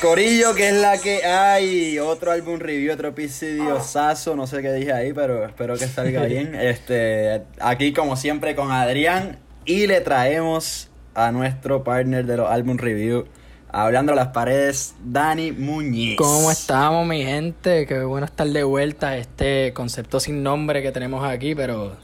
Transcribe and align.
Corillo, 0.00 0.54
que 0.54 0.68
es 0.68 0.74
la 0.74 0.98
que 0.98 1.24
hay. 1.24 1.98
Otro 1.98 2.30
álbum 2.30 2.58
review, 2.58 2.92
otro 2.92 3.08
episodio 3.08 3.80
saso. 3.80 4.36
No 4.36 4.46
sé 4.46 4.60
qué 4.62 4.72
dije 4.72 4.92
ahí, 4.92 5.12
pero 5.12 5.44
espero 5.46 5.74
que 5.76 5.86
salga 5.86 6.22
bien. 6.26 6.54
Este, 6.54 7.42
aquí, 7.60 7.92
como 7.92 8.16
siempre, 8.16 8.54
con 8.54 8.70
Adrián. 8.72 9.38
Y 9.64 9.86
le 9.86 10.00
traemos 10.00 10.90
a 11.14 11.32
nuestro 11.32 11.82
partner 11.82 12.24
de 12.26 12.36
los 12.36 12.50
álbum 12.50 12.76
review. 12.76 13.26
Hablando 13.68 14.12
a 14.12 14.16
las 14.16 14.28
paredes, 14.28 14.94
Dani 15.04 15.52
Muñiz. 15.52 16.16
¿Cómo 16.16 16.50
estamos, 16.50 17.06
mi 17.06 17.24
gente? 17.24 17.84
Qué 17.86 18.00
bueno 18.04 18.26
estar 18.26 18.46
de 18.46 18.62
vuelta 18.64 19.08
a 19.08 19.16
este 19.16 19.72
concepto 19.72 20.20
sin 20.20 20.42
nombre 20.42 20.82
que 20.82 20.92
tenemos 20.92 21.24
aquí, 21.28 21.54
pero 21.54 21.96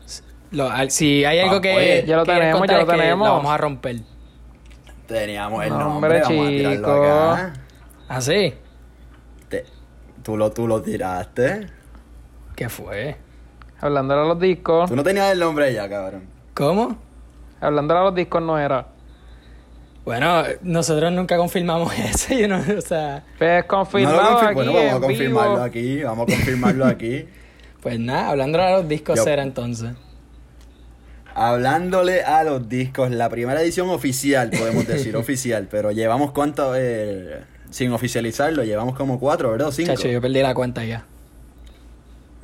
lo- 0.50 0.70
si 0.90 1.24
hay 1.24 1.38
algo 1.38 1.56
Ah, 1.56 1.60
que. 1.60 1.74
oye, 1.76 2.04
ya 2.06 2.16
lo 2.16 2.24
tenemos, 2.24 2.66
ya 2.68 2.78
lo 2.78 2.86
tenemos. 2.86 3.26
La 3.28 3.34
vamos 3.34 3.52
a 3.52 3.56
romper. 3.58 3.96
Teníamos 5.06 5.62
el 5.64 5.70
No, 5.70 5.78
nombre, 5.78 6.20
hombre, 6.20 6.22
vamos 6.22 6.46
a 6.46 6.50
tirarlo 6.50 6.76
chico. 6.78 6.90
acá. 7.04 7.52
¿Ah, 8.14 8.20
sí? 8.20 8.52
Te- 9.48 9.64
tú, 10.22 10.36
lo, 10.36 10.50
tú 10.52 10.66
lo 10.68 10.82
tiraste. 10.82 11.66
¿Qué 12.54 12.68
fue? 12.68 13.16
Hablando 13.80 14.14
de 14.14 14.28
los 14.28 14.38
discos, 14.38 14.90
Tú 14.90 14.96
no 14.96 15.02
tenías 15.02 15.32
el 15.32 15.38
nombre 15.38 15.72
ya, 15.72 15.88
cabrón. 15.88 16.24
¿Cómo? 16.52 16.98
hablando 17.58 17.94
de 17.94 18.00
los 18.00 18.14
discos 18.14 18.42
no 18.42 18.58
era. 18.58 18.88
Bueno, 20.04 20.42
nosotros 20.62 21.10
nunca 21.12 21.38
confirmamos 21.38 21.96
eso, 21.98 22.34
yo 22.34 22.48
no, 22.48 22.58
o 22.58 22.80
sea, 22.82 23.24
Pues 23.38 23.62
No 23.62 23.68
confirmado 23.68 24.20
lo 24.20 24.38
confir- 24.40 24.44
aquí 24.46 24.54
bueno, 24.56 24.72
vamos 24.74 24.92
a 24.94 25.00
confirmarlo 25.00 25.52
vivo. 25.54 25.64
aquí. 25.64 26.02
Vamos 26.02 26.22
a 26.28 26.32
confirmarlo 26.36 26.84
aquí. 26.86 27.28
pues 27.82 27.98
nada, 27.98 28.28
hablando 28.28 28.58
de 28.58 28.70
los 28.72 28.88
discos 28.88 29.16
Yo- 29.16 29.26
era 29.26 29.42
entonces. 29.42 29.92
Hablándole 31.34 32.22
a 32.24 32.44
los 32.44 32.68
discos, 32.68 33.10
la 33.10 33.30
primera 33.30 33.62
edición 33.62 33.88
oficial, 33.88 34.50
podemos 34.50 34.86
decir 34.86 35.16
oficial, 35.16 35.66
pero 35.70 35.90
llevamos 35.90 36.32
cuánto, 36.32 36.74
eh, 36.76 37.40
sin 37.72 37.90
oficializarlo, 37.92 38.62
llevamos 38.64 38.94
como 38.94 39.18
cuatro, 39.18 39.50
¿verdad? 39.50 39.70
Cinco. 39.72 39.94
Chacho, 39.94 40.08
yo 40.08 40.20
perdí 40.20 40.42
la 40.42 40.54
cuenta 40.54 40.84
ya. 40.84 41.06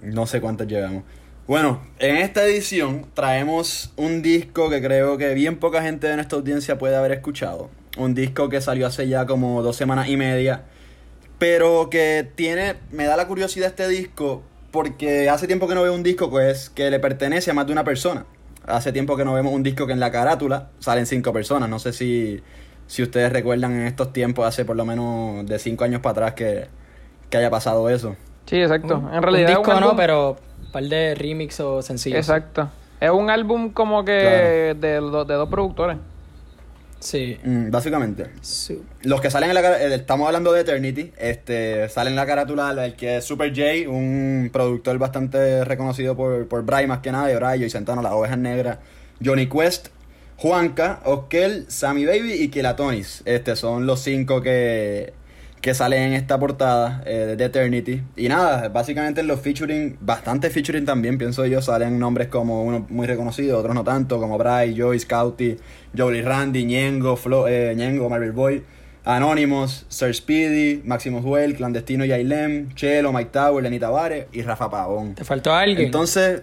No 0.02 0.26
sé 0.26 0.40
cuántos 0.40 0.66
llevamos. 0.66 1.04
Bueno, 1.46 1.82
en 1.98 2.16
esta 2.16 2.44
edición 2.44 3.06
traemos 3.14 3.92
un 3.96 4.22
disco 4.22 4.70
que 4.70 4.82
creo 4.82 5.18
que 5.18 5.34
bien 5.34 5.58
poca 5.58 5.82
gente 5.82 6.08
de 6.08 6.16
nuestra 6.16 6.38
audiencia 6.38 6.78
puede 6.78 6.96
haber 6.96 7.12
escuchado. 7.12 7.70
Un 7.96 8.14
disco 8.14 8.48
que 8.48 8.60
salió 8.60 8.86
hace 8.86 9.06
ya 9.06 9.26
como 9.26 9.62
dos 9.62 9.76
semanas 9.76 10.08
y 10.08 10.16
media, 10.16 10.64
pero 11.38 11.90
que 11.90 12.26
tiene, 12.34 12.76
me 12.90 13.04
da 13.04 13.16
la 13.16 13.26
curiosidad 13.26 13.68
este 13.68 13.86
disco 13.86 14.42
porque 14.70 15.28
hace 15.28 15.46
tiempo 15.46 15.68
que 15.68 15.74
no 15.74 15.82
veo 15.82 15.94
un 15.94 16.02
disco 16.02 16.30
pues, 16.30 16.70
que 16.70 16.90
le 16.90 17.00
pertenece 17.00 17.50
a 17.50 17.54
más 17.54 17.66
de 17.66 17.72
una 17.72 17.84
persona. 17.84 18.24
Hace 18.66 18.92
tiempo 18.92 19.16
que 19.16 19.24
no 19.24 19.34
vemos 19.34 19.52
un 19.52 19.62
disco 19.62 19.86
que 19.86 19.92
en 19.92 20.00
la 20.00 20.10
carátula 20.10 20.70
salen 20.78 21.06
cinco 21.06 21.32
personas. 21.32 21.68
No 21.68 21.78
sé 21.78 21.92
si, 21.92 22.40
si 22.88 23.04
ustedes 23.04 23.32
recuerdan 23.32 23.72
en 23.74 23.86
estos 23.86 24.12
tiempos, 24.12 24.44
hace 24.46 24.64
por 24.64 24.74
lo 24.74 24.84
menos 24.84 25.46
de 25.46 25.58
cinco 25.60 25.84
años 25.84 26.00
para 26.00 26.10
atrás 26.12 26.32
que, 26.34 26.66
que 27.30 27.36
haya 27.36 27.50
pasado 27.50 27.88
eso. 27.88 28.16
Sí, 28.46 28.60
exacto. 28.60 28.98
Un- 28.98 29.14
En 29.14 29.22
realidad 29.22 29.50
un 29.50 29.56
disco 29.58 29.70
álbum- 29.72 29.80
no, 29.90 29.96
pero 29.96 30.36
un 30.66 30.72
par 30.72 30.82
de 30.82 31.14
remix 31.14 31.60
o 31.60 31.80
sencillos. 31.82 32.18
Exacto. 32.18 32.68
Es 33.00 33.10
un 33.10 33.30
álbum 33.30 33.70
como 33.70 34.04
que 34.04 34.74
de, 34.76 34.94
do- 34.96 35.24
de 35.24 35.34
dos 35.34 35.48
productores. 35.48 35.98
Sí. 37.00 37.38
Mm, 37.44 37.70
básicamente. 37.70 38.26
Su- 38.40 38.82
Los 39.02 39.20
que 39.20 39.30
salen 39.30 39.50
en 39.50 39.54
la 39.54 39.62
cara- 39.62 39.80
eh, 39.80 39.94
estamos 39.94 40.26
hablando 40.26 40.50
de 40.52 40.62
Eternity, 40.62 41.12
este, 41.16 41.88
sale 41.90 42.10
en 42.10 42.16
la 42.16 42.26
carátula 42.26 42.72
el 42.84 42.94
que 42.96 43.18
es 43.18 43.24
Super 43.24 43.50
J, 43.50 43.88
un 43.88 44.50
productor 44.52 44.98
bastante 44.98 45.64
reconocido 45.64 46.16
por, 46.16 46.48
por 46.48 46.64
Bray 46.64 46.88
más 46.88 46.98
que 46.98 47.12
nada, 47.12 47.28
de 47.28 47.36
Bray, 47.36 47.62
y 47.62 47.70
Santana, 47.70 48.02
Las 48.02 48.12
Ovejas 48.12 48.38
Negras, 48.38 48.78
Johnny 49.24 49.46
Quest, 49.48 49.88
Juanca, 50.38 51.00
Oskel, 51.04 51.64
Sammy 51.66 52.06
Baby 52.06 52.34
y 52.34 52.48
Kilatonis. 52.48 53.22
Este 53.24 53.56
son 53.56 53.86
los 53.86 53.98
cinco 53.98 54.40
que, 54.40 55.12
que 55.60 55.74
salen 55.74 56.04
en 56.04 56.12
esta 56.12 56.38
portada 56.38 57.02
eh, 57.06 57.34
de 57.36 57.44
Eternity. 57.44 58.02
Y 58.16 58.28
nada, 58.28 58.68
básicamente 58.68 59.20
en 59.20 59.26
los 59.26 59.40
featuring, 59.40 59.98
bastante 60.00 60.48
featuring 60.50 60.84
también, 60.84 61.18
pienso 61.18 61.44
yo, 61.44 61.60
salen 61.60 61.98
nombres 61.98 62.28
como 62.28 62.62
uno 62.62 62.86
muy 62.88 63.08
reconocido, 63.08 63.58
otros 63.58 63.74
no 63.74 63.82
tanto, 63.82 64.20
como 64.20 64.38
Bray, 64.38 64.78
Joyce, 64.78 65.08
Cauty, 65.08 65.56
Jolie 65.96 66.22
Randy, 66.22 66.64
Ñengo, 66.64 67.16
Flo, 67.16 67.48
eh, 67.48 67.74
Ñengo, 67.74 68.08
Marvel 68.08 68.30
Boy, 68.30 68.62
Anonymous, 69.04 69.86
Sir 69.88 70.14
Speedy, 70.14 70.82
Maximus 70.84 71.24
Well, 71.24 71.56
Clandestino 71.56 72.04
y 72.04 72.12
Ailem, 72.12 72.72
Chelo, 72.76 73.12
Mike 73.12 73.30
Tower, 73.32 73.64
Lenny 73.64 73.80
Tavares 73.80 74.26
y 74.32 74.42
Rafa 74.42 74.70
Pavón. 74.70 75.16
¿Te 75.16 75.24
faltó 75.24 75.52
alguien? 75.52 75.86
Entonces, 75.86 76.42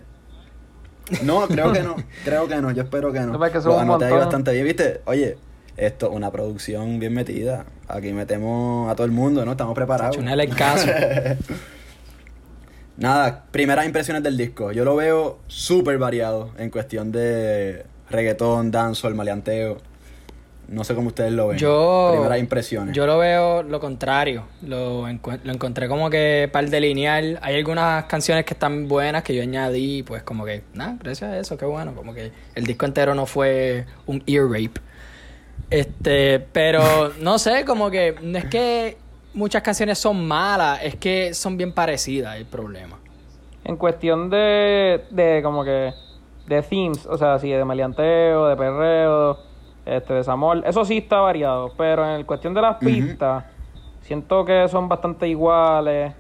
no, 1.24 1.48
creo 1.48 1.72
que 1.72 1.82
no, 1.82 1.96
creo 2.26 2.48
que 2.48 2.56
no, 2.58 2.72
yo 2.72 2.84
espero 2.84 3.12
que 3.12 3.20
no. 3.22 3.38
No, 3.38 3.62
son 3.62 3.72
Lo 3.72 3.80
anoté 3.80 4.06
ahí 4.06 4.14
bastante 4.14 4.54
bien, 4.54 4.66
¿viste? 4.66 5.02
Oye, 5.06 5.38
esto 5.78 6.10
una 6.10 6.32
producción 6.32 7.00
bien 7.00 7.14
metida. 7.14 7.66
Aquí 7.88 8.14
metemos 8.14 8.90
a 8.90 8.96
todo 8.96 9.06
el 9.06 9.12
mundo, 9.12 9.46
¿no? 9.46 9.52
Estamos 9.52 9.76
preparados. 9.76 10.18
No 10.18 10.36
le 10.36 10.50
caso. 10.50 10.88
Nada, 12.98 13.44
primeras 13.52 13.86
impresiones 13.86 14.24
del 14.24 14.38
disco. 14.38 14.72
Yo 14.72 14.86
lo 14.86 14.96
veo 14.96 15.40
súper 15.48 15.98
variado 15.98 16.52
en 16.58 16.70
cuestión 16.70 17.12
de 17.12 17.86
reggaetón, 18.10 18.72
dancehall, 18.72 19.16
maleanteo. 19.16 19.78
No 20.68 20.84
sé 20.84 20.96
cómo 20.96 21.08
ustedes 21.08 21.32
lo 21.32 21.48
ven. 21.48 21.58
Yo. 21.58 22.10
Primeras 22.14 22.40
impresiones. 22.40 22.96
Yo 22.96 23.06
lo 23.06 23.18
veo 23.18 23.64
lo 23.64 23.80
contrario. 23.80 24.46
Lo, 24.66 25.02
lo 25.02 25.54
encontré 25.54 25.88
como 25.88 26.10
que 26.10 26.50
par 26.52 26.70
de 26.70 26.80
lineal. 26.80 27.40
Hay 27.42 27.56
algunas 27.56 28.06
canciones 28.06 28.46
que 28.46 28.54
están 28.54 28.88
buenas 28.88 29.24
que 29.24 29.36
yo 29.36 29.44
añadí, 29.44 30.04
pues 30.04 30.24
como 30.24 30.46
que, 30.46 30.64
nada, 30.74 30.98
gracias 31.02 31.32
a 31.32 31.38
eso, 31.38 31.58
qué 31.58 31.66
bueno. 31.66 31.94
Como 31.94 32.14
que 32.14 32.32
el 32.56 32.66
disco 32.66 32.86
entero 32.86 33.14
no 33.14 33.26
fue 33.26 33.86
un 34.06 34.24
ear 34.28 34.46
rape. 34.46 34.82
Este, 35.70 36.40
pero 36.40 37.12
no 37.20 37.38
sé, 37.40 37.66
como 37.66 37.90
que 37.92 38.16
no 38.22 38.38
es 38.38 38.46
que 38.46 38.98
muchas 39.34 39.62
canciones 39.62 40.00
son 40.00 40.26
malas, 40.28 40.80
es 40.84 40.96
que 40.96 41.34
son 41.34 41.58
bien 41.58 41.74
parecidas 41.74 42.38
el 42.38 42.46
problema. 42.46 42.98
En 43.64 43.78
cuestión 43.78 44.30
de, 44.30 45.04
de 45.10 45.42
como 45.44 45.64
que 45.64 45.92
de 46.48 46.62
themes, 46.62 47.06
o 47.06 47.18
sea, 47.18 47.40
sí, 47.40 47.50
de 47.50 47.66
maleanteo, 47.66 48.48
de 48.48 48.56
perreo, 48.56 49.40
este, 49.86 50.14
desamor, 50.14 50.64
eso 50.66 50.84
sí 50.86 50.98
está 50.98 51.20
variado, 51.22 51.72
pero 51.78 52.16
en 52.16 52.24
cuestión 52.26 52.54
de 52.54 52.62
las 52.62 52.78
pistas, 52.78 53.46
siento 54.02 54.44
que 54.46 54.68
son 54.68 54.88
bastante 54.90 55.28
iguales 55.28 56.14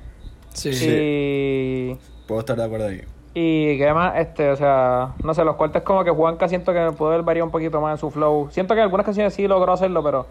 Sí. 0.49 0.69
y 0.71 1.97
Puedo 2.27 2.39
estar 2.39 2.55
de 2.55 2.63
acuerdo 2.63 2.87
ahí. 2.87 3.01
y 3.33 3.77
que 3.77 3.93
más, 3.93 4.17
este, 4.17 4.49
o 4.51 4.55
sea, 4.55 5.13
no 5.23 5.33
sé, 5.33 5.43
los 5.43 5.55
cortes 5.57 5.81
como 5.83 6.03
que 6.05 6.11
Juanca 6.11 6.47
siento 6.47 6.71
que 6.71 6.91
puede 6.97 7.13
haber 7.15 7.25
variado 7.25 7.45
un 7.47 7.51
poquito 7.51 7.81
más 7.81 7.91
en 7.93 7.97
su 7.97 8.09
flow. 8.09 8.47
Siento 8.51 8.73
que 8.73 8.81
algunas 8.81 9.05
canciones 9.05 9.33
sí 9.33 9.47
logró 9.47 9.73
hacerlo, 9.73 10.01
pero 10.01 10.25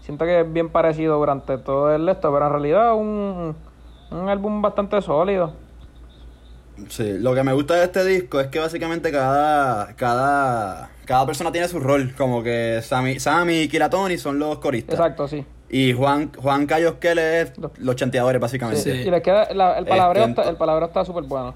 siento 0.00 0.24
que 0.24 0.40
es 0.40 0.52
bien 0.52 0.68
parecido 0.68 1.16
durante 1.18 1.58
todo 1.58 1.94
el 1.94 2.08
esto, 2.08 2.32
pero 2.32 2.46
en 2.46 2.52
realidad 2.52 2.94
un, 2.94 3.54
un 4.10 4.28
álbum 4.28 4.60
bastante 4.60 5.00
sólido. 5.00 5.52
Sí, 6.88 7.18
lo 7.18 7.34
que 7.34 7.44
me 7.44 7.52
gusta 7.52 7.74
de 7.76 7.84
este 7.84 8.04
disco 8.04 8.40
es 8.40 8.48
que 8.48 8.58
básicamente 8.58 9.12
cada, 9.12 9.94
cada, 9.94 10.90
cada 11.04 11.26
persona 11.26 11.52
tiene 11.52 11.68
su 11.68 11.80
rol. 11.80 12.14
Como 12.16 12.42
que 12.42 12.80
Sammy, 12.82 13.18
Sammy 13.20 13.60
y 13.62 13.68
Kiratoni 13.68 14.18
son 14.18 14.38
los 14.38 14.58
coristas. 14.58 14.94
Exacto, 14.98 15.28
sí. 15.28 15.44
Y 15.70 15.92
Juan, 15.94 16.30
Juan 16.36 16.66
Cayo 16.66 16.98
es 17.00 17.52
los 17.78 17.96
chanteadores, 17.96 18.40
básicamente. 18.40 18.82
Sí. 18.82 18.90
Y 18.90 19.10
les 19.10 19.22
queda, 19.22 19.52
la- 19.54 19.78
el 19.78 19.86
palabreo 19.86 20.24
Este, 20.24 20.40
está, 20.40 20.50
el 20.50 20.56
palabreo 20.56 20.88
está 20.88 21.04
súper 21.04 21.24
bueno. 21.24 21.54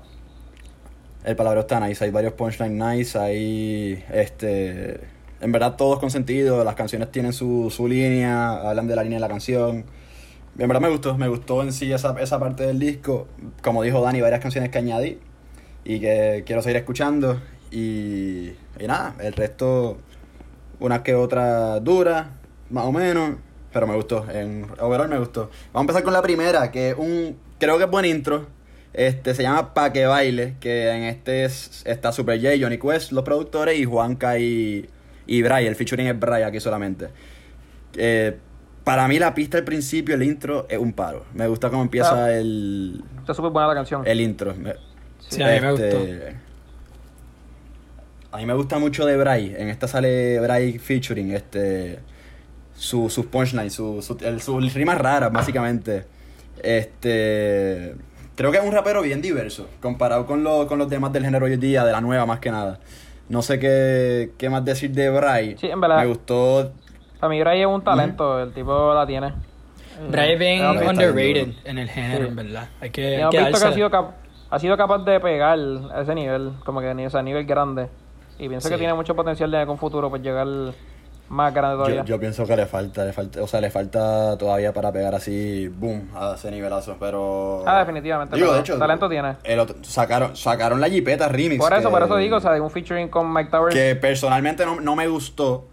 El 1.24 1.34
palabra 1.36 1.60
está 1.60 1.80
nice, 1.80 2.04
hay 2.04 2.10
varios 2.10 2.34
punchlines 2.34 2.72
nice, 2.96 3.18
hay 3.18 4.04
este 4.12 5.00
en 5.40 5.52
verdad 5.52 5.74
todos 5.76 5.98
con 5.98 6.10
sentido, 6.10 6.64
las 6.64 6.76
canciones 6.76 7.10
tienen 7.10 7.32
su, 7.32 7.68
su 7.70 7.88
línea, 7.88 8.52
hablan 8.68 8.86
de 8.86 8.96
la 8.96 9.02
línea 9.02 9.16
de 9.16 9.20
la 9.20 9.28
canción. 9.28 9.84
En 10.58 10.68
verdad 10.68 10.80
me 10.80 10.88
gustó, 10.88 11.18
me 11.18 11.28
gustó 11.28 11.62
en 11.62 11.72
sí 11.72 11.92
esa, 11.92 12.14
esa 12.20 12.38
parte 12.38 12.64
del 12.66 12.78
disco. 12.78 13.26
Como 13.62 13.82
dijo 13.82 14.00
Dani, 14.00 14.20
varias 14.22 14.40
canciones 14.40 14.70
que 14.70 14.78
añadí 14.78 15.18
y 15.84 16.00
que 16.00 16.44
quiero 16.46 16.62
seguir 16.62 16.78
escuchando. 16.78 17.40
Y, 17.70 18.48
y 18.78 18.86
nada, 18.86 19.14
el 19.20 19.32
resto, 19.32 19.98
unas 20.80 21.00
que 21.00 21.14
otras 21.14 21.82
duras, 21.82 22.26
más 22.70 22.84
o 22.84 22.92
menos, 22.92 23.36
pero 23.72 23.86
me 23.86 23.94
gustó. 23.94 24.26
En 24.30 24.66
overall 24.80 25.08
me 25.08 25.18
gustó. 25.18 25.50
Vamos 25.72 25.74
a 25.74 25.80
empezar 25.82 26.02
con 26.02 26.12
la 26.12 26.22
primera, 26.22 26.70
que 26.70 26.90
es 26.90 26.96
un, 26.96 27.36
creo 27.58 27.76
que 27.78 27.84
es 27.84 27.90
buen 27.90 28.04
intro. 28.04 28.46
Este 28.92 29.34
se 29.34 29.42
llama 29.42 29.74
Pa' 29.74 29.92
que 29.92 30.06
baile, 30.06 30.54
que 30.58 30.88
en 30.90 31.02
este 31.02 31.44
es- 31.44 31.82
está 31.84 32.12
Super 32.12 32.40
J, 32.40 32.54
Johnny 32.58 32.78
Quest, 32.78 33.12
los 33.12 33.24
productores, 33.24 33.78
y 33.78 33.84
Juanca 33.84 34.38
y, 34.38 34.88
y 35.26 35.42
Bray. 35.42 35.66
El 35.66 35.74
featuring 35.76 36.06
es 36.06 36.18
Bray 36.18 36.44
aquí 36.44 36.60
solamente. 36.60 37.08
Eh, 37.96 38.38
para 38.84 39.06
mí 39.08 39.18
la 39.18 39.34
pista 39.34 39.58
al 39.58 39.64
principio, 39.64 40.14
el 40.14 40.22
intro, 40.22 40.64
es 40.70 40.78
un 40.78 40.92
paro. 40.94 41.26
Me 41.34 41.46
gusta 41.46 41.68
cómo 41.68 41.82
empieza 41.82 42.24
Ah. 42.26 42.32
el, 42.32 43.02
Está 43.18 43.34
súper 43.34 43.50
buena 43.50 43.68
la 43.68 43.74
canción. 43.74 44.02
el 44.06 44.20
intro. 44.20 44.54
Sí, 45.28 45.42
a 45.42 45.46
mí 45.48 45.60
me 45.60 45.72
este, 45.74 45.90
gustó. 45.90 46.45
A 48.36 48.38
mí 48.40 48.46
me 48.46 48.52
gusta 48.54 48.78
mucho 48.78 49.06
de 49.06 49.16
Bray. 49.16 49.54
En 49.56 49.68
esta 49.68 49.88
sale 49.88 50.38
Bray 50.40 50.78
featuring. 50.78 51.32
Este. 51.32 51.98
Su, 52.74 53.08
sus 53.08 53.24
punchlines, 53.26 53.72
su, 53.72 54.02
su, 54.02 54.18
el- 54.20 54.42
sus 54.42 54.74
rimas 54.74 54.98
raras, 54.98 55.32
básicamente. 55.32 56.04
Este. 56.62 57.94
Creo 58.34 58.52
que 58.52 58.58
es 58.58 58.64
un 58.64 58.72
rapero 58.72 59.00
bien 59.00 59.22
diverso. 59.22 59.66
Comparado 59.80 60.26
con, 60.26 60.44
lo- 60.44 60.66
con 60.66 60.78
los 60.78 60.88
demás 60.90 61.12
del 61.12 61.24
género 61.24 61.46
hoy 61.46 61.54
en 61.54 61.60
día, 61.60 61.84
de 61.84 61.92
la 61.92 62.00
nueva 62.02 62.26
más 62.26 62.38
que 62.40 62.50
nada. 62.50 62.78
No 63.30 63.40
sé 63.42 63.58
qué, 63.58 64.32
qué 64.36 64.50
más 64.50 64.64
decir 64.64 64.90
de 64.90 65.08
Bray. 65.10 65.56
Sí, 65.58 65.68
en 65.68 65.80
verdad. 65.80 66.00
Me 66.00 66.06
gustó. 66.06 66.72
Para 67.18 67.30
mí 67.30 67.40
Bray 67.40 67.62
es 67.62 67.66
un 67.66 67.82
talento, 67.82 68.42
el 68.42 68.52
tipo 68.52 68.92
la 68.92 69.06
tiene. 69.06 69.32
Bray 70.10 70.32
es 70.34 70.38
bien 70.38 70.66
underrated 70.66 71.48
en 71.64 71.78
el 71.78 71.88
género, 71.88 72.24
Sí. 72.24 72.28
en 72.28 72.36
verdad. 72.36 72.68
Hay 72.82 72.88
y 72.88 72.92
que, 72.92 73.06
hay 73.06 73.14
hemos 73.22 73.30
que 73.30 73.38
visto 73.40 73.58
que 73.58 73.64
ha 73.66 73.72
sido, 73.72 73.90
cap- 73.90 74.10
ha 74.50 74.58
sido 74.58 74.76
capaz 74.76 74.98
de 74.98 75.18
pegar 75.20 75.58
a 75.94 76.02
ese 76.02 76.14
nivel, 76.14 76.52
como 76.66 76.80
que 76.80 76.90
o 76.90 77.10
sea, 77.10 77.20
a 77.20 77.22
nivel 77.22 77.46
grande. 77.46 77.88
Y 78.38 78.48
pienso 78.48 78.68
que 78.68 78.76
tiene 78.78 78.94
mucho 78.94 79.14
potencial 79.16 79.50
de 79.50 79.64
con 79.66 79.78
futuro 79.78 80.10
pues 80.10 80.22
llegar 80.22 80.46
más 81.28 81.52
grande 81.52 81.76
Yo, 81.78 81.82
todavía. 81.84 82.04
yo 82.04 82.20
pienso 82.20 82.46
que 82.46 82.56
le 82.56 82.66
falta, 82.66 83.04
le 83.04 83.12
falta, 83.12 83.42
o 83.42 83.46
sea, 83.48 83.60
le 83.60 83.68
falta 83.70 84.38
todavía 84.38 84.72
para 84.72 84.92
pegar 84.92 85.12
así, 85.14 85.66
boom, 85.68 86.08
a 86.14 86.34
ese 86.36 86.50
nivelazo, 86.52 86.96
pero... 87.00 87.64
Ah, 87.66 87.80
definitivamente, 87.80 88.36
Digo, 88.36 88.52
de 88.52 88.60
hecho, 88.60 88.78
talento 88.78 89.08
tiene. 89.08 89.34
el 89.42 89.58
otro- 89.58 89.76
sacaron, 89.82 90.36
sacaron 90.36 90.80
la 90.80 90.88
Jipeta 90.88 91.26
Remix. 91.28 91.60
Por 91.60 91.72
eso, 91.72 91.88
que- 91.88 91.92
por 91.92 92.02
eso 92.04 92.16
digo, 92.16 92.36
o 92.36 92.40
sea, 92.40 92.52
de 92.52 92.60
un 92.60 92.70
featuring 92.70 93.08
con 93.08 93.32
Mike 93.32 93.50
Towers. 93.50 93.74
Que 93.74 93.96
personalmente 93.96 94.64
no, 94.64 94.80
no 94.80 94.94
me 94.94 95.08
gustó, 95.08 95.64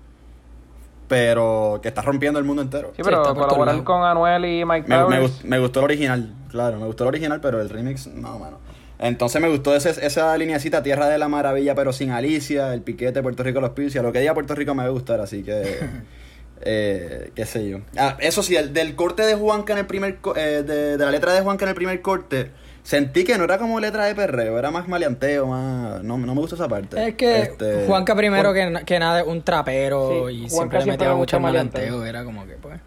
pero 1.07 1.79
que 1.81 1.89
está 1.89 2.01
rompiendo 2.01 2.39
el 2.39 2.45
mundo 2.45 2.61
entero. 2.61 2.91
Sí, 2.95 3.01
pero 3.03 3.21
colaborar 3.35 3.83
con 3.83 4.03
Anuel 4.03 4.45
y 4.45 4.65
Mike 4.65 4.87
Me, 4.87 4.97
me, 4.97 5.03
Towers. 5.17 5.21
gust- 5.21 5.43
me 5.43 5.59
gustó 5.59 5.79
el 5.81 5.85
original, 5.85 6.33
claro, 6.49 6.79
me 6.79 6.85
gustó 6.87 7.03
el 7.03 7.09
original, 7.09 7.39
pero 7.41 7.61
el 7.61 7.69
remix, 7.69 8.07
no, 8.07 8.39
mano. 8.39 8.57
Entonces 8.99 9.41
me 9.41 9.49
gustó 9.49 9.75
ese, 9.75 9.89
esa 10.05 10.37
lineacita 10.37 10.81
Tierra 10.83 11.07
de 11.09 11.17
la 11.17 11.27
Maravilla, 11.27 11.75
pero 11.75 11.91
sin 11.93 12.11
Alicia, 12.11 12.73
el 12.73 12.81
piquete 12.81 13.21
Puerto 13.21 13.43
Rico 13.43 13.59
los 13.59 13.71
Pizia, 13.71 14.01
lo 14.01 14.11
que 14.13 14.19
diga 14.19 14.33
Puerto 14.33 14.55
Rico 14.55 14.73
me 14.75 14.83
va 14.83 14.89
a 14.89 14.91
gustar, 14.91 15.19
así 15.19 15.43
que. 15.43 15.79
eh, 16.61 17.31
qué 17.35 17.45
sé 17.45 17.67
yo. 17.69 17.79
Ah, 17.97 18.15
eso 18.19 18.43
sí, 18.43 18.55
el, 18.55 18.73
del 18.73 18.95
corte 18.95 19.23
de 19.23 19.35
Juanca 19.35 19.73
en 19.73 19.79
el 19.79 19.85
primer. 19.85 20.19
eh, 20.35 20.63
de, 20.65 20.97
de 20.97 21.05
la 21.05 21.11
letra 21.11 21.33
de 21.33 21.41
Juanca 21.41 21.65
en 21.65 21.69
el 21.69 21.75
primer 21.75 22.01
corte, 22.01 22.51
sentí 22.83 23.23
que 23.25 23.37
no 23.37 23.43
era 23.43 23.57
como 23.57 23.79
letra 23.79 24.05
de 24.05 24.15
perreo, 24.15 24.57
era 24.57 24.71
más 24.71 24.87
maleanteo, 24.87 25.47
más. 25.47 26.01
No, 26.03 26.17
no 26.17 26.33
me 26.35 26.39
gustó 26.41 26.55
esa 26.55 26.69
parte. 26.69 27.05
Es 27.09 27.15
que 27.15 27.41
Este, 27.41 27.85
Juanca 27.87 28.15
primero 28.15 28.53
Juan- 28.53 28.75
que, 28.77 28.85
que 28.85 28.99
nada 28.99 29.21
es 29.21 29.27
un 29.27 29.41
trapero 29.41 30.27
Sí, 30.29 30.35
y 30.35 30.49
Juanca 30.49 30.49
siempre 30.49 30.79
le 30.79 30.85
metía 30.85 31.07
me 31.09 31.15
mucho 31.15 31.37
gusta 31.37 31.39
malanteo. 31.39 31.81
maleanteo. 31.81 32.05
Era 32.05 32.23
como 32.23 32.45
que, 32.45 32.53
pues. 32.53 32.79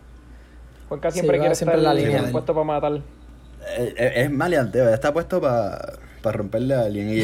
Juanca 0.88 1.11
siempre 1.11 1.38
quiere 1.41 1.55
siempre 1.56 1.79
estar 1.79 1.93
en 1.97 2.00
la 2.02 2.09
línea 2.09 2.32
puesto 2.32 2.55
para 2.55 2.64
matar. 2.64 3.00
Eh, 3.68 3.94
eh, 3.96 4.12
Es 4.16 4.30
maleanteo, 4.30 4.88
ya 4.88 4.94
está 4.94 5.12
puesto 5.12 5.40
para 5.40 5.96
romperle 6.22 6.74
a 6.74 6.80
alguien. 6.82 7.10
Y, 7.10 7.20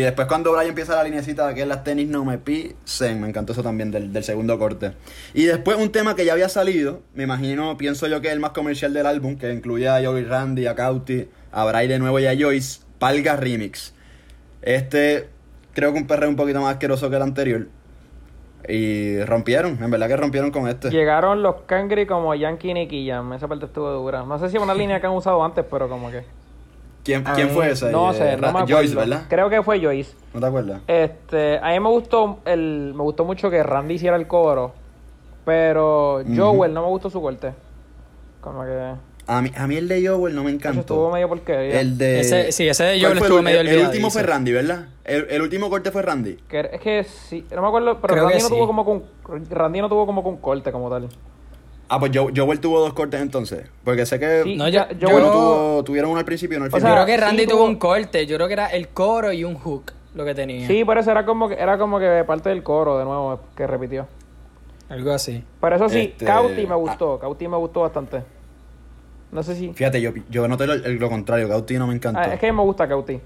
después 0.00 0.26
cuando 0.26 0.52
Brian 0.52 0.68
empieza 0.68 0.96
la 0.96 1.04
linecita 1.04 1.54
que 1.54 1.62
es 1.62 1.68
las 1.68 1.84
tenis 1.84 2.08
no 2.08 2.24
me 2.24 2.38
pisen, 2.38 3.20
me 3.20 3.28
encantó 3.28 3.52
eso 3.52 3.62
también 3.62 3.90
del, 3.90 4.12
del 4.12 4.24
segundo 4.24 4.58
corte. 4.58 4.92
Y 5.32 5.44
después 5.44 5.76
un 5.78 5.92
tema 5.92 6.16
que 6.16 6.24
ya 6.24 6.32
había 6.32 6.48
salido, 6.48 7.02
me 7.14 7.22
imagino, 7.24 7.76
pienso 7.76 8.06
yo 8.08 8.20
que 8.20 8.28
es 8.28 8.32
el 8.32 8.40
más 8.40 8.50
comercial 8.50 8.92
del 8.92 9.06
álbum, 9.06 9.36
que 9.36 9.52
incluía 9.52 9.96
a 9.96 10.04
Joey 10.04 10.24
Randy, 10.24 10.66
a 10.66 10.74
Cauti, 10.74 11.28
a 11.52 11.64
Bray 11.64 11.88
de 11.88 11.98
nuevo 11.98 12.18
y 12.18 12.26
a 12.26 12.36
Joyce, 12.36 12.80
Palga 12.98 13.36
Remix. 13.36 13.94
Este 14.62 15.28
creo 15.76 15.92
que 15.92 15.98
un 15.98 16.06
perreo 16.06 16.28
un 16.28 16.36
poquito 16.36 16.60
más 16.60 16.72
asqueroso 16.72 17.10
que 17.10 17.16
el 17.16 17.22
anterior. 17.22 17.68
Y 18.68 19.22
rompieron, 19.24 19.78
en 19.82 19.90
verdad 19.90 20.08
que 20.08 20.16
rompieron 20.16 20.50
con 20.50 20.66
este. 20.68 20.90
Llegaron 20.90 21.42
los 21.42 21.56
Cangri 21.66 22.06
como 22.06 22.34
Yankee 22.34 22.74
Nicky 22.74 23.08
Jam. 23.08 23.32
Esa 23.32 23.46
parte 23.48 23.66
estuvo 23.66 23.90
dura. 23.90 24.24
No 24.24 24.38
sé 24.38 24.48
si 24.50 24.56
es 24.56 24.62
una 24.62 24.74
línea 24.74 25.00
que 25.00 25.06
han 25.06 25.12
usado 25.12 25.42
antes, 25.44 25.64
pero 25.70 25.88
como 25.88 26.10
que. 26.10 26.24
¿Quién, 27.04 27.22
quién 27.22 27.50
fue 27.50 27.70
ese? 27.70 27.92
No 27.92 28.10
Eh, 28.10 28.14
sé, 28.14 28.36
no 28.36 28.42
me 28.42 28.48
acuerdo. 28.48 28.66
Joyce, 28.66 28.94
¿verdad? 28.96 29.22
Creo 29.28 29.48
que 29.48 29.62
fue 29.62 29.80
Joyce. 29.80 30.16
¿No 30.34 30.40
te 30.40 30.46
acuerdas? 30.46 30.80
Este, 30.88 31.58
a 31.58 31.68
mí 31.70 31.78
me 31.80 31.88
gustó 31.88 32.40
el, 32.44 32.92
me 32.96 33.02
gustó 33.04 33.24
mucho 33.24 33.48
que 33.48 33.62
Randy 33.62 33.94
hiciera 33.94 34.16
el 34.16 34.26
coro, 34.26 34.72
pero 35.44 36.22
Joel 36.36 36.74
no 36.74 36.82
me 36.82 36.88
gustó 36.88 37.08
su 37.08 37.22
corte. 37.22 37.52
Como 38.40 38.64
que 38.64 38.92
A 39.28 39.42
mí, 39.42 39.50
a 39.56 39.66
mí 39.66 39.76
el 39.76 39.88
de 39.88 40.06
Joel 40.06 40.34
no 40.36 40.44
me 40.44 40.50
eso 40.50 40.56
encantó. 40.56 40.80
estuvo 40.80 41.10
medio 41.10 41.28
porquería. 41.28 41.80
El 41.80 41.98
de. 41.98 42.20
Ese- 42.20 42.52
sí, 42.52 42.68
ese 42.68 42.84
de 42.84 42.90
¿Cuál 43.00 43.12
Joel 43.12 43.18
estuvo 43.18 43.38
el, 43.38 43.44
medio 43.44 43.60
el, 43.60 43.66
el 43.68 43.80
último 43.86 44.10
fue. 44.10 44.22
Randy, 44.22 44.52
¿verdad? 44.52 44.86
El, 45.04 45.26
el 45.30 45.42
último 45.42 45.68
corte 45.68 45.90
fue 45.90 46.02
Randy. 46.02 46.36
Que- 46.48 46.70
es 46.72 46.80
que 46.80 47.04
sí, 47.04 47.44
no 47.54 47.60
me 47.62 47.68
acuerdo, 47.68 47.98
pero 48.00 48.14
Randy 48.14 48.34
que 48.34 48.38
no 48.42 48.48
sí. 48.48 48.54
tuvo 48.54 48.66
como 48.68 48.84
con 48.84 49.02
Randy 49.50 49.80
no 49.80 49.88
tuvo 49.88 50.06
como 50.06 50.22
con 50.22 50.36
corte 50.36 50.70
como 50.70 50.88
tal. 50.90 51.08
Ah, 51.88 51.98
pues 52.00 52.12
Jo- 52.14 52.30
Joel 52.34 52.60
tuvo 52.60 52.80
dos 52.80 52.92
cortes 52.94 53.20
entonces. 53.20 53.66
Porque 53.84 54.06
sé 54.06 54.18
que. 54.20 54.42
Sí, 54.44 54.56
No, 54.56 54.68
ya- 54.68 54.88
yo- 54.92 55.08
Joel 55.08 55.24
yo- 55.24 55.32
tuvo- 55.32 55.84
tuvieron 55.84 56.10
uno 56.10 56.20
al 56.20 56.24
principio 56.24 56.54
y 56.54 56.56
uno 56.58 56.66
al 56.66 56.70
O 56.72 56.76
Yo 56.76 56.80
sea, 56.80 56.90
final. 56.90 57.04
creo 57.04 57.16
que 57.16 57.20
sí 57.22 57.26
Randy 57.28 57.46
tuvo 57.46 57.58
tuvo- 57.58 57.64
un 57.68 57.76
corte. 57.76 58.26
Yo 58.26 58.36
creo 58.36 58.46
que 58.46 58.52
era 58.54 58.66
el 58.68 58.88
coro 58.88 59.32
y 59.32 59.42
un 59.42 59.56
hook 59.56 59.92
lo 60.14 60.24
que 60.24 60.34
tenía. 60.36 60.68
Sí, 60.68 60.84
por 60.84 60.98
eso 60.98 61.10
era 61.10 61.26
como 61.26 61.48
que 61.48 61.54
era 61.56 61.78
como 61.78 61.98
que 61.98 62.22
parte 62.24 62.48
del 62.48 62.62
coro 62.62 62.96
de 62.98 63.04
nuevo 63.04 63.40
que 63.56 63.66
repitió. 63.66 64.06
Algo 64.88 65.10
así. 65.10 65.42
Pero 65.60 65.74
eso 65.76 65.88
sí, 65.88 65.98
Este, 66.12 66.24
Cauti 66.24 66.64
me 66.64 66.76
gustó, 66.76 67.18
Cauti 67.18 67.48
me 67.48 67.56
gustó 67.56 67.80
bastante. 67.80 68.22
No 69.36 69.42
sé 69.42 69.54
si 69.54 69.70
Fíjate, 69.74 70.00
yo, 70.00 70.12
yo 70.30 70.48
noté 70.48 70.66
lo, 70.66 70.72
el- 70.72 70.96
lo 70.96 71.10
contrario. 71.10 71.46
Gauti 71.46 71.78
no 71.78 71.86
me 71.86 71.92
encantó. 71.94 72.20
Ah, 72.20 72.32
es 72.32 72.40
que 72.40 72.46
a 72.48 72.52
mí 72.52 72.56
me 72.56 72.62
gusta 72.64 72.88
Cauti. 72.88 73.20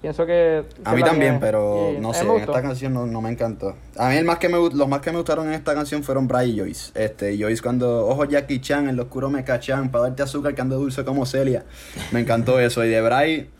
Pienso 0.00 0.24
que 0.24 0.64
a 0.84 0.94
mí 0.94 1.02
también, 1.02 1.38
pero 1.38 1.92
y 1.94 2.00
no 2.00 2.14
sé, 2.14 2.24
en 2.24 2.36
esta 2.40 2.62
canción 2.62 2.94
no, 2.94 3.04
no 3.04 3.20
me 3.20 3.28
encantó. 3.28 3.76
A 3.98 4.08
mí 4.08 4.16
el 4.16 4.24
más 4.24 4.38
que 4.38 4.48
me, 4.48 4.56
los 4.56 4.88
más 4.88 5.00
que 5.02 5.10
me 5.10 5.18
gustaron 5.18 5.48
en 5.48 5.52
esta 5.52 5.74
canción 5.74 6.02
fueron 6.02 6.26
Bray 6.26 6.52
y 6.52 6.58
Joyce. 6.60 6.92
Este, 6.94 7.36
Joyce 7.38 7.62
cuando, 7.62 8.06
ojo 8.08 8.24
Jackie 8.24 8.62
Chan, 8.62 8.88
en 8.88 8.96
lo 8.96 9.02
oscuro 9.02 9.28
me 9.28 9.44
cachan, 9.44 9.90
para 9.90 10.04
darte 10.04 10.22
azúcar 10.22 10.54
que 10.54 10.62
ando 10.62 10.76
dulce 10.78 11.04
como 11.04 11.26
Celia. 11.26 11.66
Me 12.12 12.20
encantó 12.20 12.58
eso. 12.60 12.82
Y 12.82 12.88
de 12.88 13.02
Bray 13.02 13.50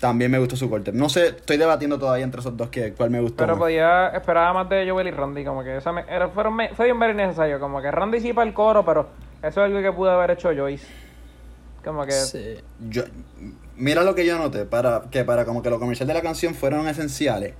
también 0.00 0.32
me 0.32 0.40
gustó 0.40 0.56
su 0.56 0.68
corte. 0.68 0.90
No 0.92 1.08
sé, 1.08 1.28
estoy 1.28 1.56
debatiendo 1.56 1.96
todavía 2.00 2.24
entre 2.24 2.40
esos 2.40 2.56
dos 2.56 2.68
que, 2.68 2.92
cuál 2.92 3.10
me 3.10 3.20
gustó 3.20 3.36
Pero 3.36 3.52
más. 3.52 3.60
podía 3.60 4.08
esperaba 4.08 4.52
más 4.52 4.68
de 4.68 4.90
Joel 4.90 5.06
y 5.06 5.10
Randy, 5.12 5.44
como 5.44 5.62
que 5.62 5.76
esa 5.76 5.92
me- 5.92 6.04
era, 6.10 6.28
fueron 6.30 6.56
me- 6.56 6.70
fue 6.70 6.86
bien 6.86 6.98
ver 6.98 7.10
innecesario, 7.10 7.60
como 7.60 7.80
que 7.80 7.92
Randy 7.92 8.18
sí 8.18 8.32
para 8.32 8.48
el 8.48 8.54
coro, 8.54 8.84
pero 8.84 9.06
eso 9.38 9.48
es 9.64 9.66
algo 9.70 9.80
que 9.80 9.92
pudo 9.92 10.10
haber 10.10 10.32
hecho 10.32 10.50
Joyce. 10.52 11.05
Como 11.86 12.04
que 12.04 12.10
Sí. 12.12 12.56
Yo, 12.90 13.04
mira 13.76 14.02
lo 14.02 14.16
que 14.16 14.26
yo 14.26 14.36
noté, 14.38 14.64
para 14.64 15.04
que 15.08 15.22
para 15.24 15.44
como 15.44 15.62
que 15.62 15.70
los 15.70 15.78
comerciales 15.78 16.08
de 16.08 16.14
la 16.14 16.22
canción 16.22 16.52
fueron 16.56 16.88
esenciales, 16.88 17.54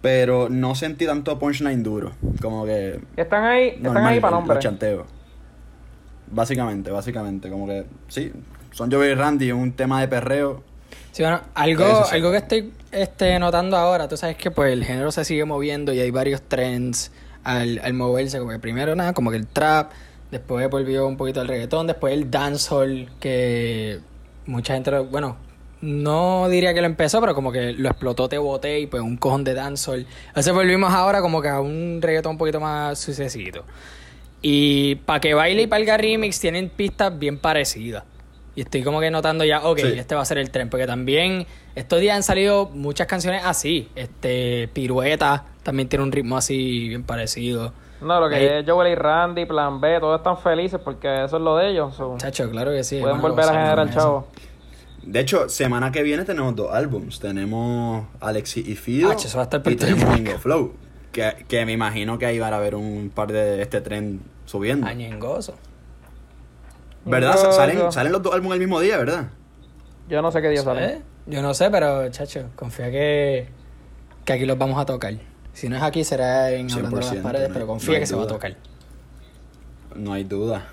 pero 0.00 0.48
no 0.48 0.74
sentí 0.74 1.04
tanto 1.04 1.38
punchline 1.38 1.82
duro, 1.82 2.12
como 2.40 2.64
que 2.64 2.98
están 3.18 3.44
ahí, 3.44 3.68
están 3.76 3.98
ahí 3.98 4.18
para 4.18 4.28
el- 4.30 4.40
nombre. 4.40 4.54
los 4.54 4.64
chanteos. 4.64 5.06
Básicamente, 6.32 6.90
básicamente, 6.90 7.50
como 7.50 7.66
que 7.66 7.84
sí, 8.08 8.32
son 8.72 8.90
Joey 8.90 9.10
y 9.10 9.14
Randy, 9.14 9.50
un 9.52 9.72
tema 9.72 10.00
de 10.00 10.08
perreo. 10.08 10.62
Sí, 11.12 11.22
bueno, 11.22 11.40
algo, 11.54 11.84
algo 12.10 12.30
que 12.30 12.36
estoy 12.38 12.72
este, 12.92 13.38
notando 13.40 13.76
ahora, 13.76 14.06
tú 14.08 14.16
sabes 14.16 14.36
que 14.36 14.50
pues 14.50 14.72
el 14.72 14.84
género 14.84 15.10
se 15.12 15.24
sigue 15.24 15.44
moviendo 15.44 15.92
y 15.92 15.98
hay 16.00 16.10
varios 16.12 16.40
trends 16.42 17.10
al, 17.42 17.80
al 17.82 17.92
moverse, 17.94 18.38
como 18.38 18.52
que 18.52 18.58
primero 18.60 18.94
nada, 18.94 19.12
como 19.12 19.30
que 19.32 19.36
el 19.38 19.46
trap, 19.48 19.90
después 20.30 20.68
volvió 20.70 21.06
un 21.06 21.16
poquito 21.16 21.40
el 21.42 21.48
reggaetón, 21.48 21.86
después 21.86 22.12
el 22.14 22.30
dancehall, 22.30 23.08
que 23.20 24.00
mucha 24.46 24.74
gente, 24.74 24.90
bueno, 24.98 25.36
no 25.80 26.48
diría 26.48 26.74
que 26.74 26.80
lo 26.80 26.86
empezó, 26.86 27.20
pero 27.20 27.34
como 27.34 27.52
que 27.52 27.72
lo 27.72 27.88
explotó 27.88 28.28
te 28.28 28.38
boté 28.38 28.80
y 28.80 28.86
pues 28.86 29.02
un 29.02 29.16
cojón 29.16 29.44
de 29.44 29.54
dancehall. 29.54 30.06
Entonces 30.28 30.52
volvimos 30.52 30.92
ahora 30.92 31.22
como 31.22 31.40
que 31.40 31.48
a 31.48 31.60
un 31.60 32.00
reggaetón 32.02 32.32
un 32.32 32.38
poquito 32.38 32.60
más 32.60 32.98
sucesito. 32.98 33.64
Y 34.42 34.96
para 34.96 35.20
que 35.20 35.34
baile 35.34 35.62
y 35.62 35.66
palga 35.66 35.96
remix 35.96 36.40
tienen 36.40 36.68
pistas 36.70 37.18
bien 37.18 37.38
parecidas. 37.38 38.04
Y 38.56 38.62
estoy 38.62 38.82
como 38.82 39.00
que 39.00 39.10
notando 39.10 39.44
ya, 39.44 39.64
ok, 39.66 39.78
Sí. 39.78 39.86
este 39.96 40.14
va 40.14 40.22
a 40.22 40.24
ser 40.24 40.38
el 40.38 40.50
tren. 40.50 40.68
Porque 40.70 40.86
también 40.86 41.46
estos 41.74 42.00
días 42.00 42.16
han 42.16 42.22
salido 42.22 42.68
muchas 42.74 43.06
canciones 43.06 43.42
así. 43.44 43.88
Este, 43.94 44.68
Pirueta 44.72 45.44
también 45.62 45.88
tiene 45.88 46.04
un 46.04 46.12
ritmo 46.12 46.36
así 46.36 46.88
bien 46.88 47.04
parecido. 47.04 47.72
No, 48.00 48.18
lo 48.20 48.28
que 48.28 48.36
Ahí- 48.36 48.46
es 48.46 48.64
Joel 48.66 48.92
y 48.92 48.94
Randy, 48.94 49.44
Plan 49.46 49.80
B, 49.80 50.00
todos 50.00 50.18
están 50.20 50.38
felices 50.38 50.80
porque 50.82 51.24
eso 51.24 51.36
es 51.36 51.42
lo 51.42 51.56
de 51.56 51.70
ellos. 51.70 51.94
so, 51.94 52.16
Chacho, 52.16 52.50
claro 52.50 52.70
que 52.70 52.82
sí. 52.82 52.98
pueden 53.00 53.16
hermano, 53.16 53.34
volver 53.34 53.44
a 53.50 53.52
generar 53.52 53.88
eso. 53.88 53.98
chavo. 53.98 54.26
De 55.02 55.20
hecho, 55.20 55.48
semana 55.48 55.90
que 55.92 56.02
viene 56.02 56.24
tenemos 56.24 56.54
dos 56.56 56.72
álbums. 56.72 57.20
Tenemos 57.20 58.06
Alexi 58.20 58.60
y 58.66 58.74
Fido 58.76 59.10
Ah, 59.10 59.14
eso 59.14 59.36
va 59.38 59.42
a 59.42 59.44
estar 59.44 59.62
y 59.72 59.76
tenemos 59.76 60.14
Bingo 60.14 60.38
Flow. 60.38 60.74
Que, 61.12 61.44
que 61.48 61.64
me 61.66 61.72
imagino 61.72 62.18
que 62.18 62.26
ahí 62.26 62.38
van 62.38 62.52
a 62.52 62.56
haber 62.56 62.74
un 62.74 63.10
par 63.14 63.32
de 63.32 63.60
este 63.62 63.80
tren 63.80 64.20
subiendo. 64.44 64.86
Añengoso. 64.86 65.54
¿Verdad? 67.04 67.36
Salen, 67.52 67.90
salen 67.92 68.12
los 68.12 68.22
dos 68.22 68.34
álbumes 68.34 68.54
el 68.56 68.60
mismo 68.60 68.78
día, 68.80 68.98
¿verdad? 68.98 69.28
Yo 70.08 70.20
no 70.22 70.30
sé 70.30 70.42
qué 70.42 70.48
día 70.50 70.60
¿Eh? 70.60 70.64
sale. 70.64 71.02
Yo 71.26 71.40
no 71.42 71.54
sé, 71.54 71.70
pero, 71.70 72.08
chacho, 72.10 72.44
confía 72.56 72.90
que, 72.90 73.48
que 74.24 74.32
aquí 74.34 74.44
los 74.46 74.58
vamos 74.58 74.78
a 74.78 74.84
tocar. 74.84 75.14
Si 75.52 75.68
no 75.68 75.76
es 75.76 75.82
aquí, 75.82 76.04
será 76.04 76.50
en 76.52 76.70
Hablando 76.72 76.96
de 76.98 77.02
las 77.04 77.14
100%, 77.14 77.22
Paredes, 77.22 77.48
no 77.48 77.54
pero 77.54 77.66
confía 77.66 77.94
no 77.94 78.00
que 78.00 78.06
se 78.06 78.16
va 78.16 78.22
a 78.24 78.26
tocar. 78.26 78.56
No 79.94 80.12
hay 80.12 80.24
duda. 80.24 80.68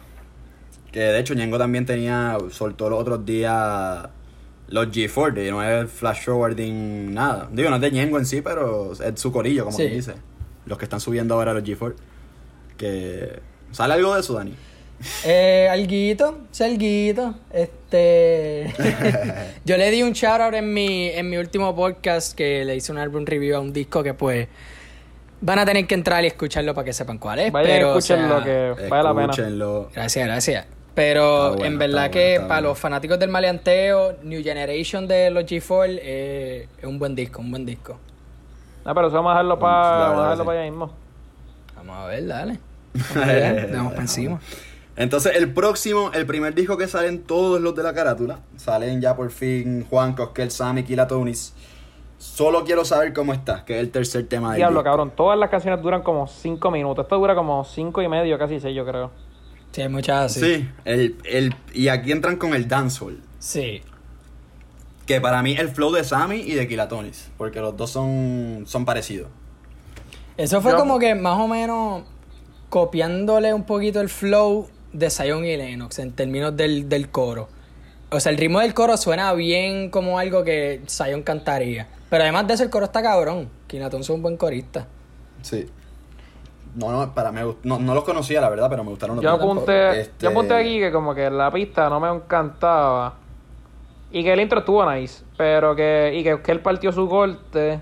Que 0.92 1.00
de 1.00 1.20
hecho 1.20 1.34
Ñengo 1.34 1.58
también 1.58 1.86
tenía, 1.86 2.38
soltó 2.52 2.90
los 2.90 3.00
otros 3.00 3.26
días 3.26 4.08
los 4.70 4.88
G4, 4.88 5.48
y 5.48 5.52
no 5.52 5.64
es 5.64 5.90
flash 5.90 6.26
forwarding 6.26 7.14
nada. 7.14 7.48
Digo, 7.52 7.70
no 7.70 7.76
es 7.78 7.82
de 7.82 7.92
Ñengo 7.92 8.18
en 8.18 8.26
sí, 8.26 8.42
pero 8.42 8.94
es 8.94 9.20
su 9.20 9.32
corillo, 9.32 9.66
como 9.66 9.78
Sí. 9.78 9.84
que 9.88 9.96
dice. 9.96 10.14
Los 10.66 10.78
que 10.78 10.86
están 10.86 11.00
subiendo 11.00 11.36
ahora 11.36 11.54
los 11.54 11.64
G4. 11.64 11.96
Que... 12.78 13.40
¿Sale 13.72 13.94
algo 13.96 14.14
de 14.14 14.22
eso, 14.22 14.34
Dani? 14.34 14.56
Eh, 15.24 15.68
alguito, 15.70 16.40
alguito. 16.60 17.36
Este. 17.52 18.74
yo 19.66 19.78
le 19.78 19.92
di 19.92 20.04
un 20.04 20.14
shout 20.14 20.42
out 20.42 20.54
en 20.54 20.74
mi, 20.74 21.08
en 21.10 21.30
mi 21.30 21.38
último 21.38 21.76
podcast 21.76 22.36
que 22.36 22.66
le 22.66 22.76
hice 22.76 22.92
un 22.92 22.98
álbum 22.98 23.26
review 23.26 23.56
a 23.56 23.60
un 23.60 23.74
disco 23.74 24.04
que, 24.04 24.14
pues. 24.14 24.48
Van 25.40 25.60
a 25.60 25.66
tener 25.66 25.86
que 25.86 25.94
entrar 25.94 26.24
y 26.24 26.28
escucharlo 26.28 26.74
para 26.74 26.86
que 26.86 26.94
sepan 26.94 27.20
cuál 27.20 27.40
es. 27.40 27.52
Vayan 27.52 27.72
pero, 27.72 27.92
a 27.92 27.96
o 27.98 28.02
sea, 28.02 28.42
que 28.44 28.88
vale 28.90 29.04
la 29.04 29.14
pena. 29.14 29.32
Escúchenlo. 29.32 29.90
Gracias, 29.94 30.26
gracias. 30.26 30.66
Pero 30.96 31.50
bueno, 31.50 31.66
en 31.66 31.78
verdad 31.78 32.10
que 32.10 32.32
bueno, 32.32 32.48
para 32.48 32.62
bueno. 32.62 32.70
los 32.70 32.80
fanáticos 32.80 33.20
del 33.20 33.30
maleanteo, 33.30 34.18
New 34.24 34.42
Generation 34.42 35.08
de 35.08 35.30
los 35.30 35.44
G4 35.44 36.00
eh, 36.02 36.68
es 36.76 36.86
un 36.86 36.98
buen 36.98 37.14
disco, 37.14 37.40
un 37.40 37.52
buen 37.52 37.68
disco. 37.68 38.00
No, 38.84 38.96
pero 38.96 39.08
eso 39.08 39.18
vamos 39.18 39.30
a 39.30 39.34
dejarlo 39.34 39.60
para 39.60 39.76
vamos 39.76 40.10
a 40.10 40.16
que 40.16 40.22
dejarlo 40.22 40.44
sí. 40.44 40.48
para 40.48 40.60
allá 40.60 40.72
mismo. 40.72 40.94
Vamos 41.76 41.98
a 41.98 42.06
ver, 42.08 42.26
dale. 42.26 42.60
Vamos, 43.14 43.72
vamos 43.74 43.92
para 43.92 44.02
encima. 44.02 44.40
Entonces, 44.98 45.34
el 45.36 45.54
próximo, 45.54 46.12
el 46.14 46.26
primer 46.26 46.56
disco 46.56 46.76
que 46.78 46.88
salen 46.88 47.22
todos 47.24 47.62
los 47.62 47.76
de 47.76 47.84
la 47.84 47.94
carátula, 47.94 48.40
salen 48.56 49.00
ya 49.00 49.16
por 49.16 49.30
fin 49.32 49.86
Juan, 49.90 50.14
Cosquel, 50.14 50.50
Sammy, 50.52 50.84
Kila 50.84 51.08
Tonis. 51.08 51.54
Solo 52.18 52.64
quiero 52.66 52.84
saber 52.84 53.14
cómo 53.14 53.32
está, 53.32 53.64
que 53.64 53.76
es 53.76 53.80
el 53.80 53.92
tercer 53.92 54.28
tema 54.28 54.50
del 54.50 54.58
Diablo, 54.58 54.80
disco. 54.80 54.84
cabrón. 54.86 55.12
Todas 55.16 55.38
las 55.38 55.52
canciones 55.52 55.84
duran 55.84 56.02
como 56.02 56.26
5 56.28 56.72
minutos. 56.72 57.06
Esto 57.06 57.18
dura 57.20 57.36
como 57.36 57.64
5 57.64 58.02
y 58.02 58.08
medio, 58.08 58.40
casi 58.40 58.60
6, 58.60 58.76
yo 58.76 58.86
creo. 58.88 59.12
Sí, 59.72 59.84
hay 59.84 59.90
muchas 59.90 60.32
así. 60.32 60.40
Sí, 60.40 60.70
el, 60.86 61.16
el, 61.26 61.54
y 61.74 61.90
aquí 61.90 62.12
entran 62.12 62.38
con 62.38 62.56
el 62.56 62.68
dancehall. 62.68 63.22
Sí. 63.38 63.84
Que 65.06 65.22
para 65.22 65.44
mí 65.44 65.56
el 65.58 65.70
flow 65.70 65.92
de 65.92 66.04
Sammy 66.04 66.38
y 66.38 66.56
de 66.56 66.68
Kilatonis, 66.68 67.30
porque 67.38 67.60
los 67.60 67.78
dos 67.78 67.92
son, 67.92 68.64
son 68.66 68.84
parecidos. 68.84 69.30
Eso 70.38 70.60
fue 70.62 70.72
Yo- 70.72 70.78
como 70.80 70.98
que 70.98 71.14
más 71.14 71.38
o 71.40 71.48
menos 71.48 72.02
copiándole 72.70 73.54
un 73.54 73.64
poquito 73.64 74.02
el 74.02 74.10
flow 74.10 74.68
de 74.94 75.10
Zion 75.10 75.46
y 75.46 75.56
Lennox 75.58 76.00
en 76.00 76.12
términos 76.14 76.56
del, 76.56 76.88
del 76.90 77.10
coro. 77.10 77.50
O 78.10 78.20
sea, 78.20 78.32
el 78.32 78.38
ritmo 78.38 78.60
del 78.60 78.74
coro 78.74 78.96
suena 78.98 79.34
bien 79.34 79.90
como 79.90 80.18
algo 80.20 80.44
que 80.44 80.82
Zion 80.90 81.24
cantaría. 81.24 81.88
Pero 82.10 82.24
además 82.24 82.48
de 82.48 82.54
eso, 82.54 82.64
el 82.64 82.70
coro 82.70 82.86
está 82.86 83.02
cabrón. 83.02 83.50
Kinaton 83.68 84.02
es 84.02 84.10
un 84.10 84.22
buen 84.22 84.38
corista. 84.38 84.88
Sí. 85.42 85.66
No, 86.76 86.92
no, 86.92 87.14
para 87.14 87.32
mí, 87.32 87.42
no, 87.64 87.80
no 87.80 87.94
los 87.94 88.04
conocía, 88.04 88.40
la 88.40 88.50
verdad, 88.50 88.70
pero 88.70 88.84
me 88.84 88.92
gustaron 88.92 89.16
los 89.18 89.24
Yo 89.24 89.32
apunté, 89.32 90.02
Este- 90.02 90.24
yo 90.24 90.30
apunté 90.30 90.54
aquí 90.54 90.80
que 90.80 90.92
como 90.92 91.14
que 91.16 91.30
la 91.30 91.52
pista 91.52 91.90
no 91.90 92.00
me 92.00 92.08
encantaba. 92.10 93.16
Y 94.12 94.24
que 94.24 94.32
el 94.32 94.40
intro 94.40 94.60
estuvo 94.60 94.90
nice. 94.90 95.24
Pero 95.38 95.76
que. 95.76 96.14
Y 96.16 96.24
que, 96.24 96.42
que 96.42 96.52
él 96.54 96.62
partió 96.62 96.92
su 96.94 97.10
corte. 97.10 97.82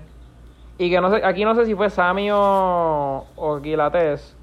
Y 0.78 0.90
que 0.90 1.00
no 1.00 1.10
sé, 1.14 1.24
aquí 1.24 1.44
no 1.44 1.54
sé 1.54 1.66
si 1.66 1.74
fue 1.76 1.88
Sammy 1.88 2.30
o, 2.32 3.26
o 3.36 3.60
Gilates. 3.62 4.34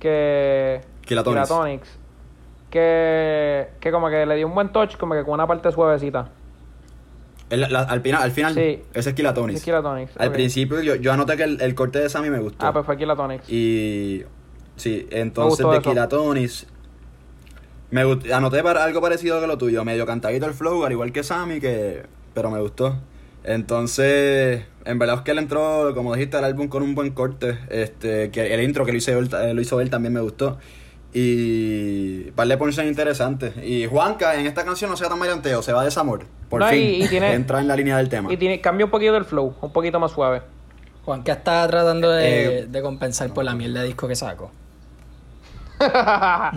Que. 0.00 0.80
Kilatonics. 1.08 1.48
Kilatonics, 1.48 1.88
Que. 2.70 3.68
Que 3.80 3.90
como 3.90 4.08
que 4.10 4.26
le 4.26 4.36
dio 4.36 4.46
un 4.46 4.54
buen 4.54 4.68
touch, 4.70 4.96
como 4.96 5.14
que 5.14 5.24
con 5.24 5.34
una 5.34 5.46
parte 5.46 5.72
suavecita. 5.72 6.28
El- 7.50 7.62
la- 7.72 7.80
al, 7.82 8.02
final, 8.02 8.22
al 8.22 8.30
final, 8.30 8.54
Sí. 8.54 8.82
ese 8.92 9.10
es 9.10 9.14
Kilatonics. 9.16 9.64
Al 10.18 10.32
principio 10.32 10.82
yo, 10.82 10.94
yo 10.96 11.12
anoté 11.12 11.36
que 11.36 11.44
el, 11.44 11.60
el 11.62 11.74
corte 11.74 11.98
de 11.98 12.08
Sammy 12.10 12.28
me 12.28 12.38
gustó. 12.40 12.66
Ah, 12.66 12.72
pues 12.74 12.84
fue 12.84 12.96
Kilatonics. 12.98 13.48
Y 13.50 14.22
sí, 14.76 15.08
entonces 15.10 15.64
gustó 15.64 15.70
de 15.72 15.78
eso. 15.78 15.90
Kilatonis 15.90 16.66
me 17.90 18.04
gust- 18.04 18.30
anoté 18.32 18.62
para 18.62 18.84
algo 18.84 19.00
parecido 19.00 19.40
que 19.40 19.46
lo 19.46 19.56
tuyo, 19.56 19.82
medio 19.82 20.04
cantadito 20.04 20.44
el 20.44 20.52
flow, 20.52 20.84
al 20.84 20.92
igual 20.92 21.10
que 21.10 21.22
Sammy, 21.22 21.58
que 21.58 22.02
pero 22.34 22.50
me 22.50 22.60
gustó. 22.60 22.96
Entonces, 23.44 24.64
en 24.84 24.98
verdad 24.98 25.16
es 25.16 25.22
que 25.22 25.30
él 25.30 25.38
entró, 25.38 25.92
como 25.94 26.14
dijiste, 26.14 26.36
al 26.36 26.44
álbum 26.44 26.68
con 26.68 26.82
un 26.82 26.94
buen 26.94 27.10
corte. 27.12 27.58
Este, 27.70 28.30
que 28.30 28.52
el 28.52 28.62
intro 28.62 28.84
que 28.84 28.92
lo 28.92 28.98
hizo 28.98 29.18
él, 29.18 29.30
eh, 29.40 29.54
lo 29.54 29.60
hizo 29.62 29.80
él 29.80 29.88
también 29.88 30.12
me 30.12 30.20
gustó. 30.20 30.58
Y 31.12 32.30
par 32.32 32.46
de 32.48 32.56
punchlines 32.58 32.90
interesantes. 32.90 33.54
Y 33.62 33.86
Juanca 33.86 34.34
en 34.38 34.46
esta 34.46 34.64
canción 34.64 34.90
no 34.90 34.96
sea 34.96 35.08
tan 35.08 35.18
maleanteo, 35.18 35.62
se 35.62 35.72
va 35.72 35.80
a 35.80 35.84
desamor. 35.84 36.26
Por 36.48 36.60
No, 36.60 36.68
fin. 36.68 36.78
y- 36.78 37.04
y 37.04 37.08
tiene- 37.08 37.32
entra 37.32 37.60
en 37.60 37.68
la 37.68 37.76
línea 37.76 37.96
del 37.96 38.08
tema. 38.08 38.32
Y 38.32 38.36
tiene, 38.36 38.60
cambia 38.60 38.84
un 38.84 38.90
poquito 38.90 39.16
el 39.16 39.24
flow, 39.24 39.54
un 39.60 39.72
poquito 39.72 39.98
más 39.98 40.12
suave. 40.12 40.42
Juan 41.04 41.22
que 41.22 41.30
está 41.30 41.66
tratando 41.66 42.10
de, 42.10 42.58
Eh, 42.60 42.66
de 42.66 42.82
compensar 42.82 43.32
por 43.32 43.44
la 43.44 43.54
mierda 43.54 43.80
de 43.80 43.86
disco 43.86 44.06
que 44.06 44.14
sacó. 44.16 44.50
a 45.80 46.52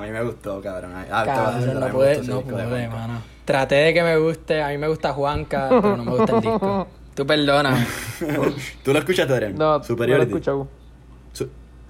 mí 0.00 0.10
me 0.10 0.22
gustó, 0.22 0.60
cabrón. 0.62 0.92
Ah, 0.94 1.02
te 1.04 1.10
voy 1.10 1.18
a 1.20 1.24
Cabrón, 1.34 1.80
no 1.80 1.88
pude, 1.88 2.16
no 2.22 2.36
de 2.36 2.42
pude, 2.42 2.64
Juanca. 2.64 2.88
mano. 2.96 3.22
Traté 3.44 3.74
de 3.76 3.94
que 3.94 4.02
me 4.02 4.16
guste, 4.16 4.62
a 4.62 4.68
mí 4.68 4.78
me 4.78 4.88
gusta 4.88 5.12
Juanca, 5.12 5.68
pero 5.68 5.96
no 5.96 6.04
me 6.04 6.10
gusta 6.12 6.36
el 6.36 6.40
disco. 6.42 6.86
Tú 7.14 7.26
perdona. 7.26 7.86
¿Tú 8.84 8.92
lo 8.92 8.98
escuchaste, 8.98 9.32
Adrián? 9.32 9.54
No, 9.56 9.78
no 9.78 9.96
lo 10.06 10.22
he 10.22 10.26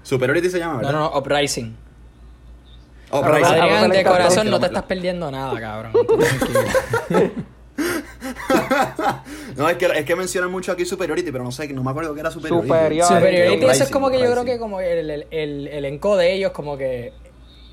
Superiority. 0.07 0.49
se 0.49 0.59
llama, 0.59 0.73
No, 0.73 0.77
¿verdad? 0.79 0.91
no, 0.93 0.99
no, 1.11 1.17
Uprising. 1.17 1.75
Mí 3.11 3.19
Adrián, 3.43 3.89
me 3.89 3.97
de 3.97 4.03
corazón 4.03 4.49
no 4.49 4.59
te 4.59 4.65
estás 4.67 4.83
perdiendo 4.83 5.31
nada, 5.31 5.59
cabrón. 5.59 5.93
No, 9.55 9.69
es 9.69 9.77
que, 9.77 9.85
es 9.85 10.05
que 10.05 10.15
mencionan 10.15 10.51
mucho 10.51 10.71
aquí 10.71 10.85
Superiority, 10.85 11.31
pero 11.31 11.43
no 11.43 11.51
sé, 11.51 11.67
no 11.73 11.83
me 11.83 11.91
acuerdo 11.91 12.13
que 12.13 12.19
era 12.19 12.31
Superiority. 12.31 12.67
Superiority. 12.67 13.01
Superiority, 13.03 13.65
eso 13.65 13.71
es 13.71 13.75
Uprising, 13.75 13.93
como 13.93 14.09
que 14.09 14.17
yo 14.19 14.25
creo 14.25 14.41
Uprising. 14.41 14.53
que 14.53 14.59
como 14.59 14.79
el, 14.81 15.09
el, 15.09 15.27
el 15.31 15.67
elenco 15.67 16.17
de 16.17 16.33
ellos, 16.33 16.51
como 16.51 16.77
que. 16.77 17.13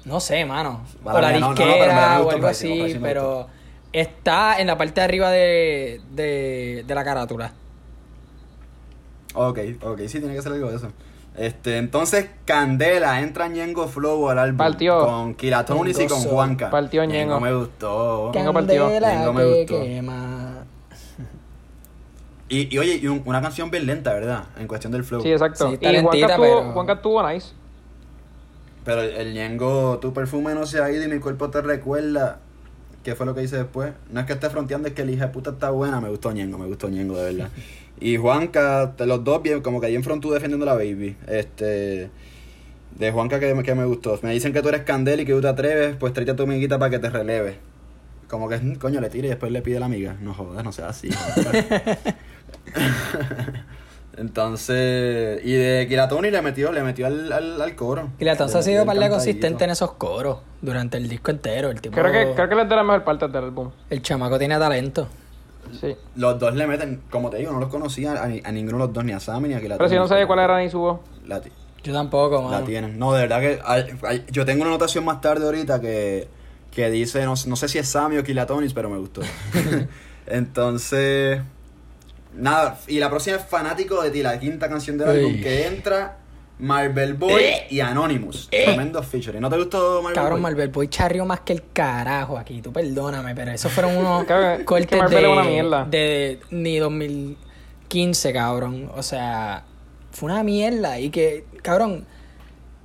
No 0.04 0.20
sé, 0.20 0.44
mano. 0.44 0.84
Para 1.02 1.18
o 1.18 1.20
la 1.22 1.28
mí, 1.32 1.40
no, 1.40 1.40
no, 1.40 1.48
no, 1.48 1.54
pero 1.56 1.68
disquera 1.72 2.20
o 2.22 2.30
algo 2.30 2.38
Uprising, 2.38 2.48
así, 2.72 2.80
Uprising 2.80 3.02
pero 3.02 3.46
está 3.92 4.58
en 4.60 4.66
la 4.66 4.76
parte 4.78 5.00
de 5.00 5.04
arriba 5.04 5.30
de, 5.30 6.00
de, 6.12 6.84
de 6.86 6.94
la 6.94 7.04
carátula. 7.04 7.52
Ok, 9.34 9.58
ok, 9.82 10.00
sí, 10.06 10.20
tiene 10.20 10.34
que 10.34 10.42
ser 10.42 10.52
algo 10.52 10.70
de 10.70 10.76
eso. 10.76 10.88
Este, 11.36 11.78
entonces, 11.78 12.28
Candela 12.44 13.20
entra 13.20 13.48
Ñengo 13.48 13.88
Flow 13.88 14.28
al 14.30 14.38
álbum. 14.38 14.58
Partió. 14.58 15.04
Con 15.04 15.34
Kilatonis 15.34 15.98
y 15.98 16.06
con 16.06 16.20
Juanca. 16.22 16.70
Partió 16.70 17.04
Ñengo. 17.04 17.40
me 17.40 17.52
gustó. 17.52 18.30
Ñengo 18.32 18.52
partió. 18.52 18.88
Ñengo 18.88 19.32
me 19.32 19.44
gustó. 19.44 19.80
quema. 19.82 20.64
Y, 22.48 22.72
y 22.74 22.78
oye, 22.78 22.96
y 23.02 23.06
un- 23.08 23.22
una 23.24 23.40
canción 23.42 23.70
bien 23.70 23.86
lenta, 23.86 24.12
¿verdad? 24.12 24.44
En 24.58 24.68
cuestión 24.68 24.92
del 24.92 25.02
flow. 25.02 25.22
Sí, 25.22 25.32
exacto. 25.32 25.70
Sí, 25.70 25.78
y 25.80 26.00
Juanca 26.02 26.36
pero- 26.38 26.72
Juanca 26.72 26.92
estuvo 26.94 27.28
nice. 27.28 27.52
Pero 28.84 29.00
el, 29.00 29.10
el 29.10 29.34
Ñengo, 29.34 29.98
tu 29.98 30.12
perfume 30.12 30.54
no 30.54 30.66
se 30.66 30.80
ha 30.82 30.90
ido 30.90 31.02
y 31.04 31.08
mi 31.08 31.18
cuerpo 31.18 31.48
te 31.50 31.62
recuerda. 31.62 32.38
¿Qué 33.02 33.14
fue 33.14 33.26
lo 33.26 33.34
que 33.34 33.42
hice 33.42 33.56
después? 33.56 33.92
No 34.10 34.20
es 34.20 34.26
que 34.26 34.34
esté 34.34 34.48
fronteando, 34.50 34.88
es 34.88 34.94
que 34.94 35.02
el 35.02 35.10
hija 35.10 35.26
de 35.26 35.32
puta 35.32 35.50
está 35.50 35.70
buena. 35.70 36.00
Me 36.00 36.10
gustó 36.10 36.32
Ñengo, 36.32 36.58
me 36.58 36.66
gustó 36.66 36.88
Ñengo, 36.88 37.16
de 37.16 37.32
verdad. 37.34 37.50
Y 38.00 38.16
Juanca, 38.16 38.94
los 38.98 39.22
dos, 39.24 39.42
bien, 39.42 39.60
como 39.62 39.80
que 39.80 39.86
ahí 39.86 39.94
en 39.94 40.02
front 40.02 40.20
tú 40.22 40.32
defendiendo 40.32 40.64
a 40.64 40.72
la 40.72 40.74
baby. 40.74 41.16
Este. 41.28 42.10
De 42.98 43.10
Juanca 43.10 43.40
que, 43.40 43.54
que 43.62 43.74
me 43.74 43.84
gustó. 43.84 44.18
Me 44.22 44.32
dicen 44.32 44.52
que 44.52 44.62
tú 44.62 44.68
eres 44.68 44.82
Candel 44.82 45.20
y 45.20 45.24
que 45.24 45.32
tú 45.32 45.40
te 45.40 45.48
atreves, 45.48 45.96
pues 45.96 46.12
tráete 46.12 46.32
a 46.32 46.36
tu 46.36 46.42
amiguita 46.44 46.78
para 46.78 46.90
que 46.90 46.98
te 46.98 47.10
releve. 47.10 47.58
Como 48.28 48.48
que, 48.48 48.56
"Mm, 48.58 48.76
coño, 48.76 49.00
le 49.00 49.10
tira 49.10 49.26
y 49.26 49.30
después 49.30 49.50
le 49.52 49.62
pide 49.62 49.76
a 49.78 49.80
la 49.80 49.86
amiga. 49.86 50.16
No 50.20 50.32
jodas, 50.34 50.62
no 50.64 50.70
sea 50.72 50.88
así. 50.88 51.08
Entonces, 54.16 55.40
y 55.44 55.52
de 55.54 55.86
Kiratoni 55.88 56.30
le 56.30 56.40
metió, 56.40 56.70
le 56.70 56.82
metió 56.84 57.06
al, 57.06 57.32
al, 57.32 57.60
al 57.60 57.74
coro. 57.74 58.10
Le 58.20 58.36
tonza 58.36 58.60
ha 58.60 58.62
sido 58.62 58.86
par 58.86 58.96
consistente 59.10 59.64
en 59.64 59.70
esos 59.70 59.92
coros 59.92 60.38
durante 60.62 60.98
el 60.98 61.08
disco 61.08 61.32
entero. 61.32 61.70
El 61.70 61.80
tipo, 61.80 61.96
Creo 61.96 62.12
que, 62.12 62.32
creo 62.34 62.48
que 62.48 62.54
les 62.54 62.68
de 62.68 62.76
la 62.76 62.84
mejor 62.84 63.02
parte 63.02 63.26
del 63.26 63.36
álbum. 63.44 63.70
el 63.90 64.02
chamaco 64.02 64.38
tiene 64.38 64.56
talento. 64.56 65.08
Sí. 65.80 65.96
Los 66.16 66.38
dos 66.38 66.54
le 66.54 66.66
meten, 66.66 67.02
como 67.10 67.30
te 67.30 67.38
digo, 67.38 67.52
no 67.52 67.60
los 67.60 67.68
conocía 67.68 68.22
a, 68.22 68.26
ni- 68.26 68.40
a 68.44 68.52
ninguno 68.52 68.78
de 68.78 68.84
los 68.84 68.92
dos, 68.92 69.04
ni 69.04 69.12
a 69.12 69.20
Sammy 69.20 69.48
ni 69.48 69.54
a 69.54 69.60
Kiratoni. 69.60 69.78
Pero 69.78 69.88
si 69.90 69.96
no 69.96 70.08
sabía 70.08 70.26
cuál 70.26 70.38
era 70.40 70.58
ni 70.60 70.70
su 70.70 70.78
voz. 70.78 71.00
La, 71.26 71.40
Yo 71.82 71.92
tampoco, 71.92 72.42
la 72.42 72.48
mano. 72.48 72.64
tienen. 72.66 72.98
No, 72.98 73.12
de 73.12 73.22
verdad 73.22 73.40
que 73.40 73.60
hay- 73.64 73.86
hay- 74.02 74.24
yo 74.30 74.44
tengo 74.44 74.62
una 74.62 74.70
anotación 74.70 75.04
más 75.04 75.20
tarde 75.20 75.44
ahorita 75.44 75.80
que, 75.80 76.28
que 76.70 76.90
dice, 76.90 77.24
no, 77.24 77.34
no 77.46 77.56
sé 77.56 77.68
si 77.68 77.78
es 77.78 77.88
Sammy 77.88 78.16
o 78.18 78.24
Kilatonis, 78.24 78.72
pero 78.74 78.88
me 78.90 78.98
gustó. 78.98 79.20
Entonces, 80.26 81.40
nada, 82.34 82.78
y 82.88 82.98
la 82.98 83.10
próxima 83.10 83.36
es 83.36 83.44
Fanático 83.44 84.02
de 84.02 84.10
ti, 84.10 84.22
la 84.22 84.38
quinta 84.38 84.68
canción 84.68 84.98
del 84.98 85.08
álbum, 85.08 85.32
que 85.40 85.66
entra 85.66 86.18
Marvel 86.58 87.14
Boy 87.14 87.42
y 87.68 87.80
Anonymous. 87.80 88.48
Tremendo 88.48 89.02
feature. 89.02 89.40
¿No 89.40 89.50
te 89.50 89.56
gustó 89.56 90.00
Marvel 90.02 90.14
Cabrón, 90.14 90.32
Boy? 90.34 90.42
Marvel 90.42 90.68
Boy 90.68 90.88
charrió 90.88 91.24
más 91.24 91.40
que 91.40 91.52
el 91.52 91.62
carajo 91.72 92.38
aquí. 92.38 92.62
Tú 92.62 92.72
perdóname, 92.72 93.34
pero 93.34 93.50
esos 93.50 93.72
fueron 93.72 93.96
unos 93.96 94.24
Cabrón, 94.28 94.58
que 94.58 94.64
cortes 94.64 95.10
de, 95.10 95.28
una 95.28 95.42
mierda. 95.42 95.84
de 95.84 96.40
ni 96.50 96.78
2015, 96.78 98.32
cabrón. 98.32 98.90
O 98.96 99.02
sea, 99.02 99.64
fue 100.12 100.30
una 100.30 100.42
mierda. 100.44 100.98
Y 101.00 101.10
que, 101.10 101.44
cabrón, 101.62 102.06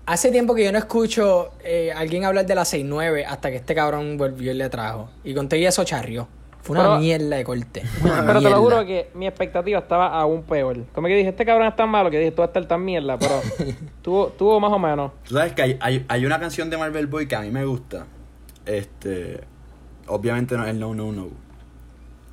hace 0.05 0.31
tiempo 0.31 0.55
que 0.55 0.63
yo 0.63 0.71
no 0.71 0.79
escucho 0.79 1.51
eh, 1.63 1.93
alguien 1.95 2.25
hablar 2.25 2.45
de 2.45 2.55
la 2.55 2.63
6-9 2.63 3.25
hasta 3.27 3.51
que 3.51 3.57
este 3.57 3.75
cabrón 3.75 4.17
volvió 4.17 4.51
y 4.51 4.55
le 4.55 4.69
trajo. 4.69 5.09
Y 5.23 5.35
con 5.35 5.47
todo 5.47 5.59
y 5.59 5.65
eso 5.65 5.83
charrió. 5.83 6.27
Fue 6.61 6.75
una 6.75 6.83
Pero- 6.89 6.99
mierda 6.99 7.37
de 7.37 7.43
corte. 7.43 7.83
Una 8.03 8.25
Pero 8.25 8.41
te 8.41 8.49
lo 8.49 8.59
juro 8.61 8.85
que 8.85 9.09
mi 9.15 9.25
expectativa 9.27 9.79
estaba 9.79 10.07
aún 10.19 10.43
peor. 10.43 10.83
Como 10.93 11.07
que 11.07 11.15
dije, 11.15 11.29
este 11.29 11.45
cabrón 11.45 11.67
es 11.67 11.75
tan 11.75 11.89
malo 11.89 12.11
que 12.11 12.19
dije, 12.19 12.31
tú 12.31 12.41
vas 12.41 12.47
a 12.47 12.51
estar 12.51 12.65
tan 12.67 12.83
mierda. 12.83 13.17
Pero 13.17 13.41
tuvo, 14.01 14.27
tuvo 14.27 14.59
más 14.59 14.71
o 14.71 14.77
menos. 14.79 15.11
Tú 15.27 15.35
sabes 15.35 15.53
que 15.53 15.61
hay, 15.61 15.77
hay, 15.81 16.05
hay 16.07 16.25
una 16.25 16.39
canción 16.39 16.69
de 16.69 16.77
Marvel 16.77 17.07
Boy 17.07 17.27
que 17.27 17.35
a 17.35 17.41
mí 17.41 17.49
me 17.49 17.63
gusta. 17.65 18.05
Este. 18.65 19.41
Obviamente 20.07 20.57
no 20.57 20.63
es 20.63 20.69
el 20.71 20.79
No 20.79 20.93
No 20.93 21.11
No. 21.11 21.27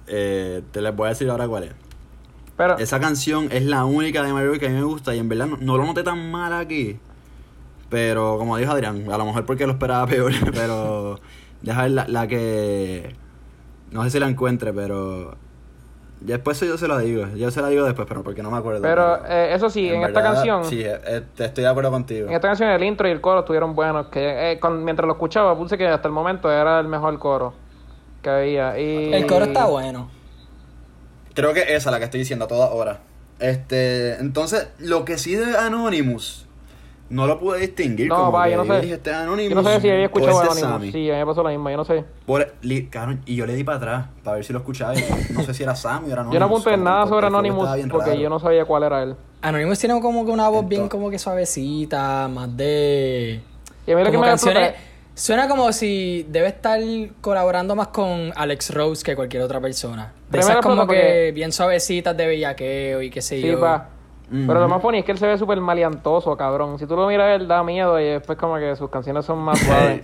Eh, 0.09 0.62
te 0.71 0.80
les 0.80 0.95
voy 0.95 1.06
a 1.06 1.09
decir 1.11 1.28
ahora 1.30 1.47
cuál 1.49 1.64
es. 1.64 1.73
Pero 2.56 2.78
Esa 2.78 2.99
canción 3.00 3.49
es 3.52 3.64
la 3.64 3.85
única 3.85 4.23
de 4.23 4.33
Marvel 4.33 4.50
Boy 4.50 4.59
que 4.59 4.66
a 4.66 4.71
mí 4.71 4.75
me 4.76 4.83
gusta 4.83 5.14
y 5.14 5.18
en 5.18 5.28
verdad 5.28 5.47
no, 5.47 5.56
no 5.59 5.76
lo 5.76 5.85
noté 5.85 6.02
tan 6.02 6.30
mal 6.30 6.52
aquí. 6.52 6.99
Pero 7.88 8.38
como 8.38 8.56
dijo 8.56 8.73
Adrián, 8.73 9.04
a 9.11 9.16
lo 9.18 9.25
mejor 9.26 9.47
porque 9.47 9.66
lo 9.66 9.73
esperaba 9.75 10.06
peor, 10.06 10.33
pero 10.52 11.21
deja 11.62 11.83
ver 11.83 11.90
la, 11.92 12.09
la 12.09 12.26
que... 12.26 13.14
No 13.90 14.02
sé 14.05 14.11
si 14.11 14.19
la 14.21 14.28
encuentre, 14.28 14.73
pero... 14.73 15.35
Después 16.21 16.59
yo 16.61 16.78
se 16.78 16.88
la 16.88 16.99
digo, 16.99 17.26
yo 17.37 17.50
se 17.50 17.61
la 17.61 17.69
digo 17.69 17.85
después, 17.85 18.09
pero 18.09 18.23
porque 18.23 18.43
no 18.43 18.50
me 18.50 18.57
acuerdo. 18.57 18.81
Pero, 18.81 19.25
eh, 19.26 19.50
eso 19.52 19.69
sí, 19.69 19.87
en 19.88 20.02
esta 20.02 20.23
canción- 20.23 20.64
Sí, 20.64 20.81
eh, 20.83 20.99
eh, 21.07 21.23
estoy 21.38 21.62
de 21.62 21.69
acuerdo 21.69 21.90
contigo. 21.90 22.28
en 22.28 22.35
esta 22.35 22.49
canción 22.49 22.71
el 22.71 22.83
intro 22.83 23.07
y 23.07 23.11
el 23.12 23.21
coro 23.21 23.40
estuvieron 23.40 23.75
buenos. 23.75 24.07
Que 24.07 24.52
eh, 24.52 24.59
con- 24.59 24.83
mientras 24.83 25.07
lo 25.07 25.12
escuchaba 25.12 25.55
puse 25.57 25.76
que 25.76 25.87
hasta 25.87 26.09
el 26.09 26.14
momento 26.14 26.50
era 26.50 26.81
el 26.81 26.88
mejor 26.88 27.19
coro 27.19 27.52
que 28.23 28.31
había. 28.31 28.78
Y... 28.81 29.12
El 29.12 29.26
coro 29.26 29.45
está 29.45 29.66
bueno. 29.66 30.11
Creo 31.35 31.52
que 31.52 31.75
esa 31.76 31.90
la 31.90 31.99
que 31.99 32.05
estoy 32.07 32.21
diciendo 32.21 32.47
a 32.47 32.49
toda 32.49 32.71
hora. 32.71 33.00
Este, 33.38 34.14
entonces, 34.14 34.71
lo 34.78 35.05
que 35.05 35.19
sí 35.19 35.35
de 35.35 35.55
Anonymous, 35.59 36.45
no 37.10 37.26
lo 37.26 37.38
pude 37.38 37.60
distinguir. 37.60 38.08
No, 38.08 38.16
como 38.16 38.32
pa, 38.32 38.44
que 38.46 38.50
yo 38.52 38.64
no 38.64 38.75
sé. 38.75 38.80
dije, 38.80 38.94
este 38.94 39.10
es 39.10 39.16
Anonymous, 39.16 39.48
Yo 39.50 39.62
no 39.62 39.68
sé 39.68 39.80
si 39.80 39.90
había 39.90 40.04
escuchado 40.06 40.42
este 40.42 40.44
es 40.54 40.62
Anonymous. 40.64 40.78
Sammy. 40.80 40.92
Sí, 40.92 41.10
a 41.10 41.12
mí 41.14 41.18
me 41.20 41.26
pasó 41.26 41.42
lo 41.42 41.48
mismo, 41.50 41.70
yo 41.70 41.76
no 41.76 41.84
sé. 41.84 42.04
Por- 42.26 42.54
li- 42.62 42.86
cabrón, 42.88 43.20
y 43.26 43.36
yo 43.36 43.46
le 43.46 43.54
di 43.54 43.64
para 43.64 43.78
atrás 43.78 44.06
para 44.25 44.36
ver 44.36 44.44
si 44.44 44.52
lo 44.52 44.58
escuchaba. 44.60 44.94
No 45.32 45.42
sé 45.44 45.54
si 45.54 45.62
era 45.62 45.75
Sammy 45.76 46.08
o 46.08 46.12
era 46.12 46.22
Anonymous. 46.22 46.34
Yo 46.34 46.40
no 46.40 46.46
apunté 46.46 46.76
nada 46.76 47.06
sobre 47.06 47.26
Anonymous 47.26 47.68
porque 47.90 48.10
raro. 48.10 48.20
yo 48.20 48.28
no 48.28 48.38
sabía 48.38 48.64
cuál 48.64 48.82
era 48.84 49.02
él. 49.02 49.14
Anonymous 49.42 49.78
tiene 49.78 50.00
como 50.00 50.25
que 50.25 50.30
una 50.32 50.48
voz 50.48 50.66
bien 50.68 50.88
como 50.88 51.10
que 51.10 51.18
suavecita, 51.18 52.28
más 52.28 52.56
de... 52.56 53.40
Y 53.86 53.92
a 53.92 53.96
mí 53.96 54.02
lo 54.04 54.10
que 54.10 54.18
me 54.18 54.26
canciones... 54.26 54.75
Suena 55.14 55.48
como 55.48 55.72
si 55.72 56.26
debe 56.28 56.48
estar 56.48 56.78
colaborando 57.22 57.75
más 57.75 57.88
con 57.88 58.32
Alex 58.36 58.75
Rose 58.75 59.02
que 59.02 59.16
cualquier 59.16 59.42
otra 59.44 59.60
persona. 59.62 60.12
De 60.30 60.40
esas 60.40 60.56
como 60.56 60.82
que 60.82 60.86
porque- 60.86 61.32
bien 61.34 61.52
suavecitas 61.52 62.14
de 62.14 62.26
bellaqueo 62.26 63.00
y 63.00 63.08
qué 63.08 63.22
sé 63.22 63.40
Sí, 63.40 63.46
yo. 63.48 63.58
pa. 63.58 63.88
Pero 64.28 64.61
lo 64.61 64.68
más 64.68 64.83
funny 64.83 64.99
es 64.99 65.04
que 65.04 65.12
él 65.12 65.18
se 65.18 65.26
ve 65.26 65.38
súper 65.38 65.61
maleantoso, 65.61 66.37
cabrón. 66.37 66.78
Si 66.80 66.87
tú 66.87 66.97
lo 66.97 67.06
miras, 67.06 67.40
él 67.40 67.47
da 67.47 67.62
miedo 67.62 68.00
y 68.00 68.04
después 68.04 68.37
como 68.37 68.56
que 68.56 68.75
sus 68.75 68.90
canciones 68.90 69.25
son 69.25 69.38
más 69.38 69.59
suaves. 69.61 70.02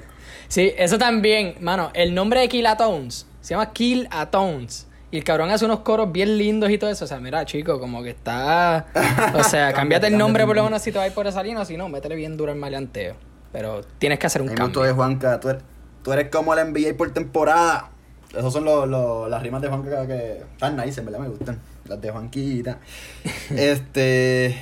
Sí, 0.48 0.72
eso 0.76 0.96
también, 0.98 1.54
mano. 1.60 1.90
El 1.94 2.14
nombre 2.14 2.38
de 2.40 2.48
Kill 2.48 2.66
a 2.66 2.76
Tones 2.76 3.26
se 3.40 3.54
llama 3.54 3.72
Kill 3.72 4.06
a 4.10 4.26
Tones. 4.26 4.86
Y 5.10 5.18
el 5.18 5.24
cabrón 5.24 5.50
hace 5.50 5.64
unos 5.64 5.80
coros 5.80 6.10
bien 6.12 6.38
lindos 6.38 6.70
y 6.70 6.78
todo 6.78 6.88
eso. 6.88 7.04
O 7.04 7.08
sea, 7.08 7.18
mira, 7.18 7.44
chico, 7.44 7.78
como 7.80 8.02
que 8.02 8.10
está. 8.10 8.86
O 9.34 9.42
sea, 9.42 9.72
cámbiate 9.74 10.06
el 10.06 10.16
nombre 10.16 10.46
por 10.46 10.54
lo 10.56 10.64
menos 10.64 10.80
si 10.82 10.92
te 10.92 10.98
vas 10.98 11.04
a 11.04 11.08
ir 11.08 11.14
por 11.14 11.26
esa 11.26 11.42
línea. 11.42 11.64
Si 11.64 11.76
no, 11.76 11.88
métele 11.88 12.14
bien 12.14 12.36
duro 12.36 12.52
el 12.52 12.58
maleanteo. 12.58 13.16
Pero 13.50 13.82
tienes 13.98 14.18
que 14.18 14.26
hacer 14.28 14.40
un 14.40 14.48
gustó 14.48 14.62
cambio. 14.62 14.82
de 14.84 14.92
Juanca. 14.92 15.40
Tú 15.40 15.48
eres, 15.50 15.62
tú 16.02 16.12
eres 16.12 16.30
como 16.30 16.54
el 16.54 16.60
NBA 16.72 16.96
por 16.96 17.10
temporada. 17.12 17.90
Esas 18.30 18.52
son 18.52 18.64
los- 18.64 18.88
los- 18.88 19.28
las 19.28 19.42
rimas 19.42 19.60
de 19.60 19.68
Juanca 19.68 20.06
que 20.06 20.42
están 20.52 20.76
nice, 20.76 21.00
en 21.00 21.06
verdad 21.06 21.20
me 21.20 21.28
gustan. 21.28 21.60
Las 21.92 22.00
de 22.00 22.10
Juanquita. 22.10 22.78
este. 23.56 24.56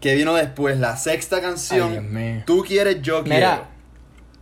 Que 0.00 0.14
vino 0.14 0.34
después, 0.34 0.78
la 0.78 0.96
sexta 0.96 1.40
canción. 1.40 2.44
Tú 2.46 2.64
quieres, 2.66 3.02
yo 3.02 3.24
quiero. 3.24 3.36
Mira. 3.36 3.68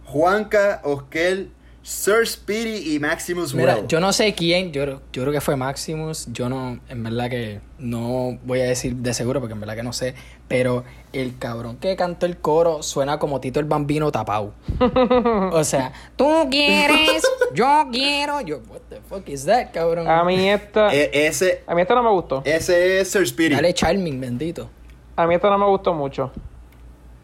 Juanca, 0.04 0.82
Oskel, 0.84 1.50
Sir 1.82 2.26
Speedy 2.26 2.94
y 2.94 2.98
Maximus 2.98 3.54
Mira, 3.54 3.76
Well. 3.76 3.86
yo 3.88 4.00
no 4.00 4.12
sé 4.12 4.34
quién, 4.34 4.72
yo, 4.72 4.84
yo 4.84 5.22
creo 5.22 5.32
que 5.32 5.40
fue 5.40 5.56
Maximus, 5.56 6.26
yo 6.32 6.48
no, 6.48 6.78
en 6.88 7.02
verdad 7.02 7.30
que 7.30 7.60
no 7.78 8.38
voy 8.44 8.60
a 8.60 8.64
decir 8.64 8.94
de 8.96 9.14
seguro 9.14 9.40
porque 9.40 9.54
en 9.54 9.60
verdad 9.60 9.76
que 9.76 9.82
no 9.82 9.92
sé, 9.92 10.14
pero 10.48 10.84
el 11.12 11.38
cabrón 11.38 11.76
que 11.78 11.96
cantó 11.96 12.26
el 12.26 12.36
coro 12.38 12.82
suena 12.82 13.18
como 13.18 13.40
Tito 13.40 13.58
el 13.58 13.66
Bambino 13.66 14.12
tapado. 14.12 14.52
o 15.52 15.64
sea, 15.64 15.92
tú 16.16 16.28
quieres, 16.50 17.22
yo 17.54 17.86
quiero, 17.90 18.40
yo, 18.42 18.58
what 18.68 18.80
the 18.90 19.00
fuck 19.00 19.26
is 19.28 19.44
that, 19.46 19.68
cabrón? 19.72 20.06
A 20.08 20.22
mí 20.24 20.48
esta... 20.48 20.92
E- 20.94 21.26
ese, 21.26 21.62
A 21.66 21.74
mí 21.74 21.82
esta 21.82 21.94
no 21.94 22.02
me 22.02 22.10
gustó. 22.10 22.42
ese 22.44 23.00
es 23.00 23.10
Sir 23.10 23.26
Speedy. 23.26 23.54
Dale 23.54 23.72
Charming, 23.74 24.20
bendito. 24.20 24.68
A 25.16 25.26
mí 25.26 25.34
esta 25.34 25.48
no 25.48 25.56
me 25.58 25.66
gustó 25.66 25.94
mucho. 25.94 26.30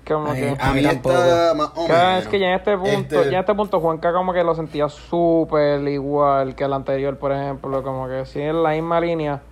Como 0.08 0.32
Ay, 0.32 0.40
que... 0.40 0.48
a 0.58 0.70
A 0.70 0.72
mí 0.72 0.82
tampoco. 0.82 1.14
más 1.54 1.70
o 1.76 1.86
menos. 1.86 2.16
vez 2.16 2.28
que 2.28 2.38
ya 2.40 2.46
en 2.48 2.54
este 2.54 2.76
punto, 2.76 2.90
Este- 3.20 3.30
ya 3.30 3.36
en 3.38 3.40
este 3.44 3.54
punto 3.54 3.78
Juanca 3.80 4.12
como 4.12 4.32
que 4.32 4.42
lo 4.42 4.54
sentía 4.54 4.88
súper 4.88 5.86
igual 5.86 6.54
que 6.56 6.64
el 6.64 6.72
anterior, 6.72 7.18
por 7.18 7.30
ejemplo, 7.32 7.82
como 7.84 8.08
que 8.08 8.24
sí 8.26 8.40
en 8.40 8.62
la 8.62 8.70
misma 8.70 9.00
línea, 9.00 9.42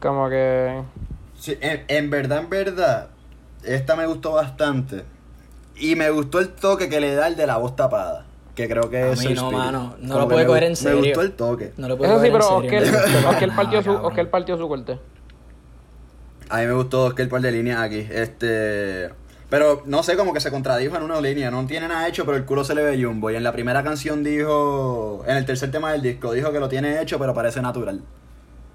como 0.00 0.28
que 0.28 0.82
Sí, 1.38 1.56
en, 1.60 1.84
en 1.88 2.10
verdad, 2.10 2.38
en 2.38 2.50
verdad, 2.50 3.08
esta 3.64 3.96
me 3.96 4.06
gustó 4.06 4.32
bastante. 4.32 5.04
Y 5.76 5.94
me 5.94 6.10
gustó 6.10 6.40
el 6.40 6.48
toque 6.48 6.88
que 6.88 7.00
le 7.00 7.14
da 7.14 7.28
el 7.28 7.36
de 7.36 7.46
la 7.46 7.56
voz 7.56 7.76
tapada. 7.76 8.26
Que 8.56 8.68
creo 8.68 8.90
que 8.90 8.98
A 8.98 9.12
es 9.12 9.24
mí 9.24 9.34
no, 9.34 9.52
mano, 9.52 9.94
no 10.00 10.14
Como 10.14 10.20
lo 10.26 10.28
puede 10.28 10.46
coger 10.46 10.64
en 10.64 10.74
serio. 10.74 11.00
Me 11.00 11.06
gustó 11.06 11.20
el 11.22 11.32
toque. 11.32 11.72
No 11.76 11.86
lo 11.86 11.96
puedo 11.96 12.12
eso 12.12 12.24
sí, 12.24 12.30
pero 12.32 12.56
Oskel 12.56 13.50
para 13.50 13.56
partió 13.56 13.82
su. 13.84 13.92
Oskel 13.92 14.28
partió 14.28 14.58
su 14.58 14.66
corte. 14.66 14.98
A 16.48 16.58
mí 16.58 16.66
me 16.66 16.72
gustó 16.72 17.04
Oscar 17.04 17.28
par 17.28 17.40
de 17.40 17.52
líneas 17.52 17.80
aquí. 17.80 18.04
Este. 18.10 19.10
Pero 19.48 19.82
no 19.86 20.02
sé, 20.02 20.16
como 20.16 20.32
que 20.32 20.40
se 20.40 20.50
contradijo 20.50 20.96
en 20.96 21.04
una 21.04 21.20
línea. 21.20 21.52
No 21.52 21.64
tiene 21.66 21.86
nada 21.86 22.08
hecho, 22.08 22.24
pero 22.24 22.36
el 22.36 22.44
culo 22.44 22.64
se 22.64 22.74
le 22.74 22.82
ve 22.82 23.00
jumbo. 23.00 23.30
Y 23.30 23.36
en 23.36 23.44
la 23.44 23.52
primera 23.52 23.84
canción 23.84 24.24
dijo. 24.24 25.22
En 25.28 25.36
el 25.36 25.46
tercer 25.46 25.70
tema 25.70 25.92
del 25.92 26.02
disco, 26.02 26.32
dijo 26.32 26.50
que 26.50 26.58
lo 26.58 26.68
tiene 26.68 27.00
hecho, 27.00 27.20
pero 27.20 27.32
parece 27.32 27.62
natural. 27.62 28.02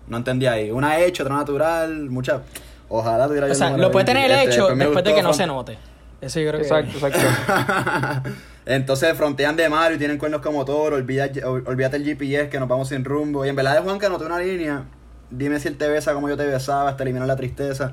No 0.07 0.17
entendí 0.17 0.45
ahí. 0.45 0.71
Una 0.71 0.99
hecho, 0.99 1.23
otra 1.23 1.35
natural. 1.35 2.09
Mucha. 2.09 2.41
Ojalá 2.89 3.27
tuviera 3.27 3.45
O 3.45 3.49
yo 3.49 3.53
el 3.53 3.57
sea, 3.57 3.69
lo 3.71 3.91
puede 3.91 4.05
20. 4.05 4.11
tener 4.11 4.31
Este, 4.31 4.55
hecho 4.55 4.67
después 4.75 5.03
de 5.03 5.15
que 5.15 5.23
no 5.23 5.33
se 5.33 5.47
note. 5.47 5.77
Eso 6.21 6.39
yo 6.39 6.49
creo 6.51 6.61
que... 6.61 6.67
Exacto, 6.67 7.07
exacto. 7.07 8.29
Entonces 8.65 9.17
frontean 9.17 9.55
de 9.57 9.67
Mario 9.67 9.95
y 9.95 9.99
tienen 9.99 10.17
cuernos 10.17 10.41
como 10.41 10.63
toro, 10.63 10.95
olvídate 10.95 11.97
el 11.97 12.05
GPS 12.05 12.49
que 12.49 12.59
nos 12.59 12.69
vamos 12.69 12.89
sin 12.89 13.03
rumbo. 13.03 13.45
Y 13.45 13.49
en 13.49 13.55
verdad 13.55 13.75
de 13.75 13.81
Juanca 13.81 14.07
noté 14.09 14.25
una 14.25 14.39
línea. 14.39 14.85
Dime 15.29 15.59
si 15.59 15.67
él 15.67 15.77
te 15.77 15.87
besa 15.87 16.13
como 16.13 16.29
yo 16.29 16.37
te 16.37 16.45
besaba, 16.45 16.89
hasta 16.89 17.03
eliminar 17.03 17.27
la 17.27 17.35
tristeza. 17.35 17.91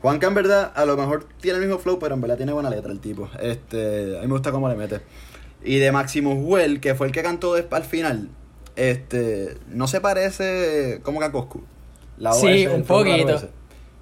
Juanca 0.00 0.26
en 0.26 0.34
verdad 0.34 0.72
a 0.74 0.84
lo 0.84 0.96
mejor 0.96 1.26
tiene 1.40 1.58
el 1.58 1.64
mismo 1.64 1.78
flow, 1.80 1.98
pero 1.98 2.14
en 2.14 2.20
verdad 2.20 2.36
tiene 2.36 2.52
buena 2.52 2.70
letra 2.70 2.92
el 2.92 3.00
tipo. 3.00 3.28
Este, 3.40 4.18
a 4.18 4.20
mí 4.20 4.26
me 4.26 4.32
gusta 4.34 4.52
cómo 4.52 4.68
le 4.68 4.76
mete. 4.76 5.00
Y 5.64 5.78
de 5.78 5.90
Maximus 5.90 6.36
Well, 6.38 6.80
que 6.80 6.94
fue 6.94 7.06
el 7.06 7.12
que 7.12 7.22
cantó 7.22 7.54
al 7.54 7.84
final, 7.84 8.28
este, 8.76 9.56
no 9.68 9.86
se 9.86 10.00
parece 10.00 11.00
como 11.02 11.20
que 11.20 11.26
a 11.26 11.32
Coscu. 11.32 11.62
La 12.18 12.32
Sí, 12.32 12.66
un 12.66 12.84
poquito. 12.84 13.48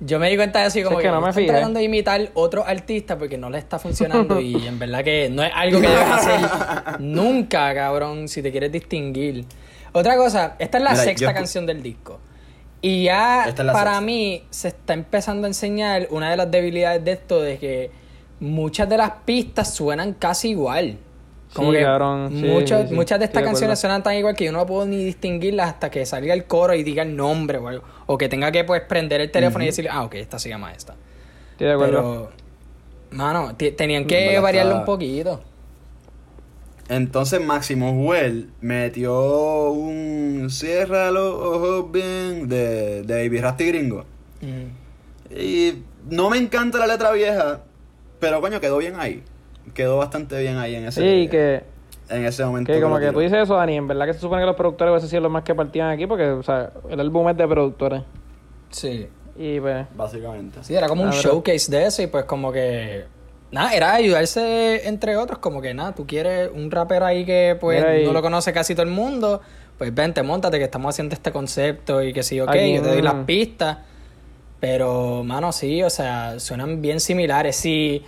Yo 0.03 0.19
me 0.19 0.31
di 0.31 0.37
cuenta 0.37 0.61
de 0.61 0.69
eso 0.69 0.79
y 0.79 0.83
como 0.83 0.99
Es 0.99 1.03
que, 1.03 1.09
que 1.09 1.13
no 1.13 1.21
me 1.21 1.33
tratando 1.33 1.79
de 1.79 1.85
imitar 1.85 2.31
otro 2.33 2.65
artista 2.67 3.19
porque 3.19 3.37
no 3.37 3.51
le 3.51 3.59
está 3.59 3.79
funcionando 3.79 4.41
y 4.41 4.67
en 4.67 4.79
verdad 4.79 5.05
que 5.05 5.29
no 5.31 5.43
es 5.43 5.53
algo 5.55 5.79
que 5.79 5.89
debes 5.89 6.07
hacer 6.11 7.01
nunca, 7.01 7.75
cabrón, 7.75 8.27
si 8.29 8.43
te 8.43 8.51
quieres 8.51 8.73
distinguir. 8.73 9.45
Otra 9.93 10.17
cosa, 10.17 10.57
esta 10.59 10.79
es 10.79 10.85
la 10.85 10.93
Mira, 10.93 11.03
sexta 11.03 11.27
yo 11.27 11.35
canción 11.35 11.67
del 11.67 11.83
disco. 11.83 12.19
Y 12.81 13.05
ya 13.05 13.49
es 13.49 13.55
para 13.55 13.75
sexta. 13.75 14.01
mí 14.01 14.43
se 14.49 14.69
está 14.69 14.95
empezando 14.95 15.47
a 15.47 15.49
enseñar 15.49 16.09
una 16.11 16.31
de 16.31 16.37
las 16.39 16.51
debilidades 16.51 17.05
de 17.05 17.13
esto 17.13 17.43
de 17.43 17.59
que 17.59 17.91
muchas 18.41 18.89
de 18.89 18.97
las 18.97 19.11
pistas 19.27 19.75
suenan 19.75 20.15
casi 20.15 20.51
igual. 20.51 20.97
Como 21.55 21.73
Sí, 21.73 21.79
que 21.79 21.83
cabrón, 21.83 22.31
sí, 22.31 22.47
muchas, 22.47 22.83
sí, 22.83 22.89
sí, 22.89 22.95
muchas 22.95 23.19
de 23.19 23.25
estas 23.25 23.43
canciones 23.43 23.79
acuerdo. 23.79 23.81
suenan 23.81 24.03
tan 24.03 24.15
igual 24.15 24.37
que 24.37 24.45
yo 24.45 24.53
no 24.53 24.65
puedo 24.67 24.87
ni 24.87 25.05
distinguirlas 25.05 25.69
hasta 25.69 25.91
que 25.91 26.07
salga 26.07 26.33
el 26.33 26.45
coro 26.45 26.75
y 26.75 26.85
diga 26.85 27.03
el 27.03 27.17
nombre 27.17 27.59
o 27.59 27.67
algo. 27.69 27.85
O 28.07 28.17
que 28.17 28.29
tenga 28.29 28.53
que 28.53 28.63
pues 28.65 28.83
prender 28.83 29.21
el 29.21 29.31
teléfono 29.31 29.65
y 29.65 29.67
decirle, 29.67 29.91
ah, 29.93 30.05
ok, 30.05 30.15
esta 30.15 30.39
se 30.39 30.49
llama 30.49 30.73
esta. 30.73 30.95
Estoy 31.53 31.67
de 31.67 31.73
acuerdo. 31.73 32.31
Pero, 33.11 33.17
mano, 33.19 33.57
tenían 33.57 34.03
En 34.03 34.09
que 34.09 34.39
variarlo 34.39 34.77
un 34.77 34.85
poquito. 34.85 35.43
Entonces 36.89 37.41
Maximus 37.41 37.95
Well 37.97 38.51
metió 38.61 39.71
un 39.71 40.49
cierra 40.51 41.13
los 41.13 41.35
ojos 41.35 41.93
bien 41.93 42.49
de, 42.49 43.03
de 43.03 43.23
Baby 43.23 43.41
Rasty 43.41 43.67
Gringo. 43.67 44.05
Mm. 44.41 45.37
Y 45.39 45.85
no 46.09 46.31
me 46.31 46.39
encanta 46.39 46.79
la 46.79 46.89
letra 46.89 47.13
vieja, 47.13 47.61
pero 48.19 48.41
coño, 48.41 48.61
quedó 48.61 48.79
bien 48.79 48.95
ahí. 48.99 49.23
Quedó 49.75 49.99
bastante 49.99 50.41
bien 50.41 50.57
ahí 50.59 50.75
en 50.75 50.87
ese, 50.87 51.01
Sí, 51.01 51.29
que, 51.29 51.63
en 52.09 52.25
ese 52.25 52.45
momento. 52.45 52.73
que 52.73 52.81
como 52.81 52.99
que 52.99 53.13
tú 53.13 53.21
dices 53.21 53.39
eso, 53.39 53.57
Dani, 53.57 53.77
en 53.77 53.87
verdad 53.87 54.07
que 54.07 54.15
se 54.15 54.21
supone 54.21 54.43
que 54.43 54.47
los 54.47 54.57
productores 54.57 54.91
hubiesen 54.93 55.11
sido 55.11 55.23
los 55.23 55.31
más 55.33 55.43
que 55.43 55.55
partían 55.55 55.91
aquí 55.91 56.07
porque, 56.07 56.31
o 56.31 56.43
sea, 56.43 56.73
el 56.89 56.99
álbum 57.01 57.29
es 57.29 57.37
de 57.37 57.47
productores. 57.47 58.03
Sí. 58.71 59.09
Y 59.37 59.61
pues, 59.61 59.87
Básicamente. 59.95 60.59
Sí, 60.63 60.75
era 60.75 60.89
como 60.89 61.03
un 61.03 61.11
¿verdad? 61.11 61.23
showcase 61.23 61.71
de 61.71 61.87
eso 61.87 62.03
y 62.03 62.07
pues 62.09 62.25
como 62.25 62.53
que... 62.53 63.05
Nada, 63.53 63.73
era 63.75 63.95
ayudarse 63.95 64.87
entre 64.87 65.17
otros, 65.17 65.39
como 65.39 65.61
que 65.61 65.75
nada, 65.75 65.93
tú 65.95 66.07
quieres 66.07 66.51
un 66.55 66.71
rapero 66.71 67.05
ahí 67.05 67.25
que 67.25 67.57
pues 67.61 67.83
ahí. 67.83 68.05
no 68.05 68.13
lo 68.13 68.23
conoce 68.23 68.53
casi 68.53 68.75
todo 68.75 68.85
el 68.85 68.93
mundo, 68.93 69.41
pues 69.77 69.93
vente, 69.93 70.23
montate 70.23 70.59
que 70.59 70.65
estamos 70.65 70.95
haciendo 70.95 71.15
este 71.15 71.33
concepto 71.33 72.01
y 72.03 72.13
que 72.13 72.23
sí, 72.23 72.41
ok, 72.41 72.49
Aquí, 72.51 72.75
yo 72.75 72.83
te 72.83 72.89
doy 72.91 73.03
las 73.03 73.15
mm. 73.15 73.25
pistas. 73.25 73.79
Pero, 74.61 75.25
mano, 75.25 75.53
sí, 75.53 75.83
o 75.83 75.91
sea, 75.91 76.39
suenan 76.39 76.83
bien 76.83 77.01
similares. 77.01 77.57
Si 77.57 78.05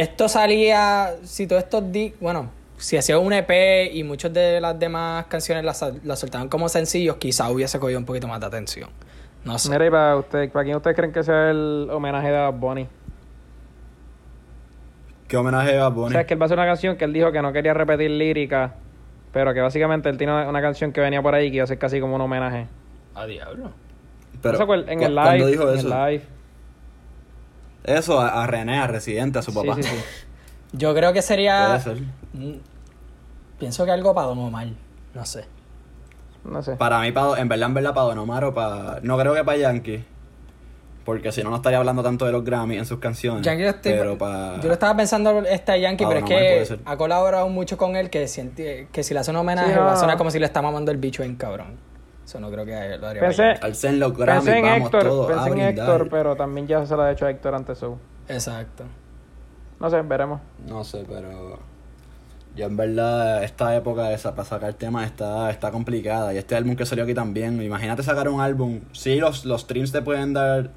esto 0.00 0.28
salía, 0.28 1.14
si 1.24 1.46
todos 1.46 1.62
estos 1.64 1.90
di 1.92 2.14
bueno, 2.20 2.50
si 2.76 2.96
hacía 2.96 3.18
un 3.18 3.32
EP 3.32 3.90
y 3.94 4.02
muchas 4.04 4.32
de 4.32 4.60
las 4.60 4.78
demás 4.78 5.26
canciones 5.26 5.64
las, 5.64 5.84
las 6.04 6.18
soltaban 6.18 6.48
como 6.48 6.68
sencillos, 6.68 7.16
quizá 7.16 7.50
hubiese 7.50 7.78
cogido 7.78 7.98
un 7.98 8.04
poquito 8.04 8.28
más 8.28 8.38
de 8.40 8.46
atención. 8.46 8.90
No 9.44 9.58
sé. 9.58 9.70
mira, 9.70 9.86
y 9.86 9.90
para 9.90 10.16
ustedes, 10.16 10.50
¿para 10.50 10.64
quién 10.64 10.76
ustedes 10.76 10.96
creen 10.96 11.12
que 11.12 11.22
sea 11.22 11.50
el 11.50 11.88
homenaje 11.90 12.28
de 12.30 12.38
Bad 12.38 12.54
Bunny? 12.54 12.86
¿Qué 15.28 15.36
homenaje 15.36 15.76
a 15.78 15.88
O 15.88 15.90
Bunny? 15.90 16.12
sea, 16.12 16.20
es 16.20 16.26
que 16.26 16.34
él 16.34 16.40
va 16.40 16.44
a 16.44 16.46
hacer 16.46 16.58
una 16.58 16.66
canción 16.66 16.96
que 16.96 17.04
él 17.04 17.12
dijo 17.12 17.32
que 17.32 17.42
no 17.42 17.52
quería 17.52 17.74
repetir 17.74 18.10
lírica, 18.10 18.74
pero 19.32 19.52
que 19.54 19.60
básicamente 19.60 20.08
él 20.08 20.18
tiene 20.18 20.32
una, 20.32 20.48
una 20.48 20.60
canción 20.62 20.92
que 20.92 21.00
venía 21.00 21.20
por 21.22 21.34
ahí 21.34 21.50
que 21.50 21.56
iba 21.56 21.64
a 21.64 21.66
ser 21.66 21.78
casi 21.78 22.00
como 22.00 22.14
un 22.14 22.20
homenaje. 22.20 22.66
A 23.14 23.26
diablo. 23.26 23.70
Pero, 24.42 24.52
¿No 24.52 24.56
se 24.58 24.62
acuerdan? 24.62 24.88
en 24.90 24.98
¿cu- 24.98 25.04
el 25.20 25.46
dijo 25.50 25.70
en 25.72 25.78
eso? 25.78 25.88
el 25.88 26.12
live. 26.12 26.24
Eso 27.86 28.20
a, 28.20 28.42
a 28.42 28.46
René, 28.46 28.78
a 28.78 28.86
Residente, 28.86 29.38
a 29.38 29.42
su 29.42 29.54
papá. 29.54 29.76
sí, 29.76 29.82
sí. 29.84 29.96
Yo 30.72 30.94
creo 30.94 31.12
que 31.12 31.22
sería. 31.22 31.80
Puede 31.84 31.96
ser. 31.96 32.60
Pienso 33.58 33.84
que 33.84 33.90
algo 33.92 34.14
para 34.14 34.26
Don 34.26 34.38
Omar. 34.38 34.66
No 35.14 35.24
sé. 35.24 35.44
No 36.44 36.62
sé. 36.62 36.76
Para 36.76 37.00
mí, 37.00 37.10
pa- 37.12 37.38
en 37.40 37.48
verdad, 37.48 37.68
en 37.68 37.74
verdad, 37.74 37.94
para 37.94 38.08
Don 38.08 38.18
Omar 38.18 38.44
o 38.44 38.54
para... 38.54 39.00
No 39.02 39.16
creo 39.18 39.34
que 39.34 39.42
para 39.44 39.56
Yankee. 39.58 40.04
Porque 41.04 41.30
si 41.32 41.42
no, 41.42 41.50
no 41.50 41.56
estaría 41.56 41.78
hablando 41.78 42.02
tanto 42.02 42.26
de 42.26 42.32
los 42.32 42.44
Grammy 42.44 42.76
en 42.76 42.84
sus 42.84 42.98
canciones. 42.98 43.42
Yankee 43.42 43.62
yo 43.62 43.68
estoy- 43.70 43.92
pero 43.92 44.18
para... 44.18 44.60
Yo 44.60 44.66
lo 44.68 44.74
estaba 44.74 44.96
pensando 44.96 45.38
este 45.46 45.80
Yankee, 45.80 46.04
Ah, 46.04 46.08
pero 46.08 46.20
es 46.20 46.26
que 46.26 46.78
ha 46.84 46.96
colaborado 46.96 47.48
mucho 47.48 47.76
con 47.78 47.96
él 47.96 48.10
que, 48.10 48.26
siente- 48.28 48.88
que 48.92 49.02
si 49.02 49.14
le 49.14 49.20
hace 49.20 49.30
un 49.30 49.36
homenaje 49.38 49.70
Sí, 49.70 49.74
no. 49.76 49.84
va 49.86 49.92
a 49.94 49.96
sonar 49.96 50.18
como 50.18 50.30
si 50.30 50.38
le 50.38 50.46
está 50.46 50.60
mamando 50.62 50.90
el 50.90 50.98
bicho 50.98 51.22
en 51.22 51.36
cabrón. 51.36 51.76
Eso 52.26 52.40
no 52.40 52.50
creo 52.50 52.64
que 52.64 52.98
lo 52.98 53.06
haría 53.06 53.22
Pensé. 53.22 53.54
Alcen 53.62 54.00
los 54.00 54.16
Grammy, 54.16 54.44
pensé 54.44 54.58
en 54.58 54.64
vamos 54.64 54.86
Héctor, 54.86 55.02
todos 55.04 55.30
a 55.30 55.44
pensé 55.44 55.50
en. 55.52 55.60
Héctor, 55.60 56.08
pero 56.10 56.34
también 56.34 56.66
ya 56.66 56.84
se 56.84 56.96
lo 56.96 57.02
ha 57.02 57.12
hecho 57.12 57.24
a 57.24 57.30
Héctor 57.30 57.54
antes. 57.54 57.80
Exacto. 58.28 58.82
No 59.78 59.88
sé, 59.88 60.02
veremos. 60.02 60.40
No 60.66 60.82
sé, 60.82 61.04
pero 61.08 61.60
yo 62.56 62.66
en 62.66 62.76
verdad 62.76 63.44
esta 63.44 63.76
época 63.76 64.10
esa 64.12 64.34
para 64.34 64.48
sacar 64.48 64.74
temas 64.74 65.06
está, 65.06 65.50
está 65.50 65.70
complicada. 65.70 66.34
Y 66.34 66.38
este 66.38 66.56
álbum 66.56 66.74
que 66.74 66.84
salió 66.84 67.04
aquí 67.04 67.14
también, 67.14 67.62
imagínate 67.62 68.02
sacar 68.02 68.28
un 68.28 68.40
álbum. 68.40 68.80
Sí, 68.90 69.20
los, 69.20 69.44
los 69.44 69.60
streams 69.60 69.92
te 69.92 70.02
pueden 70.02 70.32
dar, 70.32 70.70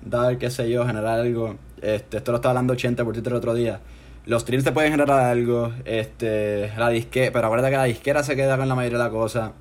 dar, 0.00 0.38
qué 0.38 0.48
sé 0.48 0.70
yo, 0.70 0.86
generar 0.86 1.20
algo. 1.20 1.56
Este, 1.82 2.16
esto 2.16 2.32
lo 2.32 2.36
estaba 2.36 2.52
hablando 2.52 2.72
80 2.72 3.04
por 3.04 3.12
Twitter 3.12 3.34
el 3.34 3.36
otro 3.38 3.52
día. 3.52 3.80
Los 4.24 4.42
streams 4.42 4.64
te 4.64 4.72
pueden 4.72 4.92
generar 4.92 5.20
algo, 5.20 5.72
este, 5.84 6.72
la 6.78 6.88
disque, 6.88 7.30
pero 7.30 7.48
acuérdate 7.48 7.70
que 7.70 7.76
la 7.76 7.84
disquera 7.84 8.22
se 8.22 8.34
queda 8.34 8.56
con 8.56 8.66
la 8.66 8.74
mayoría 8.74 8.96
de 8.96 9.04
la 9.04 9.10
cosa. 9.10 9.52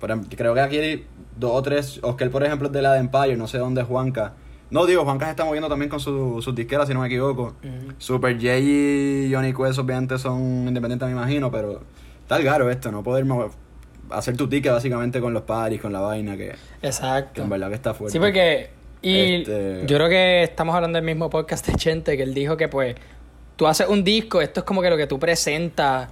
Por 0.00 0.10
ejemplo, 0.10 0.30
creo 0.36 0.54
que 0.54 0.60
aquí 0.60 0.78
hay 0.78 1.06
dos 1.36 1.52
o 1.54 1.62
tres, 1.62 2.00
Oscar 2.02 2.30
por 2.30 2.44
ejemplo 2.44 2.68
es 2.68 2.72
de 2.72 2.82
la 2.82 2.92
de 2.94 3.00
Empire, 3.00 3.36
no 3.36 3.46
sé 3.48 3.58
dónde 3.58 3.80
es 3.82 3.86
Juanca. 3.86 4.34
No 4.70 4.84
digo, 4.86 5.04
Juanca 5.04 5.24
se 5.26 5.30
está 5.30 5.44
moviendo 5.44 5.68
también 5.68 5.88
con 5.88 5.98
su- 5.98 6.42
sus 6.42 6.54
disqueras, 6.54 6.86
si 6.88 6.94
no 6.94 7.00
me 7.00 7.06
equivoco. 7.06 7.54
Super 7.98 8.34
J 8.34 8.58
y 8.58 9.30
Johnny 9.32 9.52
Quest 9.54 9.78
obviamente 9.78 10.18
son 10.18 10.68
independientes, 10.68 11.06
me 11.08 11.12
imagino, 11.14 11.50
pero 11.50 11.82
está 12.20 12.42
caro 12.44 12.70
esto, 12.70 12.92
no 12.92 13.02
poder 13.02 13.24
mo- 13.24 13.50
hacer 14.10 14.36
tu 14.36 14.48
ticket 14.48 14.72
básicamente 14.72 15.20
con 15.20 15.32
los 15.34 15.42
paris, 15.42 15.80
con 15.80 15.92
la 15.92 16.00
vaina, 16.00 16.36
que, 16.36 16.54
que 16.80 16.86
Exacto. 16.86 17.42
en 17.42 17.48
verdad 17.50 17.68
que 17.68 17.74
está 17.74 17.94
fuerte. 17.94 18.12
Sí, 18.12 18.18
porque. 18.18 18.70
Y 19.00 19.36
Este- 19.42 19.82
yo 19.86 19.96
creo 19.96 20.08
que 20.08 20.42
estamos 20.42 20.74
hablando 20.74 20.96
del 20.96 21.04
mismo 21.04 21.30
podcast 21.30 21.66
de 21.66 21.74
Chente, 21.74 22.16
que 22.16 22.22
él 22.24 22.34
dijo 22.34 22.56
que, 22.56 22.68
pues, 22.68 22.96
tú 23.56 23.66
haces 23.66 23.88
un 23.88 24.02
disco, 24.04 24.40
esto 24.42 24.60
es 24.60 24.64
como 24.64 24.82
que 24.82 24.90
lo 24.90 24.96
que 24.96 25.06
tú 25.06 25.18
presentas 25.18 26.08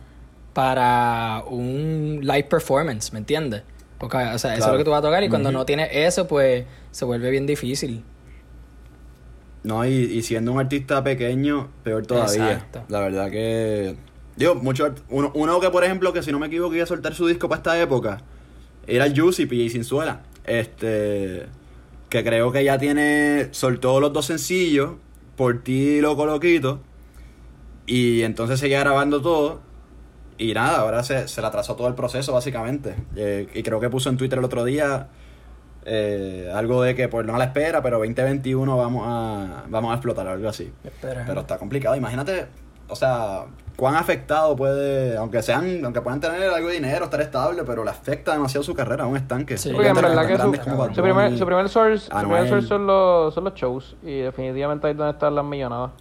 para 0.52 1.42
un 1.48 2.20
live 2.22 2.44
performance, 2.44 3.12
¿me 3.12 3.18
entiendes? 3.18 3.62
Porque, 3.98 4.16
o 4.18 4.38
sea, 4.38 4.54
eso 4.54 4.66
es 4.66 4.72
lo 4.72 4.78
que 4.78 4.84
tú 4.84 4.90
vas 4.90 4.98
a 4.98 5.02
tocar 5.02 5.22
y 5.24 5.28
cuando 5.28 5.50
no 5.50 5.64
tienes 5.64 5.88
eso, 5.92 6.26
pues, 6.26 6.64
se 6.90 7.04
vuelve 7.04 7.30
bien 7.30 7.46
difícil. 7.46 8.04
No, 9.66 9.84
y, 9.84 9.90
y 9.90 10.22
siendo 10.22 10.52
un 10.52 10.60
artista 10.60 11.02
pequeño, 11.02 11.70
peor 11.82 12.06
todavía. 12.06 12.52
Exacto. 12.52 12.84
La 12.88 13.00
verdad 13.00 13.30
que. 13.30 13.96
Digo, 14.36 14.54
mucho 14.54 14.94
uno, 15.08 15.32
uno 15.34 15.58
que, 15.58 15.70
por 15.70 15.82
ejemplo, 15.82 16.12
que 16.12 16.22
si 16.22 16.30
no 16.30 16.38
me 16.38 16.46
equivoco, 16.46 16.74
iba 16.74 16.84
a 16.84 16.86
soltar 16.86 17.14
su 17.14 17.26
disco 17.26 17.48
para 17.48 17.58
esta 17.58 17.80
época, 17.80 18.22
era 18.86 19.06
el 19.06 19.20
Juicy, 19.20 19.46
PJ 19.46 19.70
Sinzuela. 19.70 20.20
Este. 20.44 21.46
Que 22.10 22.22
creo 22.22 22.52
que 22.52 22.62
ya 22.62 22.78
tiene. 22.78 23.48
Soltó 23.50 23.98
los 23.98 24.12
dos 24.12 24.26
sencillos, 24.26 24.92
por 25.34 25.64
ti 25.64 26.00
loco 26.00 26.26
loquito. 26.26 26.80
Y 27.86 28.22
entonces 28.22 28.60
seguía 28.60 28.78
grabando 28.80 29.20
todo. 29.20 29.62
Y 30.38 30.52
nada, 30.54 30.78
ahora 30.78 31.02
se, 31.02 31.28
se 31.28 31.40
le 31.40 31.46
atrasó 31.46 31.76
todo 31.76 31.88
el 31.88 31.94
proceso, 31.94 32.32
básicamente. 32.32 32.94
Eh, 33.16 33.48
y 33.54 33.62
creo 33.62 33.80
que 33.80 33.88
puso 33.88 34.10
en 34.10 34.16
Twitter 34.16 34.38
el 34.38 34.44
otro 34.44 34.64
día 34.64 35.08
eh, 35.88 36.50
algo 36.52 36.82
de 36.82 36.96
que, 36.96 37.08
pues 37.08 37.24
no 37.24 37.34
a 37.36 37.38
la 37.38 37.44
espera, 37.44 37.80
pero 37.80 37.98
2021 37.98 38.76
vamos 38.76 39.04
a, 39.06 39.64
vamos 39.68 39.92
a 39.92 39.94
explotar, 39.94 40.26
algo 40.26 40.48
así. 40.48 40.72
Espera. 40.82 41.22
Pero 41.26 41.40
está 41.40 41.58
complicado. 41.58 41.94
Imagínate, 41.94 42.46
o 42.88 42.96
sea, 42.96 43.44
cuán 43.76 43.94
afectado 43.94 44.56
puede, 44.56 45.16
aunque 45.16 45.42
sean, 45.42 45.84
aunque 45.84 46.00
puedan 46.00 46.20
tener 46.20 46.42
algo 46.50 46.68
de 46.68 46.74
dinero, 46.74 47.04
estar 47.04 47.20
estable, 47.20 47.62
pero 47.64 47.84
le 47.84 47.90
afecta 47.90 48.32
demasiado 48.32 48.64
su 48.64 48.74
carrera, 48.74 49.06
un 49.06 49.16
estanque. 49.16 49.56
Sí. 49.56 49.70
Porque 49.72 49.88
en 49.88 49.94
verdad 49.94 50.26
que 50.26 50.36
su, 50.36 50.94
su 50.94 51.02
primer, 51.02 51.38
su 51.38 51.46
primer 51.46 51.68
source, 51.68 52.06
su 52.10 52.18
primer 52.18 52.48
source 52.48 52.66
son, 52.66 52.86
los, 52.86 53.32
son 53.32 53.44
los 53.44 53.54
shows. 53.54 53.96
Y 54.02 54.22
definitivamente 54.22 54.88
ahí 54.88 54.90
es 54.90 54.98
donde 54.98 55.12
están 55.12 55.36
las 55.36 55.44
millonadas. 55.44 55.92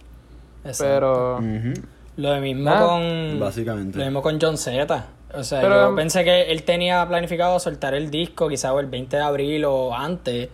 Exacto. 0.64 0.94
Pero. 0.94 1.36
Ujú, 1.36 1.95
Lo 2.16 2.36
mismo 2.40 2.70
con. 2.74 3.38
Básicamente. 3.40 3.98
Lo 3.98 4.04
mismo 4.04 4.22
con 4.22 4.38
John 4.40 4.56
Z. 4.56 5.06
O 5.34 5.44
sea, 5.44 5.60
Pero, 5.60 5.90
yo 5.90 5.96
pensé 5.96 6.24
que 6.24 6.50
él 6.50 6.62
tenía 6.62 7.06
planificado 7.06 7.58
soltar 7.58 7.94
el 7.94 8.10
disco 8.10 8.48
quizás 8.48 8.72
el 8.78 8.86
20 8.86 9.16
de 9.16 9.22
abril 9.22 9.64
o 9.66 9.94
antes. 9.94 10.48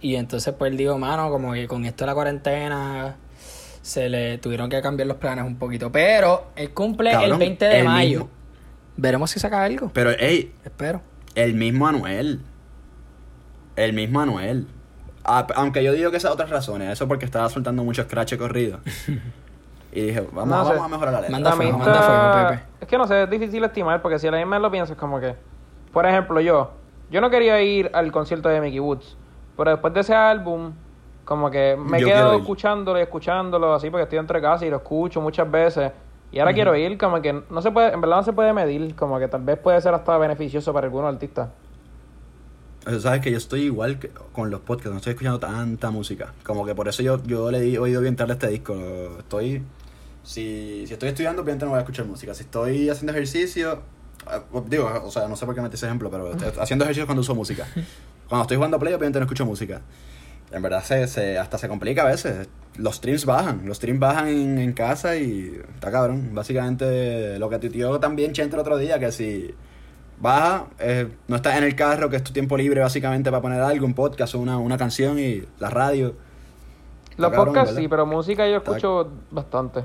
Y 0.00 0.16
entonces 0.16 0.52
pues 0.58 0.70
él 0.72 0.76
dijo, 0.76 0.98
mano, 0.98 1.30
como 1.30 1.54
que 1.54 1.66
con 1.66 1.84
esto 1.86 2.04
de 2.04 2.06
la 2.08 2.14
cuarentena 2.14 3.16
se 3.80 4.08
le 4.10 4.36
tuvieron 4.38 4.68
que 4.68 4.82
cambiar 4.82 5.06
los 5.06 5.16
planes 5.16 5.44
un 5.46 5.56
poquito. 5.56 5.90
Pero 5.90 6.48
él 6.56 6.72
cumple 6.74 7.10
el 7.12 7.16
Cabrón, 7.20 7.38
20 7.38 7.64
de 7.64 7.78
el 7.78 7.84
mayo. 7.86 8.18
mismo- 8.18 8.30
Veremos 8.98 9.30
si 9.30 9.40
saca 9.40 9.62
algo. 9.62 9.90
Pero, 9.94 10.10
hey, 10.18 10.52
Espero. 10.64 11.00
el 11.34 11.54
mismo 11.54 11.86
Anuel. 11.86 12.40
El 13.76 13.92
mismo 13.94 14.20
Anuel. 14.20 14.66
Ah, 15.24 15.46
aunque 15.54 15.82
yo 15.82 15.92
digo 15.92 16.10
que 16.10 16.16
esas 16.18 16.30
otras 16.32 16.50
razones, 16.50 16.90
eso 16.92 17.08
porque 17.08 17.24
estaba 17.24 17.48
soltando 17.48 17.82
mucho 17.84 18.02
scratch 18.02 18.36
corrido. 18.36 18.80
y 19.98 20.06
dije, 20.08 20.26
vamos, 20.32 20.48
No 20.48 20.64
sé. 20.64 20.70
vamos 20.74 20.84
a 20.84 20.88
mejorar 20.88 21.14
la 21.14 21.20
letra. 21.22 21.32
Manda 21.32 21.52
A 21.52 21.56
mí 21.56 21.64
fuego, 21.64 21.78
está- 21.78 21.90
manda 21.90 22.06
fuego, 22.06 22.48
Pepe. 22.50 22.62
Es 22.82 22.88
que 22.88 22.98
no 22.98 23.06
sé, 23.06 23.22
es 23.22 23.30
difícil 23.30 23.64
estimar 23.64 24.02
porque 24.02 24.18
si 24.18 24.26
a 24.26 24.30
la 24.30 24.38
misma 24.38 24.58
lo 24.58 24.70
piensas 24.70 24.96
como 24.96 25.18
que, 25.20 25.34
por 25.92 26.04
ejemplo, 26.06 26.40
yo, 26.40 26.70
yo 27.10 27.20
no 27.20 27.30
quería 27.30 27.60
ir 27.62 27.90
al 27.94 28.12
concierto 28.12 28.48
de 28.48 28.60
Mickey 28.60 28.80
Woods, 28.80 29.16
pero 29.56 29.70
después 29.70 29.94
de 29.94 30.00
ese 30.00 30.14
álbum, 30.14 30.72
como 31.24 31.50
que 31.50 31.76
me 31.78 31.98
Yo 32.00 32.06
quedo 32.08 32.34
escuchándolo 32.34 32.98
y 32.98 33.02
escuchándolo 33.02 33.74
así 33.74 33.90
porque 33.90 34.04
estoy 34.04 34.18
entre 34.18 34.40
casa 34.40 34.66
y 34.66 34.70
lo 34.70 34.76
escucho 34.76 35.20
muchas 35.20 35.50
veces. 35.50 35.90
Y 36.30 36.38
ahora 36.40 36.52
quiero 36.52 36.76
ir, 36.76 36.98
como 36.98 37.22
que 37.22 37.32
no 37.48 37.62
se 37.62 37.70
puede, 37.70 37.92
en 37.94 38.00
verdad 38.00 38.16
no 38.16 38.22
se 38.22 38.32
puede 38.32 38.52
medir, 38.52 38.94
como 38.94 39.18
que 39.18 39.28
tal 39.28 39.42
vez 39.42 39.58
puede 39.58 39.80
ser 39.80 39.94
hasta 39.94 40.18
beneficioso 40.18 40.72
para 40.72 40.86
algunos 40.86 41.12
artistas. 41.14 41.48
O 42.86 42.90
sea, 42.90 43.00
sabes 43.00 43.20
que 43.20 43.30
yo 43.32 43.36
estoy 43.38 43.62
igual 43.62 43.98
que 43.98 44.10
con 44.32 44.50
los 44.50 44.60
podcasts, 44.60 44.90
no 44.92 44.96
estoy 44.98 45.12
escuchando 45.12 45.40
tanta 45.40 45.90
música. 45.90 46.32
Como 46.44 46.64
que 46.66 46.74
por 46.74 46.86
eso 46.88 47.02
yo, 47.02 47.20
yo 47.24 47.50
le 47.50 47.58
he 47.72 47.78
oído 47.78 48.00
bien 48.00 48.14
tarde 48.16 48.34
este 48.34 48.48
disco. 48.48 48.74
Estoy. 49.18 49.62
Si, 50.26 50.84
si 50.86 50.92
estoy 50.92 51.10
estudiando, 51.10 51.42
obviamente 51.42 51.64
no 51.64 51.70
voy 51.70 51.78
a 51.78 51.82
escuchar 51.82 52.04
música. 52.04 52.34
Si 52.34 52.42
estoy 52.42 52.88
haciendo 52.90 53.12
ejercicio. 53.12 53.80
eh, 54.30 54.60
Digo, 54.66 54.90
o 55.04 55.10
sea, 55.10 55.28
no 55.28 55.36
sé 55.36 55.46
por 55.46 55.54
qué 55.54 55.60
metí 55.60 55.76
ese 55.76 55.86
ejemplo, 55.86 56.10
pero 56.10 56.32
estoy 56.32 56.48
haciendo 56.60 56.84
ejercicio 56.84 57.06
cuando 57.06 57.20
uso 57.20 57.34
música. 57.34 57.66
Cuando 58.28 58.42
estoy 58.42 58.56
jugando 58.56 58.76
play, 58.80 58.92
obviamente 58.92 59.20
no 59.20 59.24
escucho 59.26 59.46
música. 59.46 59.82
En 60.50 60.60
verdad, 60.60 60.82
se, 60.82 61.06
se, 61.06 61.38
hasta 61.38 61.58
se 61.58 61.68
complica 61.68 62.02
a 62.02 62.06
veces. 62.06 62.48
Los 62.76 62.96
streams 62.96 63.24
bajan. 63.24 63.62
Los 63.66 63.76
streams 63.76 64.00
bajan 64.00 64.26
en, 64.26 64.58
en 64.58 64.72
casa 64.72 65.14
y 65.16 65.60
está 65.74 65.92
cabrón. 65.92 66.30
Básicamente, 66.34 67.38
lo 67.38 67.48
que 67.48 67.60
tuiteó 67.60 68.00
también 68.00 68.32
Chente 68.32 68.56
el 68.56 68.60
otro 68.60 68.78
día, 68.78 68.98
que 68.98 69.12
si 69.12 69.54
baja, 70.18 70.66
eh, 70.80 71.06
no 71.28 71.36
estás 71.36 71.56
en 71.56 71.62
el 71.62 71.76
carro, 71.76 72.10
que 72.10 72.16
es 72.16 72.24
tu 72.24 72.32
tiempo 72.32 72.56
libre 72.56 72.80
básicamente 72.80 73.30
para 73.30 73.40
poner 73.40 73.60
algo, 73.60 73.86
un 73.86 73.94
podcast 73.94 74.34
o 74.34 74.40
una, 74.40 74.58
una 74.58 74.76
canción 74.76 75.20
y 75.20 75.44
la 75.60 75.70
radio. 75.70 76.16
Los 77.16 77.30
podcasts 77.32 77.76
sí, 77.76 77.86
pero 77.86 78.06
música 78.06 78.44
yo 78.48 78.56
Está- 78.56 78.72
escucho 78.72 79.08
bastante. 79.30 79.84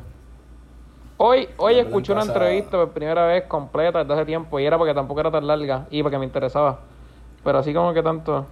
Hoy, 1.24 1.48
hoy 1.58 1.78
escuché 1.78 2.14
en 2.14 2.18
una 2.18 2.26
entrevista 2.26 2.72
por 2.72 2.90
primera 2.94 3.28
vez 3.28 3.44
completa 3.44 4.00
desde 4.00 4.12
hace 4.12 4.26
tiempo 4.26 4.60
y 4.60 4.66
era 4.66 4.76
porque 4.80 4.96
tampoco 4.96 5.20
era 5.20 5.30
tan 5.30 5.46
larga 5.46 5.86
y 5.92 6.02
porque 6.02 6.18
me 6.18 6.26
interesaba. 6.26 6.80
Pero 7.44 7.60
así 7.60 7.72
como 7.76 7.94
que 7.94 8.02
tanto. 8.02 8.48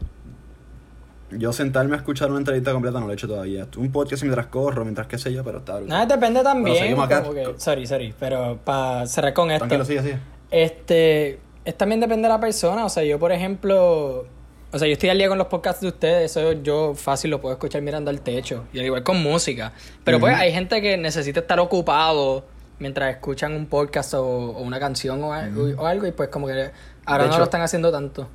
Yo 1.32 1.52
sentarme 1.52 1.96
a 1.96 1.98
escuchar 1.98 2.30
una 2.30 2.38
entrevista 2.38 2.72
completa 2.72 3.00
no 3.00 3.08
lo 3.08 3.12
he 3.12 3.16
hecho 3.16 3.28
todavía. 3.28 3.66
Un 3.76 3.92
podcast 3.92 4.22
mientras 4.22 4.46
corro, 4.48 4.84
mientras 4.84 5.08
qué 5.08 5.18
sé 5.18 5.34
yo, 5.34 5.44
pero 5.44 5.58
está. 5.58 5.80
Nada, 5.82 6.06
depende 6.06 6.44
también. 6.44 6.78
seguimos 6.78 7.06
acá. 7.06 7.24
como 7.24 7.34
que- 7.34 7.56
sorry, 7.58 7.88
sorry. 7.88 8.14
Pero 8.20 8.60
para 8.64 9.08
cerrar 9.08 9.34
con 9.34 9.50
esto. 9.50 9.66
Tranquilo, 9.66 9.84
sigue, 9.86 10.04
sigue. 10.04 10.20
Este, 10.52 11.40
es 11.66 11.76
también 11.76 12.00
depende 12.00 12.28
de 12.28 12.34
la 12.36 12.40
persona. 12.40 12.86
O 12.86 12.90
sea, 12.90 13.04
yo, 13.04 13.18
por 13.18 13.32
ejemplo, 13.32 14.28
o 14.72 14.78
sea, 14.78 14.88
yo 14.88 14.94
estoy 14.94 15.10
al 15.10 15.18
día 15.18 15.28
con 15.28 15.40
los 15.40 15.48
podcasts 15.48 15.82
de 15.82 15.88
ustedes. 15.88 16.38
Eso 16.38 16.52
yo 16.52 16.94
fácil 16.94 17.32
lo 17.32 17.42
puedo 17.42 17.54
escuchar 17.54 17.82
mirando 17.82 18.12
al 18.12 18.22
techo. 18.22 18.66
Y 18.74 18.78
al 18.80 18.86
igual 18.86 19.02
con 19.02 19.20
música. 19.24 19.74
Pero 20.04 20.20
pues 20.20 20.36
hay 20.36 20.52
gente 20.52 20.80
que 20.84 20.98
necesita 20.98 21.40
estar 21.40 21.60
ocupado 21.60 22.44
mientras 22.80 23.13
escuchan 23.13 23.54
un 23.54 23.68
podcast 23.68 24.13
o, 24.15 24.24
o 24.26 24.62
una 24.62 24.80
canción 24.80 25.24
o, 25.24 25.34
al- 25.34 25.76
o 25.78 25.86
algo. 25.86 26.08
Y 26.08 26.12
pues 26.12 26.30
como 26.30 26.48
que 26.48 26.72
ahora 27.06 27.24
De 27.24 27.30
no 27.30 27.34
hecho- 27.36 27.39
lo 27.39 27.44
están 27.46 27.62
haciendo 27.62 27.92
tanto. 27.92 28.28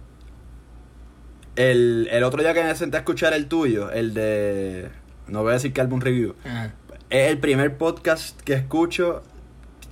El, 1.56 2.08
el 2.10 2.24
otro 2.24 2.42
día 2.42 2.52
que 2.52 2.64
me 2.64 2.74
senté 2.74 2.96
a 2.96 3.00
escuchar 3.00 3.32
el 3.32 3.46
tuyo, 3.46 3.90
el 3.90 4.12
de... 4.14 4.88
No 5.28 5.42
voy 5.42 5.50
a 5.50 5.54
decir 5.54 5.72
que 5.72 5.80
álbum 5.80 6.00
review. 6.00 6.34
Ajá. 6.44 6.72
Es 7.10 7.30
el 7.30 7.38
primer 7.38 7.76
podcast 7.78 8.40
que 8.42 8.54
escucho 8.54 9.22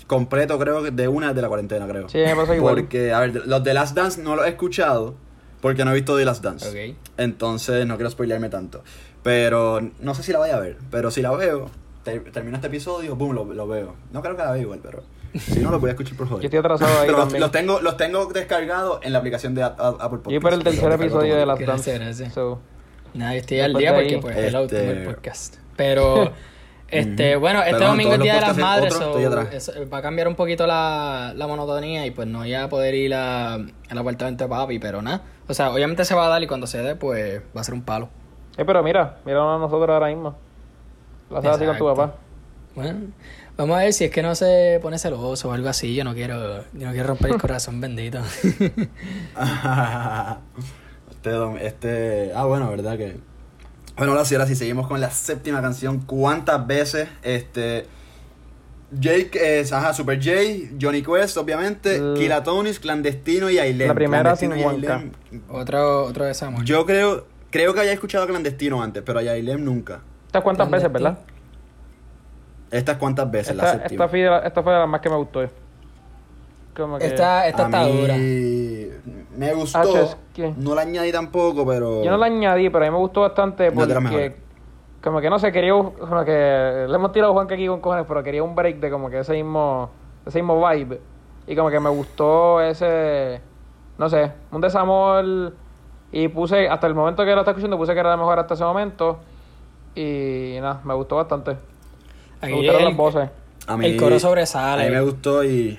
completo, 0.08 0.58
creo 0.58 0.82
que 0.82 0.90
de 0.90 1.06
una 1.08 1.32
de 1.32 1.40
la 1.40 1.48
cuarentena, 1.48 1.86
creo. 1.86 2.08
Sí, 2.08 2.18
me 2.18 2.34
pasa 2.34 2.56
igual. 2.56 2.74
Porque, 2.74 3.12
a 3.12 3.20
ver, 3.20 3.46
los 3.46 3.62
de 3.62 3.74
Last 3.74 3.94
Dance 3.96 4.20
no 4.20 4.34
los 4.34 4.44
he 4.44 4.50
escuchado 4.50 5.14
porque 5.60 5.84
no 5.84 5.92
he 5.92 5.94
visto 5.94 6.16
The 6.16 6.24
Last 6.24 6.42
Dance. 6.42 6.68
Ok. 6.90 6.96
Entonces 7.16 7.86
no 7.86 7.94
quiero 7.96 8.10
spoilearme 8.10 8.48
tanto. 8.48 8.82
Pero 9.22 9.80
no 10.00 10.14
sé 10.16 10.24
si 10.24 10.32
la 10.32 10.38
voy 10.38 10.50
a 10.50 10.58
ver. 10.58 10.76
Pero 10.90 11.12
si 11.12 11.22
la 11.22 11.30
veo, 11.30 11.70
ter- 12.02 12.30
termino 12.32 12.56
este 12.56 12.68
episodio, 12.68 13.16
boom, 13.16 13.34
lo, 13.34 13.44
lo 13.44 13.66
veo. 13.68 13.94
No 14.12 14.22
creo 14.22 14.36
que 14.36 14.42
la 14.42 14.52
vea 14.52 14.62
igual, 14.62 14.80
pero 14.82 15.02
si 15.38 15.60
no, 15.60 15.70
lo 15.70 15.80
voy 15.80 15.88
a 15.88 15.92
escuchar 15.92 16.16
por 16.16 16.26
joder. 16.28 16.42
Yo 16.42 16.46
estoy 16.46 16.58
atrasado 16.58 17.00
ahí 17.00 17.06
Pero 17.08 17.38
los, 17.40 17.50
tengo, 17.52 17.80
los 17.80 17.96
tengo 17.96 18.26
descargados 18.26 19.00
en 19.02 19.12
la 19.12 19.18
aplicación 19.18 19.54
de 19.54 19.62
A- 19.62 19.66
A- 19.66 19.88
Apple 19.88 20.18
Podcast. 20.18 20.30
Yo 20.30 20.40
por 20.40 20.52
el 20.52 20.62
tercer 20.64 20.92
episodio 20.92 21.36
de 21.36 21.46
las 21.46 21.58
automático. 21.58 21.72
Gracias, 21.72 21.98
gracias. 22.00 22.34
So, 22.34 22.60
Nada, 23.14 23.34
estoy 23.34 23.60
al 23.60 23.74
día 23.74 23.94
porque 23.94 24.18
pues 24.18 24.36
es 24.36 24.54
el 24.54 24.62
este- 24.62 24.88
último 24.90 25.10
podcast. 25.12 25.56
Pero, 25.76 26.32
este, 26.88 27.36
bueno, 27.36 27.60
este 27.60 27.72
Pero 27.74 27.86
domingo 27.88 28.14
es 28.14 28.20
Día 28.20 28.34
de 28.36 28.40
las 28.42 28.56
Madres, 28.56 28.94
so, 28.94 29.04
estoy 29.06 29.24
atrás. 29.24 29.48
eso- 29.52 29.72
va 29.92 29.98
a 29.98 30.02
cambiar 30.02 30.28
un 30.28 30.34
poquito 30.34 30.66
la, 30.66 31.32
la 31.36 31.46
monotonía 31.46 32.06
y 32.06 32.10
pues 32.10 32.26
no 32.28 32.38
voy 32.40 32.54
a 32.54 32.68
poder 32.68 32.94
ir 32.94 33.14
a, 33.14 33.54
al 33.54 33.98
apartamento 33.98 34.44
de 34.44 34.48
papi, 34.50 34.78
pero 34.78 35.02
nada. 35.02 35.22
O 35.48 35.54
sea, 35.54 35.70
obviamente 35.72 36.04
se 36.04 36.14
va 36.14 36.26
a 36.26 36.28
dar 36.28 36.42
y 36.42 36.46
cuando 36.46 36.66
se 36.66 36.78
dé, 36.82 36.94
pues 36.94 37.42
va 37.56 37.60
a 37.60 37.64
ser 37.64 37.74
un 37.74 37.82
palo. 37.82 38.08
Eh, 38.56 38.64
pero 38.64 38.82
mira, 38.82 39.18
mira 39.24 39.38
a 39.54 39.58
nosotros 39.58 39.88
ahora 39.90 40.08
mismo. 40.08 40.36
Lo 41.32 41.38
haces 41.38 41.50
así 41.50 41.64
con 41.64 41.78
tu 41.78 41.86
papá. 41.86 42.14
Bueno, 42.74 43.00
vamos 43.56 43.76
a 43.76 43.80
ver 43.80 43.92
si 43.92 44.04
es 44.04 44.10
que 44.10 44.22
no 44.22 44.34
se 44.34 44.78
pone 44.82 44.98
celoso 44.98 45.48
o 45.48 45.52
algo 45.52 45.68
así. 45.68 45.94
Yo 45.94 46.04
no 46.04 46.14
quiero, 46.14 46.64
yo 46.72 46.86
no 46.86 46.92
quiero 46.92 47.08
romper 47.08 47.32
el 47.32 47.40
corazón, 47.40 47.80
bendito. 47.82 48.18
este, 51.10 51.66
este, 51.66 52.32
ah, 52.34 52.44
bueno, 52.44 52.70
verdad 52.70 52.96
que. 52.96 53.16
Bueno, 53.96 54.12
ahora 54.12 54.24
sí, 54.24 54.34
ahora 54.34 54.46
sí, 54.46 54.54
seguimos 54.54 54.86
con 54.88 55.00
la 55.00 55.10
séptima 55.10 55.60
canción. 55.60 56.00
¿Cuántas 56.00 56.66
veces? 56.66 57.08
Este. 57.22 57.86
Jake 58.94 59.60
es, 59.60 59.72
ajá, 59.72 59.94
Super 59.94 60.18
J, 60.18 60.74
Johnny 60.80 61.02
Quest, 61.02 61.38
obviamente, 61.38 61.98
Mm. 61.98 62.14
Kilatonis, 62.14 62.78
Clandestino 62.78 63.48
y 63.48 63.58
Ailem. 63.58 63.88
La 63.88 63.94
primera 63.94 64.36
sin. 64.36 64.52
Ailem. 64.52 65.12
Otro, 65.48 66.04
otro 66.04 66.26
de 66.26 66.34
Samuel. 66.34 66.66
Yo 66.66 66.84
creo, 66.84 67.26
creo 67.50 67.72
que 67.72 67.80
había 67.80 67.92
escuchado 67.92 68.26
Clandestino 68.26 68.82
antes, 68.82 69.02
pero 69.02 69.18
a 69.18 69.22
Ailem 69.22 69.64
nunca. 69.64 70.02
¿Estas 70.32 70.44
cuántas 70.44 70.70
veces, 70.70 70.90
verdad? 70.90 71.18
Estas 72.70 72.96
cuantas 72.96 73.30
veces, 73.30 73.54
la 73.54 73.64
Esta, 73.64 73.78
séptima. 73.80 74.04
esta, 74.04 74.08
fue 74.08 74.18
de 74.20 74.30
la- 74.30 74.38
esta 74.38 74.62
fue 74.62 74.72
de 74.72 74.78
las 74.78 74.88
más 74.88 75.00
que 75.02 75.10
me 75.10 75.16
gustó. 75.16 75.42
Como 76.74 76.96
que... 76.96 77.04
Esta, 77.06 77.46
esta 77.46 77.64
está 77.66 77.84
mí 77.84 78.00
dura. 78.00 78.14
me 79.36 79.52
gustó. 79.52 79.78
Ah, 79.78 80.00
es 80.00 80.16
que- 80.32 80.54
No 80.56 80.74
la 80.74 80.80
añadí 80.80 81.12
tampoco, 81.12 81.66
pero. 81.66 82.02
Yo 82.02 82.10
no 82.10 82.16
la 82.16 82.24
añadí, 82.26 82.70
pero 82.70 82.82
a 82.82 82.88
mí 82.88 82.92
me 82.94 82.98
gustó 82.98 83.20
bastante 83.20 83.68
No, 83.70 83.74
porque... 83.74 84.00
mejores. 84.00 84.32
Como 85.02 85.20
que 85.20 85.28
no 85.28 85.38
sé, 85.38 85.52
quería... 85.52 85.72
Como 85.74 86.24
que... 86.24 86.86
Le 86.88 86.94
hemos 86.94 87.12
tirado 87.12 87.32
a 87.32 87.34
Juanca 87.34 87.54
aquí 87.54 87.66
con 87.66 87.82
cojones, 87.82 88.06
pero 88.08 88.22
quería 88.22 88.42
un 88.42 88.54
break 88.54 88.78
de 88.80 88.90
como 88.90 89.10
que 89.10 89.18
ese 89.18 89.34
mismo... 89.34 89.90
Ese 90.24 90.38
mismo 90.38 90.66
vibe. 90.66 90.98
Y 91.46 91.54
como 91.54 91.68
que 91.68 91.78
me 91.78 91.90
gustó 91.90 92.62
ese... 92.62 93.42
No 93.98 94.08
sé, 94.08 94.32
un 94.50 94.62
desamor... 94.62 95.52
Y 96.10 96.28
puse... 96.28 96.70
Hasta 96.70 96.86
el 96.86 96.94
momento 96.94 97.22
que 97.22 97.32
lo 97.34 97.40
estaba 97.40 97.50
escuchando 97.52 97.76
puse 97.76 97.92
que 97.92 98.00
era 98.00 98.08
la 98.10 98.16
mejor 98.16 98.38
hasta 98.38 98.54
ese 98.54 98.64
momento. 98.64 99.18
Y 99.94 100.56
nada, 100.60 100.80
me 100.84 100.94
gustó 100.94 101.16
bastante. 101.16 101.56
Me 102.40 102.52
gustaron 102.52 102.80
el- 102.82 102.88
las 102.88 102.96
voces. 102.96 103.30
A 103.66 103.76
mí, 103.76 103.86
El 103.86 103.96
coro 103.96 104.18
sobresale. 104.18 104.82
A 104.82 104.86
mí 104.86 104.92
me 104.94 105.00
gustó 105.00 105.44
y. 105.44 105.78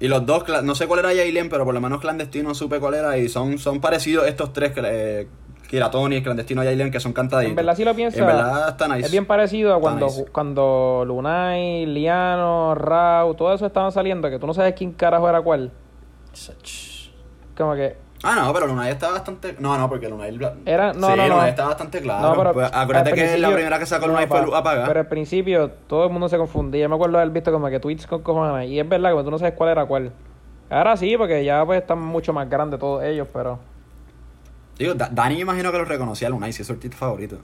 Y 0.00 0.08
los 0.08 0.26
dos, 0.26 0.44
no 0.64 0.74
sé 0.74 0.86
cuál 0.88 1.00
era 1.00 1.10
Jailen, 1.10 1.48
pero 1.48 1.64
por 1.64 1.72
lo 1.72 1.80
menos 1.80 2.00
Clandestino 2.00 2.54
supe 2.54 2.80
cuál 2.80 2.94
era. 2.94 3.16
Y 3.18 3.28
son, 3.28 3.58
son 3.58 3.80
parecidos 3.80 4.26
estos 4.26 4.52
tres, 4.52 4.72
eh, 4.76 5.28
Kiratoni, 5.70 6.22
Clandestino 6.22 6.62
y 6.64 6.66
Jailen, 6.66 6.90
que 6.90 6.98
son 6.98 7.12
cantaditos. 7.12 7.50
En 7.50 7.56
verdad, 7.56 7.76
si 7.76 7.84
lo 7.84 7.94
piensas, 7.94 8.20
En 8.20 8.26
verdad 8.26 8.68
está 8.70 8.88
nice. 8.88 9.06
es 9.06 9.12
bien 9.12 9.26
parecido 9.26 9.72
a 9.74 9.80
cuando, 9.80 10.06
nice. 10.06 10.24
cuando 10.32 11.04
Lunay, 11.06 11.86
Liano, 11.86 12.74
Rau, 12.74 13.34
todo 13.36 13.54
eso 13.54 13.64
estaban 13.64 13.92
saliendo, 13.92 14.28
que 14.28 14.40
tú 14.40 14.46
no 14.48 14.54
sabes 14.54 14.74
quién 14.74 14.92
carajo 14.92 15.28
era 15.28 15.40
cuál. 15.40 15.70
Como 17.56 17.74
que 17.74 17.96
Ah, 18.24 18.34
no, 18.36 18.52
pero 18.52 18.66
Lunay 18.66 18.92
está 18.92 19.10
bastante. 19.10 19.56
No, 19.58 19.76
no, 19.76 19.88
porque 19.88 20.08
Lunay. 20.08 20.38
Era- 20.64 20.92
no, 20.92 21.08
sí, 21.10 21.16
no, 21.16 21.26
no. 21.28 21.34
Lunay 21.34 21.50
está 21.50 21.66
bastante 21.66 22.00
claro. 22.00 22.28
No, 22.30 22.36
pero 22.36 22.52
Pues, 22.52 22.70
acuérdate 22.72 23.12
que 23.14 23.38
la 23.38 23.50
primera 23.52 23.78
que 23.78 23.86
sacó 23.86 24.06
no, 24.06 24.12
Lunay 24.12 24.26
fue 24.28 24.38
pa- 24.40 24.46
Luz 24.46 24.54
Apaga. 24.54 24.86
Pero 24.86 25.00
al 25.00 25.08
principio 25.08 25.70
todo 25.88 26.04
el 26.06 26.10
mundo 26.10 26.28
se 26.28 26.36
confundía. 26.38 26.82
Yo 26.82 26.88
me 26.88 26.94
acuerdo 26.94 27.16
de 27.16 27.22
haber 27.22 27.32
visto 27.34 27.50
como 27.52 27.68
que 27.68 27.80
tweets 27.80 28.06
con 28.06 28.22
cojones. 28.22 28.68
Y 28.70 28.78
es 28.78 28.88
verdad 28.88 29.16
que 29.16 29.24
tú 29.24 29.30
no 29.30 29.38
sabes 29.38 29.54
cuál 29.54 29.70
era 29.70 29.84
cuál. 29.86 30.12
Ahora 30.70 30.96
sí, 30.96 31.16
porque 31.16 31.44
ya 31.44 31.64
pues 31.66 31.80
están 31.80 31.98
mucho 32.00 32.32
más 32.32 32.48
grandes 32.48 32.78
todos 32.78 33.02
ellos, 33.04 33.26
pero. 33.32 33.58
Digo, 34.78 34.94
Da- 34.94 35.08
Dani 35.10 35.34
me 35.36 35.40
imagino 35.42 35.70
que 35.72 35.78
lo 35.78 35.84
reconocía 35.84 36.28
a 36.28 36.30
Lunay, 36.30 36.52
si 36.52 36.62
es 36.62 36.66
su 36.66 36.72
artista 36.74 36.96
favorito. 36.96 37.38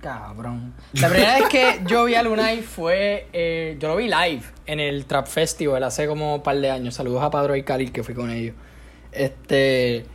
Cabrón. 0.00 0.72
La 0.94 1.08
primera 1.08 1.34
vez 1.38 1.48
que 1.48 1.80
yo 1.86 2.04
vi 2.06 2.16
a 2.16 2.22
Lunay 2.24 2.62
fue. 2.62 3.28
eh, 3.32 3.76
yo 3.78 3.88
lo 3.88 3.96
vi 3.96 4.06
live 4.08 4.42
en 4.66 4.80
el 4.80 5.06
Trap 5.06 5.26
Festival 5.28 5.84
hace 5.84 6.08
como 6.08 6.34
un 6.36 6.42
par 6.42 6.56
de 6.56 6.70
años. 6.70 6.94
Saludos 6.96 7.22
a 7.22 7.30
Padro 7.30 7.54
y 7.54 7.62
Khalil 7.62 7.92
que 7.92 8.02
fui 8.02 8.12
con 8.14 8.28
ellos. 8.30 8.56
Este. 9.12 10.06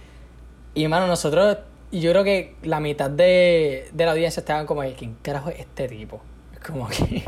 Y 0.74 0.88
mano, 0.88 1.08
nosotros. 1.08 1.58
Yo 1.90 2.12
creo 2.12 2.26
que 2.26 2.56
la 2.64 2.82
mitad 2.82 3.10
de, 3.10 3.88
de 3.94 4.06
la 4.06 4.12
audiencia 4.12 4.42
estaban 4.42 4.66
como, 4.66 4.82
¿quién 4.98 5.16
carajo 5.22 5.50
es 5.50 5.62
este 5.62 5.88
tipo? 5.88 6.22
Es 6.54 6.60
como 6.68 6.88
que. 6.88 7.24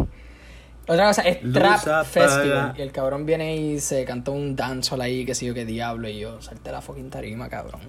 Otra 0.87 1.05
cosa, 1.05 1.21
es 1.21 1.43
Luz 1.43 1.53
Trap 1.53 1.79
apaga. 1.79 2.03
Festival. 2.03 2.73
Y 2.77 2.81
el 2.81 2.91
cabrón 2.91 3.25
viene 3.25 3.55
y 3.55 3.79
se 3.79 4.03
cantó 4.05 4.31
un 4.31 4.55
dancehall 4.55 5.01
ahí, 5.01 5.23
que 5.23 5.35
sé 5.35 5.45
yo 5.45 5.53
qué 5.53 5.63
diablo. 5.63 6.09
Y 6.09 6.19
yo, 6.19 6.41
salte 6.41 6.71
la 6.71 6.81
fucking 6.81 7.11
tarima, 7.11 7.47
cabrón. 7.47 7.81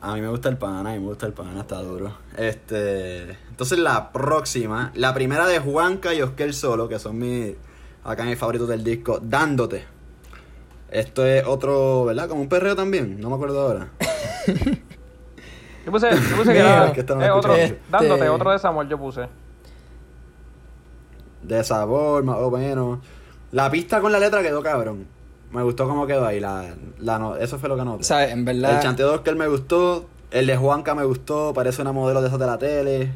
A 0.00 0.14
mí 0.14 0.20
me 0.20 0.28
gusta 0.28 0.48
el 0.48 0.56
pana, 0.56 0.80
a 0.80 0.94
mí 0.94 0.98
me 0.98 1.06
gusta 1.06 1.26
el 1.26 1.32
pana, 1.32 1.60
está 1.60 1.80
duro. 1.80 2.16
Este, 2.36 3.38
entonces 3.48 3.78
la 3.78 4.12
próxima, 4.12 4.92
la 4.94 5.14
primera 5.14 5.46
de 5.46 5.58
Juanca 5.58 6.14
y 6.14 6.22
Oscar 6.22 6.52
Solo, 6.52 6.88
que 6.88 6.98
son 6.98 7.18
mis, 7.18 7.54
acá 8.02 8.24
mis 8.24 8.38
favoritos 8.38 8.68
del 8.68 8.84
disco, 8.84 9.18
Dándote. 9.22 9.84
Esto 10.90 11.26
es 11.26 11.44
otro, 11.46 12.04
¿verdad? 12.04 12.28
Como 12.28 12.40
un 12.42 12.48
perreo 12.48 12.76
también, 12.76 13.20
no 13.20 13.28
me 13.30 13.34
acuerdo 13.36 13.60
ahora. 13.60 13.88
Yo 15.84 15.92
puse, 15.92 16.08
yo 16.10 16.36
puse 16.38 16.52
que 16.54 16.58
era. 16.60 16.86
es 16.86 16.92
que 16.94 17.02
no 17.14 17.22
eh, 17.22 17.30
otro, 17.30 17.54
dándote, 17.90 18.14
Este- 18.14 18.28
otro 18.30 18.50
de 18.52 18.58
Samuel 18.58 18.88
yo 18.88 18.96
puse. 18.98 19.28
De 21.42 21.62
sabor, 21.62 22.24
más 22.24 22.36
o 22.38 22.50
menos. 22.50 23.00
La 23.52 23.70
pista 23.70 24.00
con 24.00 24.10
la 24.10 24.18
letra 24.18 24.42
quedó 24.42 24.62
cabrón. 24.62 25.06
Me 25.52 25.62
gustó 25.62 25.86
cómo 25.86 26.06
quedó 26.06 26.24
ahí, 26.26 26.40
la, 26.40 26.74
la 26.98 27.18
no- 27.18 27.36
eso 27.36 27.58
fue 27.58 27.68
lo 27.68 27.76
que 27.76 27.84
noté. 27.84 28.02
¿Sabes? 28.04 28.32
En 28.32 28.46
verdad. 28.46 28.76
El 28.76 28.80
chanteo 28.80 29.08
de 29.10 29.14
Oscar 29.16 29.36
me 29.36 29.46
gustó, 29.46 30.06
el 30.30 30.46
de 30.46 30.56
Juanca 30.56 30.94
me 30.94 31.04
gustó, 31.04 31.52
parece 31.52 31.82
una 31.82 31.92
modelo 31.92 32.22
de 32.22 32.28
esas 32.28 32.40
de 32.40 32.46
la 32.46 32.56
tele. 32.56 33.12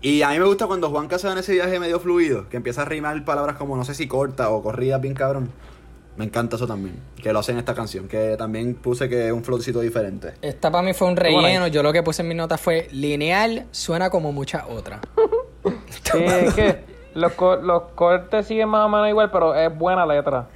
Y 0.00 0.22
a 0.22 0.30
mí 0.30 0.38
me 0.38 0.46
gusta 0.46 0.66
cuando 0.66 0.88
Juanca 0.88 1.18
se 1.18 1.26
va 1.26 1.34
en 1.34 1.40
ese 1.40 1.52
viaje 1.52 1.78
medio 1.78 2.00
fluido, 2.00 2.48
que 2.48 2.56
empieza 2.56 2.82
a 2.82 2.84
rimar 2.86 3.22
palabras 3.26 3.56
como 3.56 3.76
no 3.76 3.84
sé 3.84 3.94
si 3.94 4.08
corta 4.08 4.48
o 4.48 4.62
corridas 4.62 5.00
bien 5.02 5.12
cabrón. 5.14 5.50
Me 6.16 6.26
encanta 6.26 6.56
eso 6.56 6.66
también, 6.66 6.96
que 7.16 7.32
lo 7.32 7.38
hace 7.38 7.52
en 7.52 7.58
esta 7.58 7.74
canción, 7.74 8.06
que 8.06 8.36
también 8.36 8.74
puse 8.74 9.08
que 9.08 9.28
es 9.28 9.32
un 9.32 9.42
flowcito 9.42 9.80
diferente. 9.80 10.34
Esta 10.42 10.70
para 10.70 10.82
mí 10.82 10.92
fue 10.92 11.08
un 11.08 11.16
relleno. 11.16 11.66
Yo 11.68 11.82
lo 11.82 11.90
que 11.92 12.02
puse 12.02 12.20
en 12.22 12.28
mi 12.28 12.34
nota 12.34 12.58
fue 12.58 12.86
lineal, 12.92 13.64
suena 13.70 14.10
como 14.10 14.32
muchas 14.32 14.64
otras. 14.68 15.00
Sí, 15.64 16.18
es 16.24 16.54
que 16.54 16.80
los, 17.14 17.32
co- 17.34 17.56
los 17.56 17.82
cortes 17.94 18.46
siguen 18.48 18.68
más 18.68 18.84
o 18.84 18.88
menos 18.88 19.08
igual, 19.08 19.30
pero 19.30 19.54
es 19.54 19.72
buena 19.78 20.04
letra. 20.04 20.48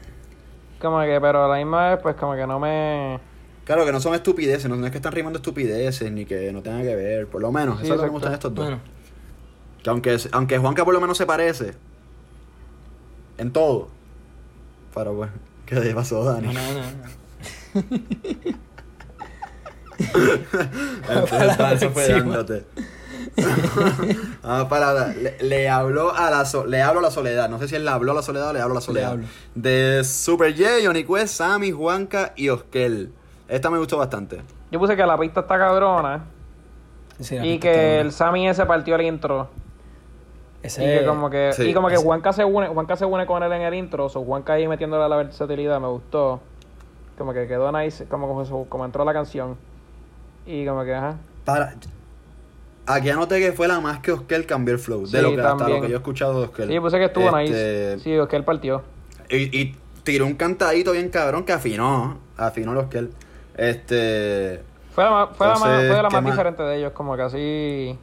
Como 0.81 1.01
que, 1.03 1.19
pero 1.21 1.45
a 1.45 1.49
la 1.49 1.57
misma 1.59 1.91
vez, 1.91 2.01
pues 2.03 2.17
como 2.17 2.35
que 2.35 2.45
no 2.47 2.59
me. 2.59 3.21
Claro 3.65 3.85
que 3.87 3.93
no 3.93 4.01
son 4.01 4.15
estupideces, 4.15 4.69
no, 4.69 4.75
no 4.77 4.85
es 4.85 4.91
que 4.91 4.99
están 4.99 5.13
rimando 5.13 5.39
estupideces, 5.39 6.11
ni 6.11 6.25
que 6.27 6.53
no 6.53 6.61
tengan 6.63 6.83
que 6.83 6.95
ver, 6.97 7.29
por 7.29 7.41
lo 7.41 7.53
menos, 7.53 7.79
Sí, 7.79 7.85
eso 7.87 7.95
es 7.95 7.99
lo 8.01 8.03
que 8.05 8.09
me 8.09 8.13
gustan 8.15 8.33
estos 8.35 8.53
dos. 8.55 8.65
Bueno, 8.65 8.81
Que 9.83 9.91
aunque, 9.91 10.17
aunque 10.33 10.59
Juanca 10.59 10.85
por 10.85 10.93
lo 10.93 11.01
menos 11.01 11.17
se 11.17 11.25
parece 11.25 11.75
en 13.39 13.53
todo. 13.53 13.89
Pero 14.97 15.15
bueno, 15.15 15.33
¿qué 15.67 15.77
le 15.77 15.95
pasó, 15.95 16.25
Dani? 16.25 16.49
no, 16.49 16.61
no, 16.73 16.81
no. 16.81 17.17
Entonces, 21.09 21.59
eso 21.83 21.91
fue 21.91 22.05
próxima. 22.07 22.19
dándote. 22.37 22.65
Vamos 24.43 24.69
para 24.69 25.09
le, 25.09 25.37
le 25.43 25.69
habló 25.69 26.15
a 26.15 26.31
la 26.31 26.45
so- 26.45 26.67
le 26.67 26.83
hablo 26.83 27.01
a 27.01 27.03
la 27.03 27.11
soledad. 27.11 27.49
No 27.49 27.59
sé 27.59 27.69
si 27.69 27.75
él 27.77 27.85
le 27.85 27.91
habló 27.91 28.13
a 28.13 28.15
la 28.15 28.23
soledad 28.23 28.51
o 28.51 28.53
le 28.53 28.61
hablo 28.61 28.73
a 28.73 28.77
la 28.77 28.81
soledad. 28.81 29.17
De 29.55 30.03
Super 30.05 30.55
J, 30.57 30.69
Johnny 30.85 31.05
Quest, 31.05 31.35
Sammy, 31.35 31.71
Juanca 31.73 32.33
y 32.37 32.49
Oskel. 32.49 33.13
Esta 33.49 33.71
me 33.71 33.79
gustó 33.79 33.99
bastante. 33.99 34.43
Yo 34.71 34.79
puse 34.79 34.97
que 34.97 35.05
la 35.07 35.19
pista 35.19 35.41
está 35.41 35.59
cabrona. 35.59 36.25
Sí, 37.21 37.37
la 37.37 37.47
Y 37.47 37.59
que 37.59 38.01
el 38.01 38.13
Sammy 38.13 38.49
ese 38.49 38.65
partió 38.67 38.97
el 38.97 39.03
intro. 39.03 39.49
Ese, 40.67 40.85
Y 40.85 40.99
que 40.99 41.05
como 41.07 41.31
que, 41.31 41.53
sí, 41.53 41.63
y 41.71 41.75
como 41.75 41.89
que 41.89 41.95
ese- 41.95 42.05
Juanca 42.05 42.33
se 42.33 42.45
une, 42.45 42.69
Juanca 42.69 42.97
se 42.97 43.05
une 43.05 43.27
con 43.27 43.43
él 43.43 43.53
en 43.53 43.63
el 43.63 43.75
intro, 43.75 44.07
o 44.07 44.09
Juanca 44.09 44.55
ahí 44.55 44.67
metiéndole 44.69 45.05
a 45.05 45.09
la 45.09 45.17
versatilidad, 45.17 45.81
me 45.81 45.89
gustó. 45.89 46.41
Como 47.19 47.33
que 47.33 47.47
quedó 47.47 47.73
nice, 47.73 48.05
como, 48.07 48.29
como, 48.29 48.45
su- 48.45 48.67
como 48.69 48.85
entró 48.85 49.05
la 49.05 49.13
canción. 49.13 49.57
Y 50.45 50.67
como 50.67 50.85
que, 50.85 50.95
ajá. 50.95 51.17
Para. 51.45 51.75
Aquí 52.89 53.11
anoté 53.11 53.41
que 53.41 53.53
fue 53.53 53.67
la 53.67 53.81
más 53.81 53.99
que 53.99 54.13
Oskel 54.13 54.47
cambió 54.47 54.73
el 54.75 54.79
flow. 54.81 55.07
Sí, 55.07 55.17
de 55.17 55.23
lo 55.23 55.35
que, 55.35 55.41
hasta 55.41 55.69
lo 55.69 55.81
que 55.81 55.89
yo 55.89 55.95
he 55.95 55.99
escuchado 55.99 56.39
de 56.41 56.47
Oskel. 56.47 56.69
Sí, 56.69 56.79
puse 56.79 56.99
que 56.99 57.05
estuvo 57.07 57.37
Este, 57.39 57.95
nice. 57.97 57.99
Sí, 57.99 58.13
él 58.37 58.45
partió. 58.45 58.83
Y, 59.29 59.61
y 59.61 59.77
tiró 60.05 60.25
un 60.27 60.35
cantadito 60.35 60.93
bien 60.93 61.09
cabrón 61.09 61.45
que 61.45 61.53
afinó. 61.53 62.19
Afinó 62.37 62.73
el 62.73 62.79
Oskel. 62.79 63.11
Este. 63.57 64.63
Fue 64.95 65.03
la 65.05 65.11
más, 65.11 65.29
fue 65.37 65.47
la 65.49 65.53
más, 65.55 65.61
fue 65.63 66.03
la 66.03 66.09
¿qué 66.09 66.15
más 66.15 66.23
más? 66.23 66.33
diferente 66.33 66.63
de 66.63 66.77
ellos, 66.79 66.93
como 66.93 67.17
que 67.17 67.23
así. 67.23 67.99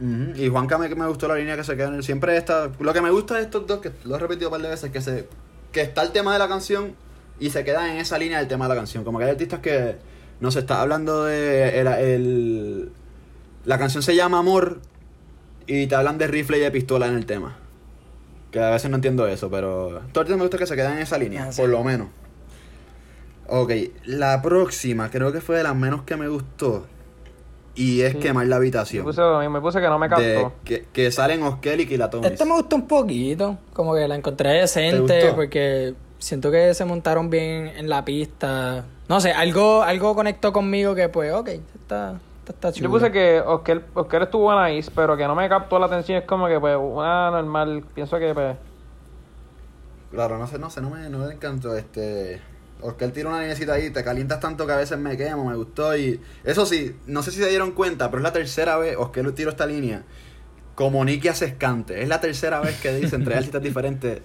Y 0.00 0.48
Juanca 0.48 0.78
me, 0.78 0.88
me 0.94 1.06
gustó 1.08 1.26
la 1.26 1.34
línea 1.34 1.56
que 1.56 1.64
se 1.64 1.76
queda 1.76 1.88
en 1.88 1.94
el. 1.94 2.04
Siempre 2.04 2.36
está. 2.36 2.70
Lo 2.78 2.92
que 2.92 3.00
me 3.00 3.10
gusta 3.10 3.34
de 3.34 3.42
estos 3.42 3.66
dos, 3.66 3.80
que 3.80 3.90
lo 4.04 4.14
he 4.14 4.18
repetido 4.18 4.48
un 4.48 4.52
par 4.52 4.62
de 4.62 4.68
veces, 4.68 4.90
que 4.92 5.00
se. 5.00 5.28
que 5.72 5.80
está 5.80 6.02
el 6.02 6.12
tema 6.12 6.32
de 6.32 6.38
la 6.38 6.46
canción 6.48 6.94
y 7.40 7.50
se 7.50 7.64
queda 7.64 7.90
en 7.92 7.98
esa 7.98 8.16
línea 8.18 8.38
del 8.38 8.46
tema 8.48 8.66
de 8.66 8.68
la 8.70 8.80
canción. 8.80 9.02
Como 9.04 9.18
que 9.18 9.24
hay 9.24 9.30
artistas 9.32 9.60
que. 9.60 9.96
No 10.40 10.50
se 10.52 10.60
está 10.60 10.80
hablando 10.82 11.24
de. 11.24 11.80
El, 11.80 11.86
el- 11.88 12.92
la 13.64 13.76
canción 13.78 14.02
se 14.04 14.14
llama 14.14 14.38
Amor 14.38 14.80
y 15.66 15.88
te 15.88 15.94
hablan 15.96 16.16
de 16.16 16.26
rifle 16.28 16.58
y 16.58 16.60
de 16.60 16.70
pistola 16.70 17.08
en 17.08 17.14
el 17.14 17.26
tema. 17.26 17.56
Que 18.52 18.60
a 18.60 18.70
veces 18.70 18.88
no 18.90 18.96
entiendo 18.96 19.26
eso, 19.26 19.50
pero. 19.50 20.00
Todo 20.12 20.24
me 20.36 20.42
gusta 20.42 20.58
que 20.58 20.66
se 20.66 20.76
queden 20.76 20.92
en 20.92 20.98
esa 21.00 21.18
línea, 21.18 21.46
Ah, 21.48 21.52
sí. 21.52 21.60
por 21.60 21.70
lo 21.70 21.82
menos. 21.82 22.06
Ok, 23.48 23.72
la 24.04 24.40
próxima 24.42 25.10
creo 25.10 25.32
que 25.32 25.40
fue 25.40 25.56
de 25.56 25.62
las 25.64 25.74
menos 25.74 26.02
que 26.02 26.16
me 26.16 26.28
gustó. 26.28 26.86
Y 27.78 28.02
es 28.02 28.14
Sí. 28.14 28.18
quemar 28.18 28.44
la 28.46 28.56
Me 28.56 28.56
habitación. 28.56 29.04
puse 29.04 29.22
me 29.22 29.60
puse 29.60 29.80
que 29.80 29.86
no 29.86 29.98
me 30.00 30.08
De- 30.08 30.34
captó. 30.34 30.52
que, 30.64 30.86
que 30.92 31.10
salen 31.12 31.42
Oskel 31.44 31.80
y 31.82 31.86
Kilatonis. 31.86 32.30
Este 32.32 32.44
me 32.44 32.52
gustó 32.54 32.74
un 32.76 32.88
poquito. 32.88 33.56
Como 33.72 33.94
que 33.94 34.08
la 34.08 34.16
encontré 34.16 34.50
¿Te 34.50 34.56
decente. 34.58 35.32
Porque 35.34 35.94
siento 36.18 36.50
que 36.50 36.74
se 36.74 36.84
montaron 36.84 37.30
bien 37.30 37.68
en 37.76 37.88
la 37.88 38.04
pista. 38.04 38.84
No 39.08 39.20
sé, 39.20 39.30
algo, 39.30 39.82
algo 39.84 40.14
conectó 40.16 40.52
conmigo 40.52 40.94
que 40.96 41.08
pues, 41.08 41.32
ok, 41.32 41.48
está, 41.48 42.18
está. 42.48 42.70
Yo 42.72 42.90
puse 42.90 43.12
que 43.12 43.40
Oscar, 43.40 43.82
Oscar 43.94 44.22
estuvo 44.22 44.60
nice, 44.66 44.90
pero 44.94 45.16
que 45.16 45.26
no 45.28 45.34
me 45.36 45.48
captó 45.48 45.78
la 45.78 45.86
atención. 45.86 46.18
Es 46.18 46.24
como 46.24 46.48
que, 46.48 46.58
pues, 46.58 46.76
una 46.80 47.30
normal. 47.30 47.84
Pienso 47.94 48.18
que, 48.18 48.34
pues. 48.34 48.56
Claro, 50.10 50.36
no 50.38 50.46
sé, 50.46 50.58
no 50.58 50.68
sé, 50.70 50.80
no 50.80 50.90
me, 50.90 51.08
no 51.10 51.18
me 51.18 51.32
encantó 51.34 51.76
este. 51.76 52.40
Oscar 52.80 53.10
tira 53.10 53.28
una 53.28 53.40
linecita 53.42 53.72
ahí, 53.74 53.90
te 53.90 54.04
calientas 54.04 54.40
tanto 54.40 54.66
que 54.66 54.72
a 54.72 54.76
veces 54.76 54.98
me 54.98 55.16
quemo, 55.16 55.44
me 55.44 55.56
gustó 55.56 55.96
y. 55.96 56.20
Eso 56.44 56.64
sí, 56.66 56.94
no 57.06 57.22
sé 57.22 57.30
si 57.30 57.38
se 57.42 57.48
dieron 57.48 57.72
cuenta, 57.72 58.08
pero 58.10 58.18
es 58.18 58.24
la 58.24 58.32
tercera 58.32 58.76
vez 58.76 58.96
Oscar 58.96 59.30
tiró 59.32 59.50
esta 59.50 59.66
línea 59.66 60.04
como 60.74 61.04
Nicky 61.04 61.26
hace 61.26 61.46
escante. 61.46 62.02
Es 62.02 62.08
la 62.08 62.20
tercera 62.20 62.60
vez 62.60 62.80
que 62.80 62.92
dicen 62.94 63.24
tres 63.24 63.38
artistas 63.38 63.62
diferentes. 63.62 64.20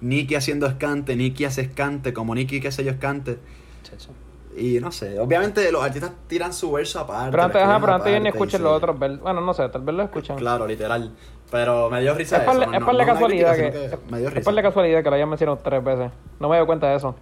Nicky 0.00 0.34
haciendo 0.34 0.66
escante, 0.66 1.14
Nicky 1.14 1.44
hace 1.44 1.60
escante, 1.60 2.14
como 2.14 2.34
Nicky 2.34 2.58
qué 2.60 2.72
sé 2.72 2.84
yo 2.84 2.90
escante. 2.92 3.38
Chacho. 3.82 4.08
Y 4.56 4.80
no 4.80 4.90
sé, 4.90 5.20
obviamente 5.20 5.70
los 5.70 5.84
artistas 5.84 6.12
tiran 6.26 6.52
su 6.54 6.72
verso 6.72 7.00
aparte. 7.00 7.30
Pero 7.30 7.42
antes, 7.44 7.60
lo 7.62 7.68
ajá, 7.68 7.80
pero 7.80 7.94
antes 7.94 8.22
y 8.24 8.26
escuchen 8.28 8.58
sí. 8.58 8.64
los 8.64 8.72
otros 8.72 8.98
versos. 8.98 9.20
Bueno, 9.20 9.40
no 9.42 9.52
sé, 9.54 9.68
tal 9.68 9.82
vez 9.82 9.94
lo 9.94 10.02
escuchan. 10.02 10.38
Claro, 10.38 10.66
literal. 10.66 11.12
Pero 11.50 11.90
me 11.90 12.00
dio 12.00 12.14
risa 12.14 12.38
Es 12.38 12.44
por, 12.44 12.54
eso. 12.54 12.62
es 12.62 12.80
no- 12.80 12.86
por 12.86 12.94
no 12.94 12.98
la 12.98 13.06
casualidad 13.06 13.56
que, 13.56 13.98
me 14.10 14.18
dio 14.18 14.28
es 14.28 14.34
risa. 14.34 14.44
por 14.44 14.54
la 14.54 14.62
casualidad 14.62 15.02
que 15.02 15.10
lo 15.10 15.16
hayan 15.16 15.28
mencionado 15.28 15.58
tres 15.62 15.84
veces. 15.84 16.10
No 16.40 16.48
me 16.48 16.56
doy 16.56 16.66
cuenta 16.66 16.88
de 16.88 16.96
eso. 16.96 17.14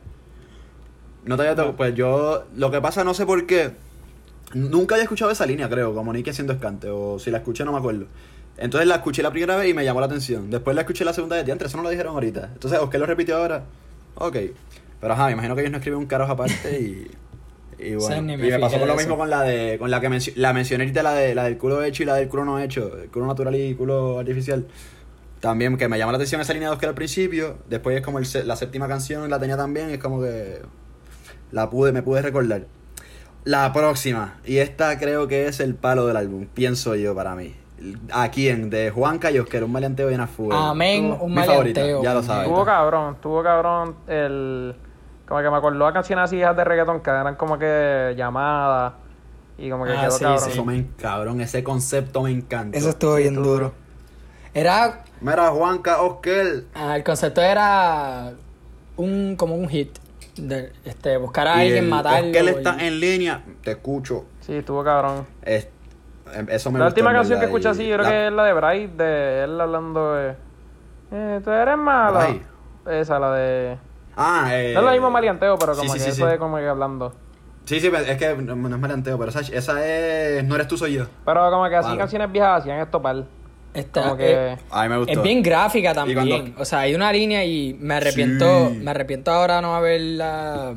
No 1.29 1.37
te 1.37 1.43
había 1.43 1.55
tocado- 1.55 1.77
Pues 1.77 1.95
yo, 1.95 2.45
lo 2.57 2.71
que 2.71 2.81
pasa, 2.81 3.05
no 3.05 3.15
sé 3.15 3.25
por 3.27 3.47
qué. 3.47 3.71
Nunca 4.55 4.95
había 4.95 5.03
escuchado 5.05 5.31
esa 5.31 5.45
línea, 5.47 5.69
creo, 5.69 5.95
como 5.95 6.13
Nicky 6.13 6.31
haciendo 6.31 6.55
escante, 6.55 6.89
o 6.91 7.19
si 7.19 7.31
la 7.31 7.39
escuché 7.39 7.65
no 7.65 7.73
me 7.73 7.79
acuerdo. 7.79 8.07
Entonces 8.57 8.89
la 8.89 8.97
escuché 8.97 9.23
la 9.23 9.31
primera 9.31 9.57
vez 9.57 9.69
y 9.69 9.75
me 9.75 9.85
llamó 9.85 10.01
la 10.01 10.07
atención. 10.07 10.51
Después 10.51 10.75
la 10.75 10.83
escuché 10.83 11.05
la 11.05 11.13
segunda 11.13 11.37
vez, 11.37 11.49
antes 11.49 11.69
eso 11.69 11.77
no 11.77 11.83
lo 11.85 11.91
dijeron 11.91 12.15
ahorita. 12.15 12.51
Entonces, 12.55 12.81
Oscar 12.81 12.99
lo 13.01 13.07
repitió 13.07 13.37
ahora. 13.37 13.63
Ok. 14.17 14.37
Pero 15.01 15.13
ajá, 15.13 15.27
me 15.27 15.33
imagino 15.33 15.55
que 15.55 15.61
ellos 15.61 15.71
no 15.71 15.79
escriben 15.79 15.99
un 16.01 16.07
carajo 16.07 16.33
aparte 16.33 16.81
y. 16.81 17.11
Y 17.81 17.95
O 17.97 18.01
sea, 18.01 18.17
bueno, 18.17 18.33
y 18.33 18.37
me 18.51 18.59
pasó 18.59 18.79
con 18.79 18.89
lo 18.89 18.97
mismo 18.97 19.17
con 19.17 19.31
la 19.31 19.43
de 19.43 19.77
con 19.79 19.89
la 19.91 20.01
que 20.01 20.09
la 20.35 20.53
mencioné 20.53 20.83
ahorita, 20.85 21.03
la, 21.05 21.13
de, 21.15 21.35
la 21.37 21.45
del 21.45 21.57
culo 21.59 21.85
hecho 21.85 22.03
y 22.03 22.07
la 22.07 22.15
del 22.17 22.29
culo 22.29 22.45
no 22.45 22.59
hecho, 22.59 22.99
el 23.01 23.09
culo 23.11 23.27
natural 23.27 23.55
y 23.55 23.75
culo 23.77 24.19
artificial. 24.19 24.67
También 25.39 25.77
que 25.77 25.87
me 25.89 25.97
llamó 25.99 26.11
la 26.11 26.17
atención 26.17 26.41
esa 26.41 26.53
línea 26.55 26.71
de 26.71 26.75
Oscar 26.75 26.89
al 26.89 26.95
principio, 26.97 27.59
después 27.69 27.97
es 27.97 28.03
como 28.03 28.19
el 28.19 28.27
se- 28.27 28.43
la 28.43 28.57
séptima 28.57 28.89
canción, 28.89 29.31
la 29.31 29.39
tenía 29.39 29.57
también, 29.57 29.91
es 29.91 29.99
como 29.99 30.21
que 30.21 30.61
la 31.53 31.71
pude, 31.71 31.93
me 31.93 32.03
pude 32.03 32.23
recordar. 32.23 32.63
La 33.45 33.73
próxima, 33.73 34.37
y 34.45 34.59
esta 34.59 34.99
creo 34.99 35.27
que 35.29 35.47
es 35.47 35.61
el 35.61 35.75
palo 35.75 36.07
del 36.07 36.17
álbum, 36.17 36.47
pienso 36.53 36.95
yo 36.97 37.15
para 37.15 37.35
mí. 37.35 37.55
¿A 38.13 38.29
quién? 38.31 38.71
De 38.71 38.91
Juanca 38.91 39.31
y 39.31 39.39
Oscar, 39.39 39.63
un 39.65 39.73
maleanteo 39.73 40.09
bien 40.09 40.21
a 40.21 40.27
fuego. 40.27 40.53
Amén, 40.55 41.17
un 41.21 41.33
mi 41.35 41.43
favorita, 41.43 41.81
maleanteo. 41.81 42.03
ya 42.03 42.15
lo 42.15 42.23
sabes. 42.23 42.49
Tuvo 42.49 42.65
cabrón, 42.65 43.17
tuvo 43.23 43.43
cabrón 43.43 43.97
el... 44.09 44.75
Como 45.27 45.41
que 45.41 45.51
me 45.51 45.57
acordó 45.57 45.87
a 45.87 45.93
canciones 45.93 46.25
así 46.25 46.37
hijas 46.39 46.57
de 46.57 46.65
reggaeton 46.65 47.01
que 47.01 47.11
eran 47.11 47.37
como 47.37 47.59
que 47.59 48.15
llamadas 48.17 48.95
y 49.59 49.69
como 49.71 49.85
que 49.85 49.93
Ah, 49.93 50.01
quedó 50.01 50.11
sí, 50.11 50.25
cabrón. 50.25 50.49
Eso 50.51 50.65
me 50.65 50.87
cabrón, 51.01 51.41
ese 51.41 51.63
concepto 51.63 52.23
me 52.23 52.31
encanta. 52.31 52.77
Eso 52.77 52.89
estuvo 52.91 53.15
bien 53.17 53.35
duro. 53.35 53.73
Era. 54.55 55.05
Mira, 55.21 55.49
Juanca, 55.51 56.01
Oscar. 56.03 56.47
ah, 56.75 56.97
el 56.97 57.05
concepto 57.05 57.41
era. 57.43 58.33
Un, 58.97 59.37
como 59.37 59.55
un 59.55 59.69
hit. 59.69 59.97
De, 60.39 60.73
este, 60.85 61.17
buscar 61.17 61.49
a 61.49 61.57
y 61.65 61.67
alguien, 61.69 61.85
el 61.85 61.91
matarlo. 61.91 62.27
Oscar 62.29 62.45
y- 62.45 62.49
está 62.49 62.77
en 62.87 63.01
línea, 63.01 63.43
te 63.63 63.73
escucho. 63.73 64.25
Sí, 64.41 64.55
estuvo 64.57 64.83
cabrón. 64.85 65.27
Es- 65.43 65.69
em, 66.35 66.47
eso 66.51 66.71
me 66.71 66.79
la 66.79 66.87
última 66.87 67.13
canción 67.13 67.39
que 67.41 67.47
escuché 67.47 67.69
así, 67.69 67.87
yo 67.87 67.95
creo 67.97 68.05
la- 68.05 68.11
que 68.11 68.27
es 68.29 68.33
la 68.33 68.45
de 68.45 68.53
Bright, 68.53 68.91
de 68.93 69.45
él 69.45 69.61
hablando 69.61 70.15
de... 70.15 70.35
Eh, 71.11 71.41
tú 71.43 71.51
eres 71.51 71.77
malo. 71.77 72.19
Bright. 72.21 72.43
Esa, 72.87 73.19
la 73.19 73.33
de... 73.33 73.79
Ah, 74.17 74.49
eh, 74.53 74.73
No 74.75 74.81
es 74.81 74.87
lo 74.87 74.93
mismo 74.93 75.11
maleanteo, 75.11 75.57
pero 75.59 75.73
como 75.75 75.93
sí, 75.93 75.99
que 75.99 76.05
sí, 76.05 76.11
eso 76.11 76.25
sí. 76.27 76.31
de 76.33 76.39
como 76.39 76.57
que 76.59 76.67
hablando. 76.69 77.13
Sí, 77.65 77.81
sí, 77.81 77.89
es 77.89 78.17
que 78.17 78.35
no, 78.37 78.57
no 78.57 78.75
es 78.77 78.81
maleanteo, 78.81 79.19
pero 79.19 79.31
esa, 79.31 79.41
esa 79.41 79.85
es 79.87 80.43
No 80.45 80.55
eres 80.55 80.69
tú, 80.69 80.77
soy 80.79 80.95
yo. 80.95 81.05
Pero 81.25 81.51
como 81.51 81.69
que 81.69 81.77
así 81.77 81.89
Vale. 81.89 81.99
canciones 81.99 82.33
viejas 82.33 82.61
hacían 82.61 82.79
esto 82.81 83.01
pal. 83.03 83.27
Está- 83.79 84.03
Como 84.03 84.17
que... 84.17 84.33
eh, 84.33 84.57
A 84.71 84.83
mí 84.85 84.89
me 84.89 84.99
gustó. 84.99 85.13
Es 85.13 85.23
bien 85.23 85.43
gráfica 85.43 85.95
también. 85.95 86.19
cuando- 86.29 86.61
O 86.61 86.65
sea, 86.65 86.81
hay 86.81 86.95
una 86.95 87.13
línea 87.13 87.45
y 87.45 87.75
me 87.79 87.95
arrepiento, 87.95 88.69
Sí. 88.71 88.75
me 88.77 88.91
arrepiento 88.91 89.31
ahora 89.31 89.61
no 89.61 89.75
haberla 89.75 90.75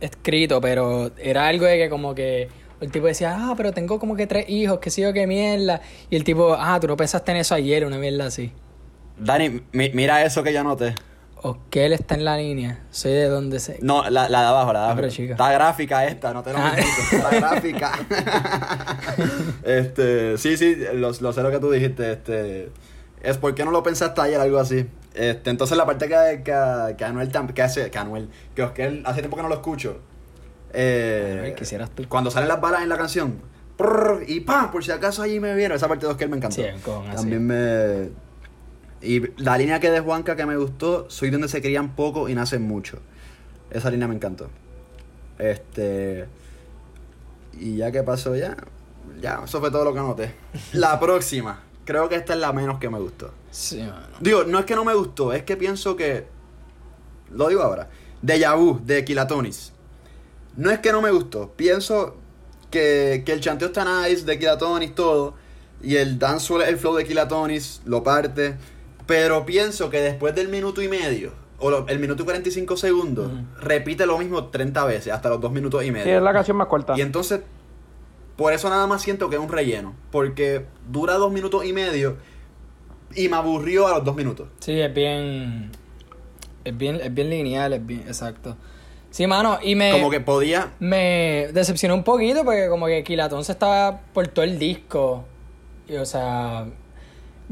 escrito, 0.00 0.60
pero 0.60 1.10
era 1.18 1.46
algo 1.48 1.64
de 1.66 1.76
que 1.78 1.88
como 1.90 2.14
que 2.14 2.48
el 2.80 2.90
tipo 2.90 3.06
decía, 3.06 3.36
ah, 3.38 3.54
pero 3.56 3.72
tengo 3.72 3.98
como 3.98 4.16
que 4.16 4.26
tres 4.26 4.48
hijos, 4.48 4.78
que 4.78 4.90
sé 4.90 5.02
yo 5.02 5.12
qué 5.12 5.26
mierda. 5.26 5.80
Y 6.08 6.16
el 6.16 6.24
tipo, 6.24 6.54
ah, 6.58 6.78
tú 6.80 6.86
no 6.86 6.96
pensaste 6.96 7.30
en 7.32 7.38
eso 7.38 7.54
ayer, 7.54 7.84
una 7.84 7.98
mierda 7.98 8.26
así. 8.26 8.52
Dani, 9.18 9.60
mi- 9.72 9.90
mira 9.90 10.24
eso 10.24 10.42
que 10.42 10.52
ya 10.52 10.62
noté. 10.62 10.94
O 11.42 11.56
que 11.70 11.86
él 11.86 11.92
está 11.94 12.14
en 12.16 12.24
la 12.26 12.36
línea. 12.36 12.80
Soy 12.90 13.12
de 13.12 13.26
donde 13.28 13.60
sé. 13.60 13.78
No, 13.80 14.08
la, 14.10 14.28
la 14.28 14.40
de 14.42 14.46
abajo, 14.48 14.72
la 14.74 14.80
de 14.80 14.86
Ah, 14.86 14.90
abajo. 14.92 15.08
chica. 15.08 15.32
Está 15.32 15.52
gráfica 15.52 16.04
esta, 16.06 16.34
no 16.34 16.42
te 16.42 16.52
lo 16.52 16.58
Ah. 16.58 16.74
Está 17.12 17.30
gráfica. 17.30 17.92
este, 19.64 20.38
sí, 20.38 20.56
sí, 20.56 20.76
lo, 20.94 21.10
lo 21.12 21.32
sé 21.32 21.42
lo 21.42 21.50
que 21.50 21.58
tú 21.58 21.70
dijiste. 21.70 22.12
Este, 22.12 22.70
es 23.22 23.36
porque 23.38 23.64
no 23.64 23.70
lo 23.70 23.82
pensaste 23.82 24.20
ayer, 24.20 24.40
algo 24.40 24.58
así. 24.58 24.86
Este, 25.14 25.50
entonces 25.50 25.76
la 25.76 25.86
parte 25.86 26.08
que, 26.08 26.42
que, 26.44 26.94
que 26.96 27.04
Anuel, 27.04 27.32
tam- 27.32 27.52
que 27.52 27.62
hace, 27.62 27.90
que 27.90 27.98
Anuel, 27.98 28.28
que 28.54 28.62
Oscar, 28.62 28.92
hace 29.04 29.20
tiempo 29.20 29.36
que 29.36 29.42
no 29.42 29.48
lo 29.48 29.54
escucho. 29.56 29.98
Eh, 30.72 31.36
Anuel, 31.38 31.54
quisieras 31.54 31.90
tú. 31.90 32.04
Cuando 32.08 32.30
salen 32.30 32.48
las 32.48 32.60
balas 32.60 32.82
en 32.82 32.88
la 32.88 32.96
canción. 32.98 33.40
prrr, 33.76 34.24
y 34.28 34.40
¡pam! 34.40 34.70
Por 34.70 34.84
si 34.84 34.92
acaso 34.92 35.22
allí 35.22 35.40
me 35.40 35.54
vieron. 35.54 35.76
Esa 35.76 35.88
parte 35.88 36.06
de 36.06 36.12
Oscar 36.12 36.28
me 36.28 36.36
encantó. 36.36 36.56
Sí, 36.56 36.68
con 36.84 37.06
así. 37.08 37.16
También 37.16 37.46
me... 37.46 38.29
Y 39.02 39.22
la 39.42 39.56
línea 39.56 39.80
que 39.80 39.90
de 39.90 40.00
Juanca 40.00 40.36
que 40.36 40.46
me 40.46 40.56
gustó, 40.56 41.08
soy 41.08 41.30
donde 41.30 41.48
se 41.48 41.62
crían 41.62 41.94
poco 41.96 42.28
y 42.28 42.34
nacen 42.34 42.62
mucho. 42.62 42.98
Esa 43.70 43.90
línea 43.90 44.08
me 44.08 44.14
encantó. 44.14 44.50
Este... 45.38 46.26
Y 47.52 47.76
ya 47.76 47.90
que 47.90 48.02
pasó 48.02 48.36
ya, 48.36 48.56
ya, 49.20 49.42
eso 49.44 49.60
fue 49.60 49.70
todo 49.70 49.84
lo 49.84 49.92
que 49.92 49.98
anoté. 49.98 50.34
La 50.72 50.98
próxima, 51.00 51.60
creo 51.84 52.08
que 52.08 52.16
esta 52.16 52.34
es 52.34 52.40
la 52.40 52.52
menos 52.52 52.78
que 52.78 52.88
me 52.88 52.98
gustó. 52.98 53.32
Sí, 53.50 53.78
mano. 53.78 54.16
Digo, 54.20 54.44
no 54.44 54.58
es 54.60 54.64
que 54.64 54.76
no 54.76 54.84
me 54.84 54.94
gustó, 54.94 55.32
es 55.32 55.42
que 55.42 55.56
pienso 55.56 55.96
que. 55.96 56.26
Lo 57.30 57.48
digo 57.48 57.62
ahora. 57.62 57.88
Deja 58.22 58.54
Vu, 58.54 58.80
de 58.84 59.04
Kilatonis. 59.04 59.72
No 60.56 60.70
es 60.70 60.78
que 60.80 60.92
no 60.92 61.00
me 61.00 61.10
gustó. 61.10 61.52
Pienso 61.56 62.16
que, 62.70 63.22
que 63.24 63.32
el 63.32 63.40
chanteo 63.40 63.68
está 63.68 63.84
nice 63.84 64.24
de 64.24 64.38
Kilatonis, 64.38 64.94
todo. 64.94 65.34
Y 65.82 65.96
el 65.96 66.18
dancehall, 66.18 66.62
el 66.62 66.76
flow 66.76 66.94
de 66.96 67.04
Kilatonis, 67.04 67.82
lo 67.84 68.02
parte. 68.02 68.56
Pero 69.10 69.44
pienso 69.44 69.90
que 69.90 70.00
después 70.00 70.36
del 70.36 70.46
minuto 70.48 70.80
y 70.82 70.86
medio, 70.88 71.32
o 71.58 71.68
lo- 71.68 71.88
el 71.88 71.98
minuto 71.98 72.22
y 72.22 72.26
45 72.26 72.76
segundos, 72.76 73.28
repite 73.60 74.06
lo 74.06 74.16
mismo 74.18 74.44
30 74.46 74.84
veces, 74.84 75.12
hasta 75.12 75.28
los 75.30 75.40
dos 75.40 75.50
minutos 75.50 75.84
y 75.84 75.90
medio. 75.90 76.04
Sí, 76.04 76.10
es 76.10 76.22
la 76.22 76.32
canción 76.32 76.56
más 76.56 76.68
corta. 76.68 76.94
Y 76.96 77.00
entonces, 77.00 77.40
por 78.36 78.52
eso 78.52 78.70
nada 78.70 78.86
más 78.86 79.02
siento 79.02 79.28
que 79.28 79.34
es 79.34 79.42
un 79.42 79.48
relleno. 79.50 79.94
Porque 80.12 80.64
dura 80.88 81.14
dos 81.14 81.32
minutos 81.32 81.64
y 81.64 81.72
medio 81.72 82.18
y 83.16 83.28
me 83.28 83.34
aburrió 83.36 83.88
a 83.88 83.96
los 83.96 84.04
dos 84.04 84.14
minutos. 84.14 84.46
Sí, 84.60 84.80
es 84.80 84.94
bien. 84.94 85.72
Es 86.62 86.78
bien, 86.78 87.00
es 87.02 87.12
bien 87.12 87.30
lineal, 87.30 87.72
es 87.72 87.84
bien. 87.84 88.04
Exacto. 88.06 88.56
Sí, 89.10 89.26
mano, 89.26 89.58
y 89.60 89.74
me. 89.74 89.90
Como 89.90 90.08
que 90.08 90.20
podía. 90.20 90.70
Me 90.78 91.48
decepcionó 91.52 91.96
un 91.96 92.04
poquito 92.04 92.44
porque 92.44 92.68
como 92.68 92.86
que 92.86 93.02
Kilatón 93.02 93.44
se 93.44 93.50
estaba 93.50 94.02
por 94.14 94.28
todo 94.28 94.44
el 94.44 94.56
disco. 94.56 95.24
Y 95.88 95.96
o 95.96 96.06
sea, 96.06 96.66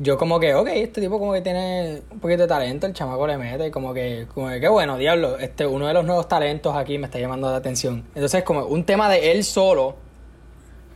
yo 0.01 0.17
como 0.17 0.39
que, 0.41 0.55
ok, 0.55 0.69
este 0.69 1.01
tipo 1.01 1.19
como 1.19 1.33
que 1.33 1.41
tiene 1.43 2.03
un 2.11 2.21
poquito 2.21 2.43
de 2.43 2.49
talento, 2.49 2.87
el 2.87 2.93
chamaco 2.95 3.27
le 3.27 3.37
mete, 3.37 3.71
como 3.71 3.93
que, 3.93 4.27
como 4.33 4.49
que 4.49 4.61
qué 4.61 4.69
bueno, 4.69 4.97
diablo, 4.97 5.39
este, 5.39 5.67
uno 5.67 5.87
de 5.89 5.93
los 5.95 6.05
nuevos 6.05 6.29
talentos 6.29 6.75
aquí 6.77 6.99
me 6.99 7.07
está 7.07 7.19
llamando 7.19 7.51
la 7.51 7.57
atención. 7.57 8.05
Entonces 8.15 8.45
como 8.45 8.65
un 8.67 8.85
tema 8.85 9.09
de 9.09 9.33
él 9.33 9.43
solo 9.45 9.97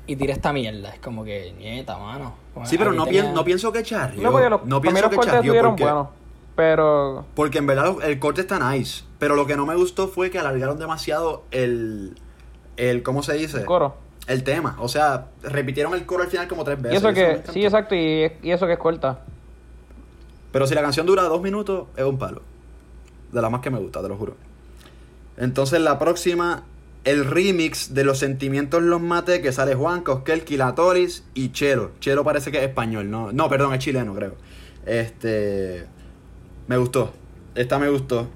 y 0.07 0.17
tira 0.17 0.33
esta 0.33 0.53
mierda, 0.53 0.91
es 0.95 1.01
como 1.01 1.25
que, 1.25 1.53
nieta, 1.59 1.99
mano. 1.99 2.35
Como 2.55 2.67
Sí, 2.67 2.77
pero 2.79 2.93
no, 2.93 3.05
tenía- 3.05 3.25
pien- 3.25 3.33
no 3.35 3.45
pienso 3.45 3.73
que 3.73 3.83
charrió. 3.83 4.23
No, 4.23 4.31
porque 4.33 4.49
los, 4.51 4.65
no 4.67 4.81
pienso 4.81 5.03
los 5.03 5.11
que 5.11 5.17
charrió 5.27 5.61
porque. 5.63 5.85
Pero 6.55 7.25
porque 7.35 7.59
en 7.59 7.67
verdad 7.67 7.95
el 8.05 8.19
corte 8.19 8.43
está 8.43 8.59
nice. 8.73 9.05
Pero 9.19 9.37
lo 9.37 9.47
que 9.47 9.57
no 9.57 9.65
me 9.65 9.75
gustó 9.75 10.09
fue 10.09 10.31
que 10.31 10.39
alargaron 10.39 10.79
demasiado 10.79 11.45
el. 11.51 12.15
el 12.77 13.03
¿Cómo 13.03 13.23
se 13.23 13.33
dice? 13.35 13.59
el 13.61 13.65
coro. 13.65 13.95
El 14.27 14.45
tema. 14.45 14.77
O 14.79 14.89
sea, 14.89 15.27
repitieron 15.43 15.95
el 15.95 16.07
coro 16.07 16.23
al 16.23 16.29
final 16.31 16.47
como 16.49 16.65
tres 16.65 16.79
Y 16.79 16.83
veces. 16.83 16.99
eso 16.99 17.09
me 17.09 17.15
que, 17.15 17.43
sí, 17.53 17.65
exacto, 17.65 17.95
y, 17.95 18.31
y 18.43 18.51
eso 18.51 18.67
que 18.67 18.75
es 18.75 18.79
corta. 18.79 19.21
Pero 20.53 20.67
si 20.67 20.75
la 20.75 20.83
canción 20.83 21.07
dura 21.07 21.23
dos 21.25 21.43
minutos, 21.43 21.89
es 21.97 22.05
un 22.05 22.19
palo. 22.19 22.43
De 23.33 23.41
la 23.43 23.51
más 23.51 23.61
que 23.63 23.71
me 23.71 23.79
gusta, 23.79 24.03
te 24.03 24.09
lo 24.09 24.17
juro. 24.17 24.37
Entonces 25.39 25.81
la 25.81 25.99
próxima, 25.99 26.65
el 27.05 27.25
remix 27.25 27.95
de 27.95 28.05
Los 28.05 28.19
Sentimientos 28.19 28.83
Los 28.83 29.01
Mate, 29.01 29.41
que 29.41 29.51
sale 29.51 29.75
Juan, 29.75 30.03
Cosquel, 30.03 30.45
Kilatoris 30.45 31.25
y 31.35 31.51
Chelo. 31.53 31.93
Chelo 32.01 32.23
parece 32.23 32.53
que 32.53 32.59
es 32.59 32.65
español, 32.65 33.11
¿no? 33.11 33.33
No, 33.33 33.49
perdón, 33.49 33.73
es 33.73 33.79
chileno, 33.81 34.15
creo. 34.15 34.35
Este... 34.87 35.87
Me 36.69 36.77
gustó. 36.77 37.13
Esta 37.55 37.79
me 37.79 37.89
gustó. 37.89 38.29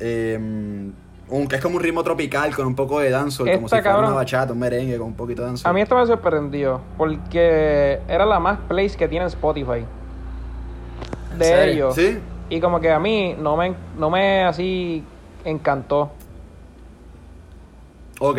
Eh, 0.00 0.90
un, 1.28 1.48
es 1.52 1.60
como 1.60 1.76
un 1.76 1.82
ritmo 1.82 2.02
tropical 2.04 2.54
con 2.54 2.66
un 2.66 2.74
poco 2.74 3.00
de 3.00 3.10
dancehall, 3.10 3.50
como 3.52 3.68
si 3.68 3.70
fuera 3.70 3.82
cabrón. 3.84 4.06
una 4.06 4.14
bachata, 4.14 4.52
un 4.52 4.58
merengue 4.58 4.96
con 4.98 5.08
un 5.08 5.14
poquito 5.14 5.42
de 5.42 5.48
dancehall. 5.48 5.70
A 5.70 5.72
mí 5.74 5.80
esto 5.80 5.96
me 5.96 6.06
sorprendió, 6.06 6.80
porque 6.96 8.00
era 8.08 8.24
la 8.26 8.38
más 8.38 8.58
plays 8.68 8.96
que 8.96 9.08
tiene 9.08 9.24
en 9.24 9.28
Spotify. 9.28 9.84
¿En 11.32 11.38
De 11.38 11.44
serio? 11.44 11.72
ellos. 11.90 11.94
¿Sí? 11.94 12.18
Y 12.48 12.60
como 12.60 12.80
que 12.80 12.90
a 12.92 13.00
mí 13.00 13.34
no 13.38 13.56
me, 13.56 13.74
no 13.98 14.08
me 14.10 14.44
así 14.44 15.02
encantó. 15.44 16.12
Ok. 18.20 18.38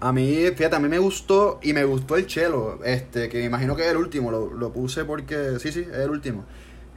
A 0.00 0.12
mí, 0.12 0.46
fíjate, 0.56 0.76
a 0.76 0.78
mí 0.78 0.88
me 0.88 0.98
gustó 0.98 1.58
y 1.62 1.72
me 1.72 1.84
gustó 1.84 2.16
el 2.16 2.26
chelo, 2.26 2.78
este, 2.84 3.28
que 3.28 3.38
me 3.38 3.44
imagino 3.46 3.74
que 3.74 3.82
es 3.82 3.88
el 3.90 3.96
último, 3.96 4.30
lo, 4.30 4.52
lo 4.52 4.72
puse 4.72 5.04
porque, 5.04 5.58
sí, 5.58 5.72
sí, 5.72 5.80
es 5.80 5.98
el 5.98 6.10
último. 6.10 6.44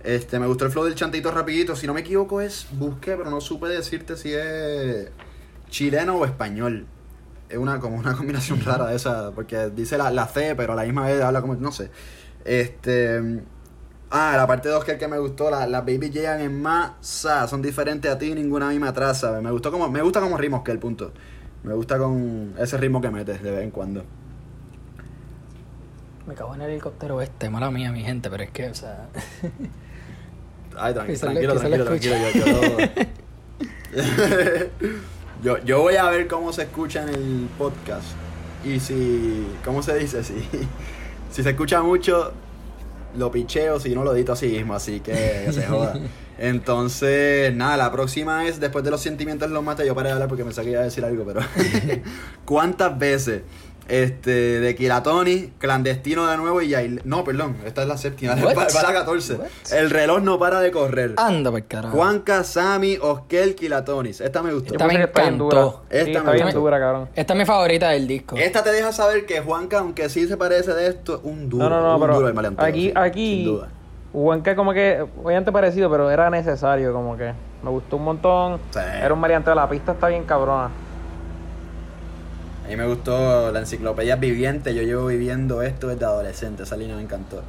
Este, 0.04 0.40
me 0.40 0.48
gustó 0.48 0.66
el 0.66 0.72
flow 0.72 0.86
del 0.86 0.96
chantito 0.96 1.32
rapidito, 1.32 1.76
si 1.76 1.86
no 1.86 1.94
me 1.94 2.02
equivoco 2.02 2.42
es, 2.42 2.68
busqué, 2.72 3.16
pero 3.16 3.30
no 3.30 3.40
supe 3.40 3.68
decirte 3.68 4.18
si 4.18 4.34
es 4.34 5.10
chileno 5.70 6.16
o 6.16 6.26
español. 6.26 6.88
Es 7.50 7.58
una, 7.58 7.80
como 7.80 7.98
una 7.98 8.14
combinación 8.18 8.62
rara 8.62 8.88
de 8.88 8.96
esa, 8.96 9.32
porque 9.32 9.70
dice 9.70 9.98
la, 9.98 10.10
la 10.10 10.28
C, 10.28 10.56
pero 10.56 10.74
a 10.74 10.76
la 10.76 10.84
misma 10.84 11.06
vez 11.06 11.22
habla 11.22 11.42
como, 11.42 11.56
no 11.56 11.72
sé. 11.72 11.92
Este. 12.46 13.42
Ah, 14.10 14.34
la 14.36 14.46
parte 14.48 14.68
2 14.70 14.84
que 14.84 14.92
el 14.94 14.98
que 14.98 15.08
me 15.08 15.18
gustó, 15.20 15.50
la- 15.50 15.68
las 15.68 15.86
baby 15.86 16.10
llegan 16.10 16.42
en 16.42 16.62
masa, 16.62 17.48
son 17.48 17.62
diferentes 17.62 18.12
a 18.12 18.18
ti, 18.18 18.34
ninguna 18.34 18.68
a 18.68 18.72
mí 18.72 18.80
me 18.80 18.88
atrasa. 18.88 19.40
Me 19.42 19.52
gustó 19.52 19.72
como, 19.72 19.90
me 19.90 20.02
gusta 20.02 20.20
como 20.20 20.36
ritmos 20.38 20.64
que 20.64 20.72
el 20.72 20.80
punto. 20.80 21.14
Me 21.64 21.74
gusta 21.74 21.98
con 21.98 22.54
ese 22.58 22.76
ritmo 22.78 23.00
que 23.02 23.10
metes 23.12 23.42
de 23.44 23.52
vez 23.52 23.64
en 23.64 23.72
cuando. 23.72 24.04
Me 26.28 26.34
cago 26.34 26.56
en 26.56 26.62
el 26.62 26.72
helicóptero 26.72 27.22
este, 27.22 27.50
mala 27.50 27.72
mía, 27.72 27.92
mi 27.92 28.04
gente, 28.04 28.30
pero 28.30 28.44
es 28.44 28.52
que, 28.52 28.70
o 28.70 28.74
sea. 28.76 29.08
Ay, 30.78 30.94
tranqui- 30.94 31.20
tranquilo, 31.20 31.54
quizás 31.54 31.70
lo 31.70 31.86
tranquilo, 31.86 32.16
tranquilo. 32.32 32.92
Yo, 35.44 35.58
yo, 35.64 35.82
voy 35.82 35.96
a 35.96 36.10
ver 36.10 36.28
cómo 36.28 36.54
se 36.54 36.64
escucha 36.64 37.04
en 37.04 37.10
el 37.10 37.48
podcast. 37.58 38.06
Y 38.64 38.80
si. 38.80 39.48
¿Cómo 39.66 39.82
se 39.82 39.96
dice? 39.98 40.24
Si, 40.24 40.34
si 41.32 41.44
se 41.44 41.50
escucha 41.50 41.82
mucho, 41.82 42.32
lo 43.18 43.32
picheo, 43.32 43.80
si 43.80 43.96
no 43.96 44.04
lo 44.04 44.16
edito 44.16 44.34
así 44.34 44.48
mismo, 44.48 44.76
así 44.76 45.00
que, 45.00 45.44
que 45.46 45.52
se 45.54 45.66
joda. 45.66 46.00
Entonces, 46.38 47.54
nada, 47.56 47.78
la 47.78 47.92
próxima 47.92 48.48
es 48.48 48.60
después 48.60 48.84
de 48.84 48.90
los 48.92 49.02
sentimientos 49.02 49.50
los 49.52 49.64
mata. 49.64 49.84
Yo 49.84 49.94
paré 49.94 50.10
de 50.10 50.14
hablar 50.14 50.28
porque 50.28 50.44
pensé 50.44 50.64
que 50.64 50.72
iba 50.72 50.82
a 50.82 50.86
decir 50.86 51.04
algo, 51.06 51.24
pero. 51.26 51.42
¿Cuántas 52.46 52.98
veces? 52.98 53.42
Este, 53.88 54.60
de 54.60 54.76
Kiratoni, 54.76 55.54
clandestino 55.58 56.28
de 56.28 56.38
nuevo 56.38 56.62
y 56.62 56.70
ya. 56.70 56.82
No, 57.04 57.24
perdón, 57.24 57.58
esta 57.66 57.82
es 57.82 57.88
la 57.88 57.98
séptima, 57.98 58.36
What? 58.36 58.54
para, 58.54 58.68
para 58.68 58.88
la 58.90 59.00
14. 59.00 59.34
What? 59.36 59.48
El 59.74 59.90
reloj 59.90 60.22
no 60.22 60.40
para 60.40 60.60
de 60.62 60.72
correr. 60.72 61.14
Anda, 61.18 61.52
por 61.52 61.64
carajo. 61.64 61.98
Juanca, 61.98 62.44
Sammy, 62.44 62.98
Oskel, 63.02 63.56
Kilatonis. 63.56 64.22
Esta 64.22 64.42
me 64.42 64.54
gustó. 64.54 64.74
Esta 64.74 64.88
me 64.88 64.96
encantó. 64.96 65.44
dura. 65.50 65.72
Esta 65.90 66.20
Sí, 66.22 66.28
me 66.28 66.38
está 66.38 66.52
dura, 66.60 66.80
cabrón. 66.80 67.10
Esta 67.16 67.34
es 67.34 67.40
mi 67.40 67.46
favorita 67.46 67.90
del 67.90 68.08
disco. 68.08 68.36
Esta 68.38 68.64
te 68.64 68.72
deja 68.72 68.92
saber 68.94 69.26
que 69.26 69.42
Juanca, 69.42 69.80
aunque 69.80 70.10
sí 70.10 70.28
se 70.28 70.38
parece 70.38 70.74
de 70.74 70.88
esto, 70.88 71.16
es 71.16 71.22
un 71.24 71.50
duro. 71.50 71.70
No, 71.70 71.70
no, 71.70 71.82
no, 71.82 71.96
un 71.96 72.02
pero 72.02 72.16
duro 72.16 72.52
aquí, 72.58 72.82
sí, 72.88 72.94
aquí, 72.96 73.36
Sin 73.38 73.46
duda. 73.46 73.70
Huanca 74.14 74.56
como 74.56 74.74
que, 74.74 75.06
obviamente 75.24 75.52
parecido, 75.52 75.90
pero 75.90 76.12
era 76.12 76.30
necesario, 76.30 76.92
como 76.92 77.16
que 77.16 77.32
me 77.64 77.70
gustó 77.70 77.96
un 77.98 78.04
montón. 78.04 78.60
Sí. 78.72 78.80
Era 78.80 79.14
un 79.14 79.22
variante 79.22 79.54
la 79.56 79.70
pista 79.70 79.94
está 79.94 80.08
bien 80.08 80.24
cabrona. 80.24 80.70
A 82.66 82.68
mí 82.68 82.76
me 82.76 82.86
gustó 82.86 83.52
la 83.52 83.60
enciclopedia 83.60 84.16
viviente. 84.16 84.74
Yo 84.76 84.82
llevo 84.84 85.08
viviendo 85.08 85.62
esto 85.62 85.88
desde 85.88 86.06
adolescente. 86.06 86.64
Esa 86.64 86.78
línea 86.78 86.96
me 86.96 87.02
encantó. 87.02 87.44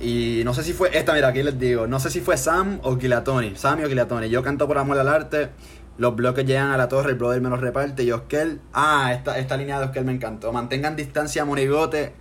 Y 0.00 0.42
no 0.44 0.52
sé 0.54 0.62
si 0.62 0.72
fue. 0.72 0.96
Esta, 0.96 1.12
mira, 1.14 1.28
aquí 1.28 1.42
les 1.42 1.58
digo. 1.58 1.86
No 1.86 1.98
sé 2.00 2.10
si 2.10 2.20
fue 2.20 2.36
Sam 2.36 2.78
o 2.82 2.98
Kilatoni. 2.98 3.56
Sammy 3.56 3.84
o 3.84 3.88
Kilatoni. 3.88 4.28
Yo 4.28 4.42
canto 4.42 4.66
por 4.66 4.78
amor 4.78 4.98
al 4.98 5.08
arte. 5.08 5.48
Los 5.96 6.14
bloques 6.16 6.44
llegan 6.44 6.70
a 6.72 6.76
la 6.76 6.88
torre. 6.88 7.10
El 7.12 7.16
brother 7.16 7.40
me 7.40 7.48
los 7.48 7.60
reparte. 7.60 8.02
Y 8.02 8.12
Oskel. 8.12 8.60
Ah, 8.72 9.12
esta, 9.14 9.38
esta 9.38 9.56
línea 9.56 9.78
de 9.78 9.86
Oskel 9.86 10.04
me 10.04 10.12
encantó. 10.12 10.52
Mantengan 10.52 10.94
distancia, 10.96 11.44
monigote. 11.44 12.12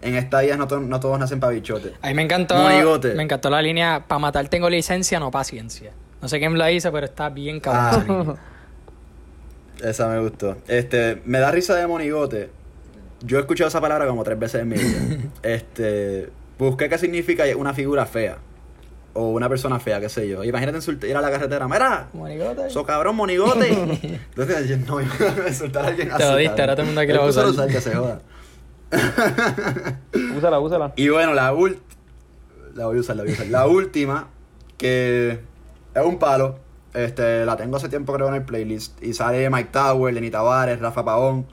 En 0.00 0.14
esta 0.14 0.40
vida 0.40 0.56
no, 0.56 0.66
to- 0.68 0.80
no 0.80 1.00
todos 1.00 1.18
nacen 1.18 1.40
pa' 1.40 1.48
bichote. 1.48 1.92
A 2.02 2.08
mí 2.08 2.14
me 2.14 2.22
encantó. 2.22 2.56
Monigote. 2.56 3.14
Me 3.14 3.22
encantó 3.24 3.50
la 3.50 3.60
línea. 3.62 4.04
Para 4.06 4.18
matar 4.20 4.48
tengo 4.48 4.68
licencia, 4.70 5.18
no 5.20 5.30
paciencia. 5.30 5.92
No 6.22 6.28
sé 6.28 6.38
quién 6.38 6.56
la 6.58 6.70
hizo, 6.72 6.90
pero 6.92 7.06
está 7.06 7.28
bien 7.28 7.60
cabrón. 7.60 8.36
Ah. 8.38 8.40
esa 9.82 10.08
me 10.08 10.20
gustó. 10.20 10.56
Este, 10.68 11.20
me 11.24 11.38
da 11.38 11.50
risa 11.50 11.74
de 11.74 11.86
monigote. 11.86 12.50
Yo 13.22 13.38
he 13.38 13.40
escuchado 13.40 13.68
esa 13.68 13.80
palabra 13.80 14.06
como 14.06 14.22
tres 14.24 14.38
veces 14.38 14.62
en 14.62 14.68
mi 14.68 14.76
vida. 14.76 14.98
Este, 15.42 16.28
busqué 16.58 16.88
qué 16.88 16.98
significa 16.98 17.44
una 17.56 17.74
figura 17.74 18.06
fea. 18.06 18.38
O 19.14 19.30
una 19.30 19.48
persona 19.48 19.80
fea, 19.80 20.00
qué 20.00 20.08
sé 20.08 20.28
yo. 20.28 20.44
Imagínate 20.44 20.78
ir 21.08 21.16
a 21.16 21.20
la 21.20 21.30
carretera. 21.30 21.66
Mira, 21.66 22.08
Monigote. 22.12 22.70
so 22.70 22.84
cabrón 22.84 23.16
monigote. 23.16 23.68
Entonces, 24.36 24.68
yo 24.68 24.76
no 24.76 25.00
insultar 25.48 25.86
a 25.86 25.88
alguien 25.88 26.08
Te 26.08 26.14
así. 26.14 26.22
jodiste, 26.24 26.46
cabrón. 26.56 26.60
ahora 26.60 26.72
todo 26.76 26.82
el 26.82 26.86
mundo 26.86 27.02
lo 27.02 27.20
Él 27.20 27.26
puso 27.26 27.48
usar. 27.48 27.68
que 27.68 27.80
se 27.80 27.94
joda. 27.96 28.20
Úsala, 30.36 30.60
úsala. 30.60 30.92
Y 30.96 31.08
bueno, 31.08 31.34
la 31.34 31.52
última. 31.52 31.82
La 32.74 32.86
voy 32.86 32.98
a 32.98 33.00
usar, 33.00 33.16
la 33.16 33.22
voy 33.24 33.32
a 33.32 33.34
usar. 33.34 33.46
La 33.48 33.66
última, 33.66 34.28
que 34.76 35.40
es 35.94 36.04
un 36.04 36.18
palo. 36.18 36.58
Este, 36.94 37.44
la 37.44 37.56
tengo 37.56 37.76
hace 37.76 37.88
tiempo 37.88 38.12
creo 38.14 38.28
en 38.28 38.34
el 38.34 38.42
playlist. 38.44 39.02
Y 39.02 39.12
sale 39.14 39.48
Mike 39.50 39.70
Tower, 39.72 40.12
Lenny 40.14 40.30
Tavares, 40.30 40.80
Rafa 40.80 41.04
Pavón. 41.04 41.46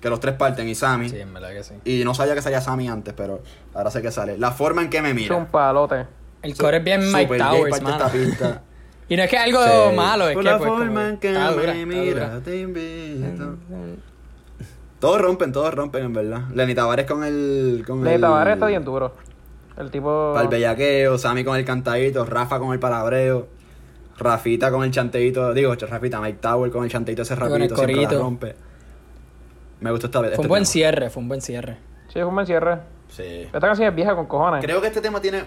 Que 0.00 0.10
los 0.10 0.20
tres 0.20 0.34
parten 0.34 0.68
y 0.68 0.74
Sammy. 0.74 1.08
Sí, 1.08 1.18
en 1.18 1.32
verdad 1.32 1.50
que 1.52 1.64
sí. 1.64 1.74
Y 1.84 2.04
no 2.04 2.14
sabía 2.14 2.34
que 2.34 2.42
salía 2.42 2.60
Sammy 2.60 2.88
antes, 2.88 3.14
pero 3.16 3.42
ahora 3.74 3.90
sé 3.90 4.02
que 4.02 4.10
sale. 4.10 4.36
La 4.38 4.50
forma 4.52 4.82
en 4.82 4.90
que 4.90 5.00
me 5.02 5.10
Es 5.10 5.14
mira. 5.14 5.36
un 5.36 5.46
palote. 5.46 6.06
El 6.42 6.56
core 6.56 6.76
es 6.78 6.84
bien 6.84 7.00
Mike 7.12 7.38
Towers, 7.38 7.70
parte 7.70 7.84
mano. 7.84 7.96
esta 7.96 8.08
pista. 8.12 8.62
Y 9.08 9.16
no 9.16 9.22
es 9.22 9.30
que 9.30 9.36
es 9.36 9.42
algo 9.42 9.60
Sí. 9.90 9.94
malo, 9.96 10.26
es 10.28 10.34
Por 10.34 10.42
que 10.42 10.50
la 10.50 10.58
pues, 10.58 10.68
forma 10.68 11.08
en 11.10 11.16
que 11.18 11.32
dura, 11.32 11.74
me 11.74 11.86
mira, 11.86 12.40
te 12.44 12.58
invito. 12.58 13.56
Todos 14.98 15.20
rompen, 15.20 15.52
todos 15.52 15.72
rompen, 15.74 16.04
en 16.04 16.12
verdad. 16.12 16.40
Lenny 16.54 16.74
Tavares 16.74 17.06
con 17.06 17.22
el. 17.22 17.84
Con 17.86 18.02
Lenny 18.02 18.16
el- 18.16 18.20
Tavares 18.20 18.54
está 18.54 18.66
bien 18.66 18.84
duro. 18.84 19.12
El 19.78 19.90
tipo. 19.90 20.32
Para 20.32 20.42
el 20.44 20.48
bellaqueo, 20.48 21.18
Sammy 21.18 21.44
con 21.44 21.56
el 21.56 21.64
cantadito, 21.64 22.24
Rafa 22.24 22.58
con 22.58 22.72
el 22.72 22.80
palabreo, 22.80 23.46
Rafita 24.18 24.70
con 24.70 24.82
el 24.84 24.90
chanteito, 24.90 25.52
digo, 25.52 25.74
Rafita, 25.74 26.20
Mike 26.20 26.38
Tower 26.40 26.70
con 26.70 26.84
el 26.84 26.90
chanteito 26.90 27.22
ese 27.22 27.34
con 27.36 27.44
el 27.44 27.50
rapidito, 27.52 27.76
siempre 27.76 28.02
la 28.02 28.10
rompe. 28.10 28.56
Me 29.80 29.90
gustó 29.90 30.06
esta 30.06 30.20
vez. 30.20 30.34
Fue 30.36 30.44
un 30.44 30.48
buen 30.48 30.64
cierre, 30.66 31.10
fue 31.10 31.22
un 31.22 31.28
buen 31.28 31.42
cierre. 31.42 31.76
Sí, 32.12 32.18
es 32.18 32.24
un 32.24 32.34
buen 32.34 32.46
cierre. 32.46 32.78
Sí. 33.08 33.42
Esta 33.42 33.60
canción 33.60 33.88
es 33.88 33.94
vieja 33.94 34.14
con 34.16 34.26
cojones. 34.26 34.64
Creo 34.64 34.80
que 34.80 34.86
este 34.86 35.00
tema 35.00 35.20
tiene... 35.20 35.44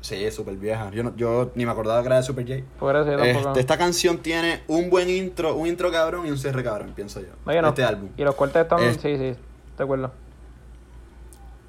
Sí, 0.00 0.24
es 0.24 0.34
súper 0.34 0.56
vieja. 0.56 0.90
Yo, 0.90 1.02
no- 1.04 1.14
yo 1.16 1.52
ni 1.54 1.64
me 1.64 1.70
acordaba 1.72 2.00
que 2.02 2.06
era 2.06 2.16
de 2.16 2.22
Super 2.24 2.44
J. 2.46 2.62
Por 2.78 2.96
eso 2.96 3.10
yo 3.10 3.18
tampoco. 3.18 3.48
Este, 3.48 3.60
esta 3.60 3.78
canción 3.78 4.18
tiene 4.18 4.62
un 4.66 4.90
buen 4.90 5.08
intro, 5.08 5.54
un 5.54 5.68
intro 5.68 5.92
cabrón 5.92 6.26
y 6.26 6.30
un 6.30 6.38
cierre 6.38 6.62
cabrón, 6.64 6.92
pienso 6.94 7.20
yo. 7.20 7.28
No, 7.46 7.52
yo 7.52 7.62
no. 7.62 7.68
Este 7.68 7.84
álbum. 7.84 8.08
Y 8.16 8.22
los 8.24 8.34
cortes 8.34 8.62
están. 8.62 8.80
Es- 8.82 8.96
Sí, 8.96 9.16
sí, 9.16 9.34
de 9.76 9.82
acuerdo. 9.84 10.10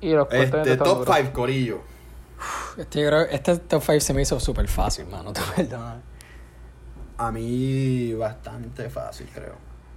Y 0.01 0.13
los 0.13 0.25
cortes 0.27 0.45
Este, 0.45 0.71
están 0.73 0.77
top 0.87 0.97
duros. 0.99 1.15
5, 1.15 1.31
Corillo. 1.33 1.81
Este, 2.77 3.01
yo 3.01 3.07
creo, 3.07 3.21
este 3.21 3.57
top 3.57 3.81
5 3.83 3.99
se 3.99 4.13
me 4.13 4.21
hizo 4.21 4.39
súper 4.39 4.67
fácil, 4.67 5.05
mano. 5.07 5.31
te 5.33 5.41
perdonas. 5.55 5.97
A 7.17 7.31
mí, 7.31 8.13
bastante 8.13 8.89
fácil, 8.89 9.27
creo. 9.33 9.53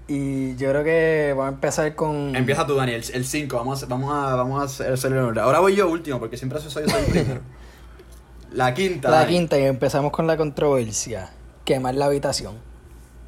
Y 0.08 0.54
yo 0.56 0.70
creo 0.70 0.84
que 0.84 1.32
voy 1.34 1.46
a 1.46 1.48
empezar 1.48 1.94
con. 1.96 2.36
Empieza 2.36 2.66
tú, 2.66 2.74
Daniel. 2.76 3.02
El 3.12 3.24
5. 3.24 3.56
Vamos, 3.56 3.82
a- 3.82 3.86
vamos 3.86 4.14
a, 4.14 4.34
vamos 4.36 4.80
a 4.80 4.92
hacer 4.92 5.12
el 5.12 5.18
orden. 5.18 5.42
Ahora 5.42 5.58
voy 5.60 5.74
yo 5.74 5.88
último, 5.90 6.18
porque 6.20 6.36
siempre 6.36 6.60
soy 6.60 6.84
yo 6.84 6.88
soy 6.90 7.00
el 7.04 7.04
primero. 7.10 7.40
La 8.52 8.72
quinta. 8.74 9.10
La 9.10 9.16
Dani. 9.20 9.32
quinta, 9.32 9.58
y 9.58 9.64
empezamos 9.64 10.12
con 10.12 10.26
la 10.28 10.36
controversia. 10.36 11.30
Quemar 11.64 11.94
la 11.96 12.04
habitación. 12.06 12.54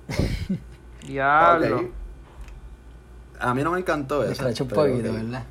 Diablo. 1.06 1.90
A 3.40 3.54
mí 3.54 3.62
no 3.62 3.72
me 3.72 3.78
encantó 3.80 4.18
Me 4.18 4.24
eso. 4.26 4.32
escrachó 4.32 4.64
un 4.64 4.70
poquito. 4.70 5.12
¿verdad? 5.12 5.44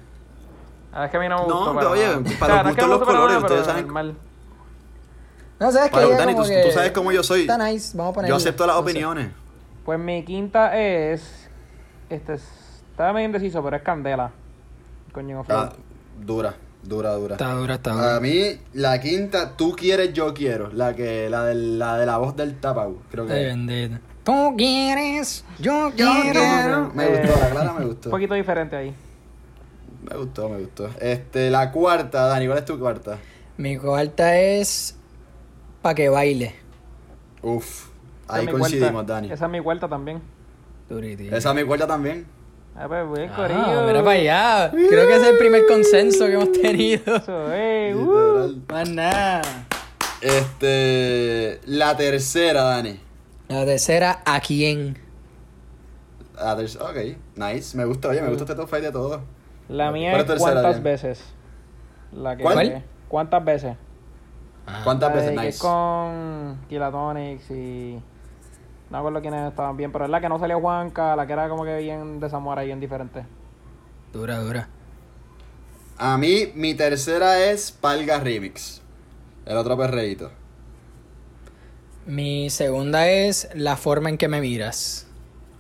Ah, 1.00 1.06
es 1.06 1.12
que 1.12 1.18
a 1.18 1.20
mí 1.20 1.30
no 1.30 1.43
me 1.43 1.48
No, 1.48 1.56
gustó. 1.58 1.76
pero 1.78 1.91
oye, 1.91 2.08
nada. 2.08 2.22
para 2.39 2.56
los 2.56 2.64
no 2.64 2.70
gustos 2.72 2.89
los 2.89 3.04
colores, 3.08 3.38
ustedes 3.38 3.66
saben- 3.68 3.86
normal. 3.86 4.16
No, 5.60 5.72
¿sabes 5.72 5.91
Dani, 5.91 6.36
tú, 6.36 6.43
que 6.43 6.64
tú 6.66 6.72
sabes 6.72 6.91
cómo 6.91 7.12
yo 7.12 7.24
soy. 7.24 7.41
Está 7.41 7.58
nice, 7.58 7.95
vamos 7.98 8.12
a 8.12 8.14
ponerla. 8.16 8.30
Yo 8.34 8.38
acepto 8.38 8.66
las 8.66 8.76
No 8.76 8.84
sé. 8.84 8.89
opiniones. 8.91 9.30
Pues 9.86 10.00
mi 10.00 10.24
quinta 10.24 10.76
es. 10.78 11.50
Este. 12.10 12.34
Estaba 12.34 13.14
medio 13.14 13.28
indeciso, 13.28 13.64
pero 13.64 13.76
es 13.78 13.84
Candela. 13.84 14.32
Coño, 15.14 15.43
Ah, 15.50 15.72
dura, 16.20 16.56
dura, 16.84 17.14
dura. 17.14 17.36
Está 17.36 17.52
dura, 17.54 17.76
está 17.76 17.91
dura. 17.91 18.16
A 18.16 18.20
mí, 18.20 18.60
la 18.74 19.00
quinta, 19.00 19.56
tú 19.56 19.76
quieres, 19.76 20.14
yo 20.14 20.34
quiero. 20.34 20.72
La 20.74 20.95
que, 20.95 21.30
la 21.30 21.43
de 21.45 21.56
la, 21.56 21.98
de 21.98 22.06
la 22.08 22.18
voz 22.18 22.36
del 22.36 22.56
tapau, 22.60 22.98
creo 23.12 23.24
Ay, 23.26 23.30
que. 23.30 23.45
bendito. 23.45 23.98
Tú 24.24 24.56
quieres, 24.58 25.45
yo 25.60 25.89
Yo 25.95 26.12
quiero. 26.12 26.39
quiero. 26.39 26.91
Me 26.93 27.06
Eh, 27.06 27.22
gustó, 27.28 27.39
la 27.39 27.50
clara 27.50 27.74
me 27.74 27.82
Un 27.82 27.88
gustó. 27.89 28.10
poquito 28.10 28.34
diferente 28.34 28.76
ahí. 28.76 28.95
Me 30.10 30.16
gustó, 30.18 30.49
me 30.49 30.60
gustó. 30.60 30.89
Este, 30.99 31.49
la 31.49 31.72
cuarta, 31.72 32.26
Dani, 32.28 32.45
¿cuál 32.47 32.60
es 32.60 32.66
tu 32.66 32.80
cuarta? 32.80 33.18
Mi 33.58 33.78
cuarta 33.78 34.38
es. 34.39 34.95
Pa' 35.82 35.93
que 35.95 36.10
baile. 36.10 36.55
Uf, 37.41 37.88
ahí 38.28 38.45
es 38.45 38.51
coincidimos, 38.51 38.91
cuarta. 38.91 39.14
Dani. 39.14 39.32
Esa 39.32 39.45
es 39.45 39.51
mi 39.51 39.62
cuarta 39.62 39.88
también. 39.89 40.22
Duriti. 40.89 41.28
Esa 41.28 41.49
es 41.49 41.55
mi 41.55 41.64
cuarta 41.64 41.88
también. 41.88 42.26
Ah, 42.76 42.86
pues, 42.88 43.08
buen 43.08 43.30
Ah, 43.32 43.36
corillo. 43.36 43.88
mira 43.88 44.03
para 44.03 44.12
allá. 44.20 44.72
Creo 44.72 45.08
que 45.08 45.16
ese 45.16 45.24
es 45.24 45.32
el 45.34 45.38
primer 45.39 45.66
consenso 45.66 46.26
que 46.28 46.34
hemos 46.34 46.51
tenido. 46.51 47.16
Eso, 47.16 47.53
eh, 47.53 47.95
uh. 47.95 48.55
Más 48.72 48.89
nada. 48.89 49.41
Este, 50.22 51.60
la 51.66 51.97
tercera, 51.97 52.62
Dani. 52.64 52.99
La 53.47 53.66
tercera, 53.66 54.22
¿a 54.26 54.39
quién? 54.39 54.97
La 56.36 56.55
tercera, 56.55 56.86
ok, 56.86 56.97
nice. 57.36 57.76
Me 57.76 57.86
gusta, 57.86 58.10
oye, 58.10 58.22
me 58.22 58.30
gusta 58.30 58.43
este 58.43 58.55
top 58.55 58.70
5 58.70 58.82
de 58.82 58.91
todos. 58.91 59.22
La 59.70 59.91
mía 59.91 60.11
¿Cuál 60.11 60.22
es 60.22 60.28
cuántas 60.39 60.82
veces. 60.84 61.24
La 62.11 62.38
que 62.38 62.43
¿Cuál? 62.43 62.84
¿Cuántas 63.07 63.43
veces? 63.45 63.78
¿Cuántas 64.84 65.09
La 65.09 65.15
veces? 65.15 65.32
de 65.32 65.39
que 65.39 65.47
es 65.47 65.55
Nice. 65.55 65.59
con 65.59 66.65
Kilatonics 66.70 67.51
y. 67.51 68.03
No 68.89 68.97
acuerdo 68.99 69.22
quiénes 69.22 69.47
estaban 69.49 69.78
bien, 69.78 69.91
pero 69.91 70.05
es 70.05 70.11
la 70.11 70.22
que 70.22 70.30
no 70.30 70.39
salió 70.39 70.59
Juanca, 70.61 71.15
la 71.15 71.28
que 71.28 71.34
era 71.34 71.49
como 71.49 71.63
que 71.65 71.78
bien 71.78 72.20
de 72.20 72.30
Zamora 72.30 72.63
y 72.63 72.68
bien 72.68 72.80
diferente. 72.80 73.26
Dura, 74.11 74.39
dura. 74.39 74.70
A 75.97 76.18
mí, 76.18 76.51
mi 76.55 76.74
tercera 76.76 77.39
es 77.51 77.72
Palga 77.72 78.20
Remix. 78.20 78.82
El 79.45 79.57
otro 79.57 79.78
perreíto. 79.78 80.32
Mi 82.05 82.49
segunda 82.49 83.07
es 83.09 83.49
la 83.53 83.76
forma 83.78 84.09
en 84.09 84.18
que 84.18 84.28
me 84.28 84.41
miras. 84.41 85.07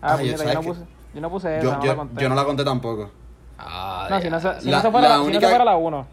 Ah, 0.01 0.15
Ay, 0.15 0.17
pues 0.17 0.31
yo 0.31 0.37
¿sabes 0.37 0.53
no, 0.53 0.63
puse, 0.63 0.81
yo 1.13 1.21
no 1.21 1.29
puse 1.29 1.59
esa, 1.61 1.63
Yo, 1.63 1.77
no 1.77 1.83
yo, 1.83 1.87
la 1.87 1.95
conté. 1.95 2.21
yo 2.21 2.29
no 2.29 2.35
la 2.35 2.45
conté 2.45 2.63
tampoco. 2.63 3.11
Ah, 3.57 4.07
No, 4.09 4.21
si 4.21 4.29
no, 4.29 4.39
se- 4.39 4.61
si 4.61 4.69
La- 4.69 4.77
no 4.77 4.83
se 4.83 4.91
fuera 4.91 5.09
la 5.09 5.17
la, 5.17 5.21
si 5.21 5.25
no 5.25 5.25
se 5.31 5.37
única- 5.37 5.49
fuera 5.49 5.65
la 5.65 5.77
1. 5.77 6.07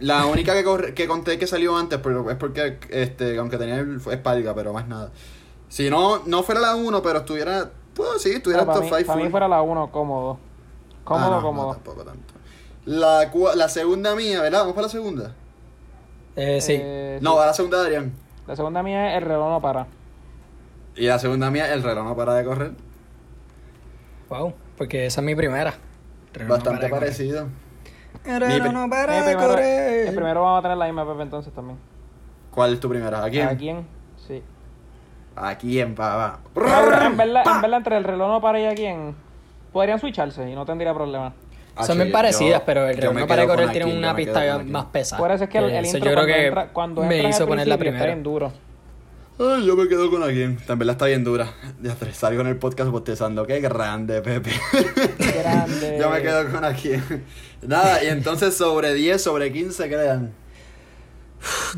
La 0.00 0.26
única 0.26 0.52
que, 0.54 0.64
corre- 0.64 0.94
que 0.94 1.06
conté 1.06 1.38
que 1.38 1.46
salió 1.46 1.76
antes, 1.76 1.98
pero 2.00 2.28
es 2.30 2.36
porque, 2.36 2.78
este, 2.90 3.38
aunque 3.38 3.56
tenía 3.58 3.84
Espalga, 4.12 4.54
pero 4.54 4.72
más 4.72 4.86
nada. 4.88 5.10
Si 5.68 5.88
no, 5.90 6.20
no 6.26 6.42
fuera 6.42 6.60
la 6.60 6.74
1, 6.76 7.02
pero 7.02 7.20
estuviera, 7.20 7.70
pues 7.94 8.22
sí, 8.22 8.30
estuviera 8.30 8.64
para, 8.66 8.74
top 8.80 8.84
mí, 8.84 8.90
5 8.96 9.06
para 9.06 9.24
mí 9.24 9.30
fuera 9.30 9.48
la 9.48 9.62
1 9.62 9.90
cómodo. 9.90 10.38
Cómodo, 11.04 11.42
cómodo. 11.42 11.70
Ah, 11.70 11.74
tampoco 11.74 12.04
tanto. 12.04 12.34
La, 12.86 13.68
segunda 13.68 14.14
mía, 14.14 14.40
¿verdad? 14.42 14.60
¿Vamos 14.60 14.74
para 14.74 14.86
la 14.88 14.92
segunda? 14.92 15.32
Eh, 16.36 16.60
sí. 16.60 16.76
Eh, 16.80 17.18
No, 17.22 17.36
va 17.36 17.46
la 17.46 17.54
segunda 17.54 17.78
de 17.80 17.84
Adrián. 17.86 18.12
La 18.46 18.56
segunda 18.56 18.82
mía 18.82 19.12
es 19.12 19.22
el 19.22 19.28
reloj 19.28 19.48
no 19.48 19.60
para. 19.60 19.86
Y 20.96 21.06
la 21.06 21.18
segunda 21.18 21.50
mía, 21.50 21.72
el 21.72 21.82
reloj 21.82 22.04
no 22.04 22.16
para 22.16 22.34
de 22.34 22.44
correr. 22.44 22.72
Wow, 24.28 24.54
porque 24.76 25.06
esa 25.06 25.20
es 25.20 25.24
mi 25.24 25.34
primera. 25.34 25.74
Bastante 26.48 26.88
para 26.88 27.00
parecido. 27.00 27.48
El 28.24 28.32
Mi 28.34 28.38
reloj 28.38 28.62
pri- 28.62 28.72
no 28.72 28.84
Eh, 28.84 28.88
para 28.88 29.06
primero, 29.24 29.38
correr. 29.40 30.08
el 30.08 30.14
primero 30.14 30.42
vamos 30.42 30.58
a 30.58 30.62
tener 30.62 30.76
la 30.76 30.84
misma 30.86 31.06
Pepe 31.06 31.22
entonces 31.22 31.52
también. 31.52 31.78
¿Cuál 32.50 32.74
es 32.74 32.80
tu 32.80 32.88
primera? 32.88 33.24
¿A 33.24 33.30
quién? 33.30 33.48
¿A 33.48 33.56
quién? 33.56 33.86
Sí. 34.26 34.42
¿A 35.36 35.56
quién, 35.58 35.94
papá? 35.94 36.40
Ahora, 36.54 37.06
en 37.06 37.16
verdad, 37.16 37.42
en 37.46 37.60
verdad, 37.60 37.78
entre 37.78 37.96
el 37.96 38.04
reloj 38.04 38.28
no 38.28 38.40
para 38.40 38.60
y 38.60 38.66
a 38.66 38.74
quién, 38.74 39.14
podrían 39.72 39.98
switcharse 39.98 40.48
y 40.48 40.54
no 40.54 40.64
tendría 40.64 40.94
problema. 40.94 41.32
Son 41.82 41.98
bien 41.98 42.12
parecidas, 42.12 42.62
pero 42.64 42.86
el 42.88 42.96
reloj 42.96 43.14
no 43.14 43.26
para 43.26 43.42
de 43.42 43.48
correr 43.48 43.70
tiene 43.70 43.90
aquí, 43.90 43.98
una 43.98 44.14
pista 44.14 44.58
más 44.64 44.84
pesada. 44.86 45.20
Por 45.20 45.32
eso 45.32 45.44
es 45.44 45.50
que 45.50 45.58
el, 45.58 45.64
el 45.70 45.84
Eso 45.84 45.96
intro 45.96 46.10
yo 46.12 46.14
creo 46.16 46.24
cuando, 46.24 46.34
que 46.34 46.46
entra, 46.46 46.66
cuando 46.72 47.02
me 47.02 47.28
hizo 47.28 47.46
poner 47.46 47.66
la 47.66 47.76
principio 47.76 47.90
está 47.90 48.04
primera. 48.04 48.06
bien 48.06 48.22
duro. 48.22 48.52
Ay, 49.38 49.66
yo 49.66 49.76
me 49.76 49.88
quedo 49.88 50.10
con 50.10 50.22
alguien. 50.22 50.56
También 50.66 50.86
la 50.86 50.92
está 50.92 51.06
bien 51.06 51.24
dura. 51.24 51.52
Ya 51.82 51.96
salgo 52.12 52.42
en 52.42 52.46
el 52.46 52.56
podcast 52.56 52.90
bostezando. 52.90 53.46
Qué 53.46 53.60
grande, 53.60 54.22
Pepe. 54.22 54.52
Grande. 55.18 55.98
yo 56.00 56.10
me 56.10 56.22
quedo 56.22 56.50
con 56.52 56.64
alguien. 56.64 57.02
Nada, 57.62 58.04
y 58.04 58.08
entonces 58.08 58.56
sobre 58.56 58.94
10, 58.94 59.20
sobre 59.20 59.52
15, 59.52 59.88
¿qué 59.88 59.96
le 59.96 60.04
dan? 60.04 60.32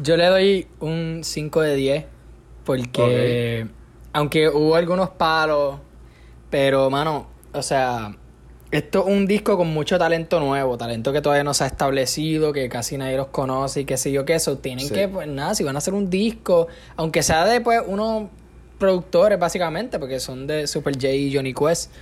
Yo 0.03 0.17
le 0.17 0.27
doy 0.27 0.67
un 0.81 1.21
5 1.25 1.61
de 1.63 1.75
10 1.77 2.05
porque 2.65 3.67
aunque 4.13 4.49
hubo 4.49 4.75
algunos 4.75 5.11
palos, 5.11 5.79
pero 6.51 6.91
mano, 6.91 7.29
o 7.53 7.63
sea, 7.63 8.17
esto 8.73 9.01
es 9.07 9.14
un 9.14 9.27
disco 9.27 9.57
con 9.57 9.69
mucho 9.69 9.99
talento 9.99 10.41
nuevo, 10.41 10.77
talento 10.77 11.12
que 11.12 11.21
todavía 11.23 11.45
no 11.45 11.55
se 11.55 11.64
ha 11.64 11.67
establecido, 11.69 12.53
que 12.53 12.69
casi 12.69 12.99
nadie 12.99 13.17
los 13.17 13.29
conoce 13.29 13.83
y 13.83 13.85
qué 13.85 13.97
sé 13.97 14.11
yo 14.12 14.25
qué 14.25 14.35
eso, 14.35 14.59
tienen 14.59 14.87
Sí. 14.89 14.95
que 14.95 15.09
pues 15.09 15.29
nada, 15.29 15.55
si 15.55 15.62
van 15.64 15.77
a 15.77 15.79
hacer 15.79 15.95
un 15.95 16.11
disco, 16.11 16.67
aunque 16.97 17.23
sea 17.23 17.45
de 17.47 17.61
pues 17.61 17.81
unos 17.87 18.29
productores 18.79 19.39
básicamente, 19.39 19.99
porque 19.99 20.21
son 20.21 20.47
de 20.47 20.67
Super 20.67 20.95
J 20.95 21.09
y 21.12 21.35
Johnny 21.35 21.55
Quest. 21.55 21.93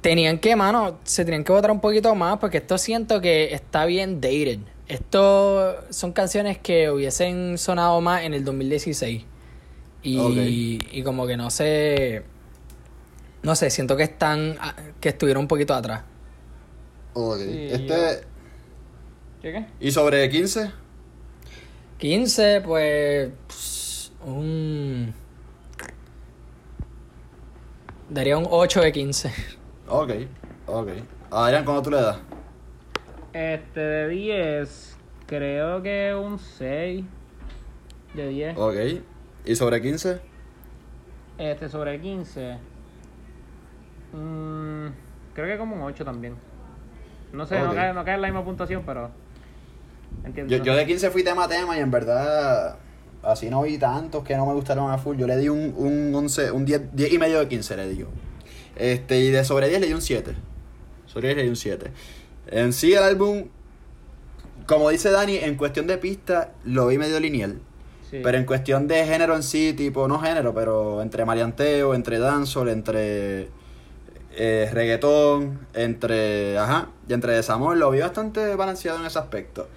Tenían 0.00 0.38
que, 0.38 0.56
mano, 0.56 0.98
se 1.04 1.24
tenían 1.26 1.44
que 1.44 1.52
votar 1.52 1.70
un 1.70 1.80
poquito 1.80 2.14
más 2.14 2.38
porque 2.38 2.56
esto 2.58 2.78
siento 2.78 3.20
que 3.20 3.52
está 3.52 3.84
bien 3.84 4.20
dated. 4.20 4.60
Esto 4.88 5.76
son 5.90 6.12
canciones 6.12 6.56
que 6.58 6.90
hubiesen 6.90 7.58
sonado 7.58 8.00
más 8.00 8.22
en 8.24 8.32
el 8.34 8.44
2016. 8.44 9.24
Y, 10.02 10.18
Ok. 10.18 10.32
y 10.92 11.02
como 11.02 11.26
que 11.26 11.36
no 11.36 11.50
sé. 11.50 12.22
No 13.42 13.54
sé, 13.54 13.70
siento 13.70 13.96
que 13.96 14.02
están. 14.04 14.56
ah, 14.60 14.74
que 15.00 15.10
estuvieron 15.10 15.42
un 15.42 15.48
poquito 15.48 15.74
atrás. 15.74 16.02
Ok. 17.14 17.38
Sí, 17.38 17.68
este. 17.70 18.26
¿Qué 19.42 19.52
qué? 19.52 19.66
¿Y 19.80 19.90
sobre 19.90 20.28
15? 20.28 20.70
15, 21.98 22.60
pues. 22.62 23.30
Un. 24.24 25.14
Daría 28.10 28.36
un 28.36 28.46
8 28.50 28.80
de 28.80 28.92
15. 28.92 29.32
Ok, 29.88 30.10
ok. 30.66 30.88
Adrián, 31.30 31.64
¿cuándo 31.64 31.82
tú 31.82 31.90
le 31.90 32.00
das? 32.00 32.18
Este, 33.32 33.80
de 33.80 34.08
10, 34.08 34.96
creo 35.26 35.82
que 35.82 36.14
un 36.14 36.38
6 36.38 37.04
de 38.14 38.28
10. 38.28 38.58
Ok. 38.58 38.74
¿Y 39.44 39.56
sobre 39.56 39.80
15? 39.80 40.20
Este, 41.38 41.68
sobre 41.68 42.00
15, 42.00 42.58
mm, 44.12 44.86
creo 45.34 45.46
que 45.46 45.58
como 45.58 45.76
un 45.76 45.82
8 45.82 46.04
también. 46.04 46.34
No 47.32 47.46
sé, 47.46 47.58
no, 47.60 47.70
Ok. 47.70 47.74
cae, 47.74 47.94
no 47.94 48.04
cae 48.04 48.14
en 48.14 48.22
la 48.22 48.28
misma 48.28 48.44
puntuación, 48.44 48.82
pero 48.84 49.10
entiendo. 50.24 50.54
Yo, 50.56 50.62
yo 50.64 50.74
de 50.74 50.86
15 50.86 51.10
fui 51.10 51.22
tema 51.22 51.44
a 51.44 51.48
tema 51.48 51.76
y 51.76 51.80
en 51.80 51.90
verdad 51.90 52.76
así 53.22 53.50
no 53.50 53.62
vi 53.62 53.78
tantos 53.78 54.24
que 54.24 54.36
no 54.36 54.46
me 54.46 54.54
gustaron 54.54 54.90
a 54.90 54.98
full. 54.98 55.16
Yo 55.16 55.26
le 55.26 55.36
di 55.36 55.48
un, 55.48 55.74
un 55.76 56.14
11, 56.14 56.50
un 56.50 56.64
10, 56.64 56.94
10 56.94 57.12
y 57.12 57.18
medio 57.18 57.38
de 57.38 57.48
15 57.48 57.76
le 57.76 57.88
di 57.88 57.96
yo. 57.98 58.06
Este, 58.76 59.20
y 59.20 59.30
de 59.30 59.44
sobre 59.44 59.68
10 59.68 59.80
le 59.80 59.86
di 59.88 59.92
un 59.92 60.02
7. 60.02 60.34
Sobre 61.06 61.28
10 61.28 61.36
le 61.36 61.42
di 61.44 61.48
un 61.50 61.56
7. 61.56 61.90
En 62.48 62.72
sí 62.72 62.92
el 62.94 63.02
álbum, 63.02 63.44
como 64.66 64.90
dice 64.90 65.10
Dani, 65.10 65.36
en 65.36 65.56
cuestión 65.56 65.86
de 65.86 65.98
pista 65.98 66.52
lo 66.64 66.86
vi 66.88 66.98
medio 66.98 67.20
lineal. 67.20 67.60
Sí. 68.10 68.20
Pero 68.24 68.38
en 68.38 68.44
cuestión 68.44 68.88
de 68.88 69.04
género 69.06 69.36
en 69.36 69.44
sí, 69.44 69.72
tipo, 69.72 70.08
no 70.08 70.18
género, 70.18 70.52
pero 70.52 71.00
entre 71.00 71.24
marianteo, 71.24 71.94
entre 71.94 72.18
dancehall, 72.18 72.68
entre 72.70 73.48
eh, 74.36 74.68
reggaetón, 74.72 75.58
entre, 75.74 76.58
ajá, 76.58 76.88
y 77.08 77.12
entre 77.12 77.32
desamor, 77.34 77.76
lo 77.76 77.90
vi 77.90 78.00
bastante 78.00 78.54
balanceado 78.54 78.98
en 79.00 79.06
ese 79.06 79.18
aspecto. 79.18 79.68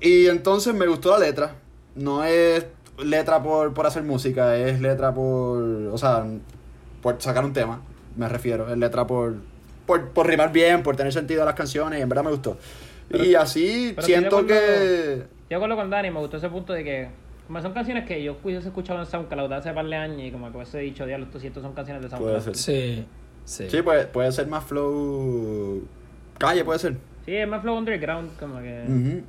Y 0.00 0.26
entonces 0.26 0.74
me 0.74 0.86
gustó 0.86 1.10
la 1.12 1.26
letra. 1.26 1.54
No 1.94 2.24
es 2.24 2.66
letra 3.04 3.42
por, 3.42 3.74
por 3.74 3.86
hacer 3.86 4.02
música, 4.02 4.56
es 4.56 4.80
letra 4.80 5.12
por, 5.12 5.62
o 5.62 5.98
sea, 5.98 6.24
por 7.02 7.20
sacar 7.20 7.44
un 7.44 7.52
tema, 7.52 7.80
me 8.16 8.28
refiero. 8.28 8.70
Es 8.70 8.78
letra 8.78 9.06
por, 9.06 9.36
por, 9.86 10.08
por 10.10 10.26
rimar 10.26 10.52
bien, 10.52 10.82
por 10.82 10.96
tener 10.96 11.12
sentido 11.12 11.42
a 11.42 11.46
las 11.46 11.54
canciones, 11.54 11.98
y 11.98 12.02
en 12.02 12.08
verdad 12.08 12.24
me 12.24 12.30
gustó. 12.30 12.56
Pero- 13.08 13.24
y 13.24 13.34
así 13.34 13.92
pero 13.94 14.06
siento 14.06 14.46
que... 14.46 15.24
Yo 15.50 15.56
acuerdo 15.56 15.76
con 15.76 15.90
Dani, 15.90 16.10
me 16.10 16.20
gustó 16.20 16.36
ese 16.36 16.48
punto 16.48 16.72
de 16.72 16.84
que 16.84 17.08
como 17.48 17.60
son 17.60 17.72
canciones 17.72 18.06
que 18.06 18.22
yo 18.22 18.36
hubiese 18.44 18.68
escuchado 18.68 19.00
en 19.00 19.06
SoundCloud 19.06 19.52
hace 19.52 19.72
par 19.72 19.84
de 19.84 19.96
años 19.96 20.20
y 20.22 20.30
como 20.30 20.48
que 20.52 20.56
hubiese 20.58 20.78
dicho, 20.78 21.04
diablo, 21.04 21.26
estos 21.26 21.42
estos 21.42 21.60
son 21.64 21.72
canciones 21.72 22.00
de 22.04 22.08
SoundCloud. 22.08 22.40
Puede 22.40 22.54
ser. 22.54 22.56
Sí, 22.56 23.04
sí. 23.44 23.68
Sí, 23.70 23.82
puede, 23.82 24.06
puede 24.06 24.30
ser 24.32 24.46
más 24.46 24.64
flow. 24.64 25.82
Calle, 26.38 26.64
puede 26.64 26.78
ser. 26.78 26.96
Sí, 27.24 27.34
es 27.36 27.46
más 27.48 27.62
flow 27.62 27.76
underground, 27.76 28.30
como 28.38 28.58
que... 28.60 29.22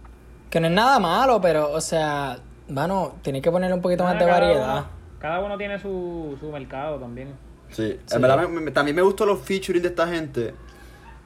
Que 0.49 0.59
no 0.59 0.67
es 0.67 0.73
nada 0.73 0.99
malo, 0.99 1.39
pero, 1.41 1.71
o 1.71 1.81
sea, 1.81 2.39
mano, 2.67 3.15
tiene 3.21 3.41
que 3.41 3.49
ponerle 3.51 3.73
un 3.75 3.81
poquito 3.81 4.03
más 4.03 4.13
de 4.13 4.19
Cada 4.25 4.31
variedad. 4.39 4.73
uno- 4.77 4.85
cada 5.19 5.39
uno 5.39 5.57
tiene 5.57 5.77
su, 5.79 6.35
su 6.39 6.51
mercado 6.51 6.97
también. 6.97 7.29
Sí. 7.69 7.99
Sí. 8.05 8.15
En 8.15 8.21
verdad, 8.21 8.47
me- 8.49 8.59
me- 8.61 8.71
también 8.71 8.95
me 8.95 9.01
gustó 9.01 9.25
los 9.25 9.39
featuring 9.39 9.81
de 9.81 9.89
esta 9.89 10.07
gente. 10.07 10.53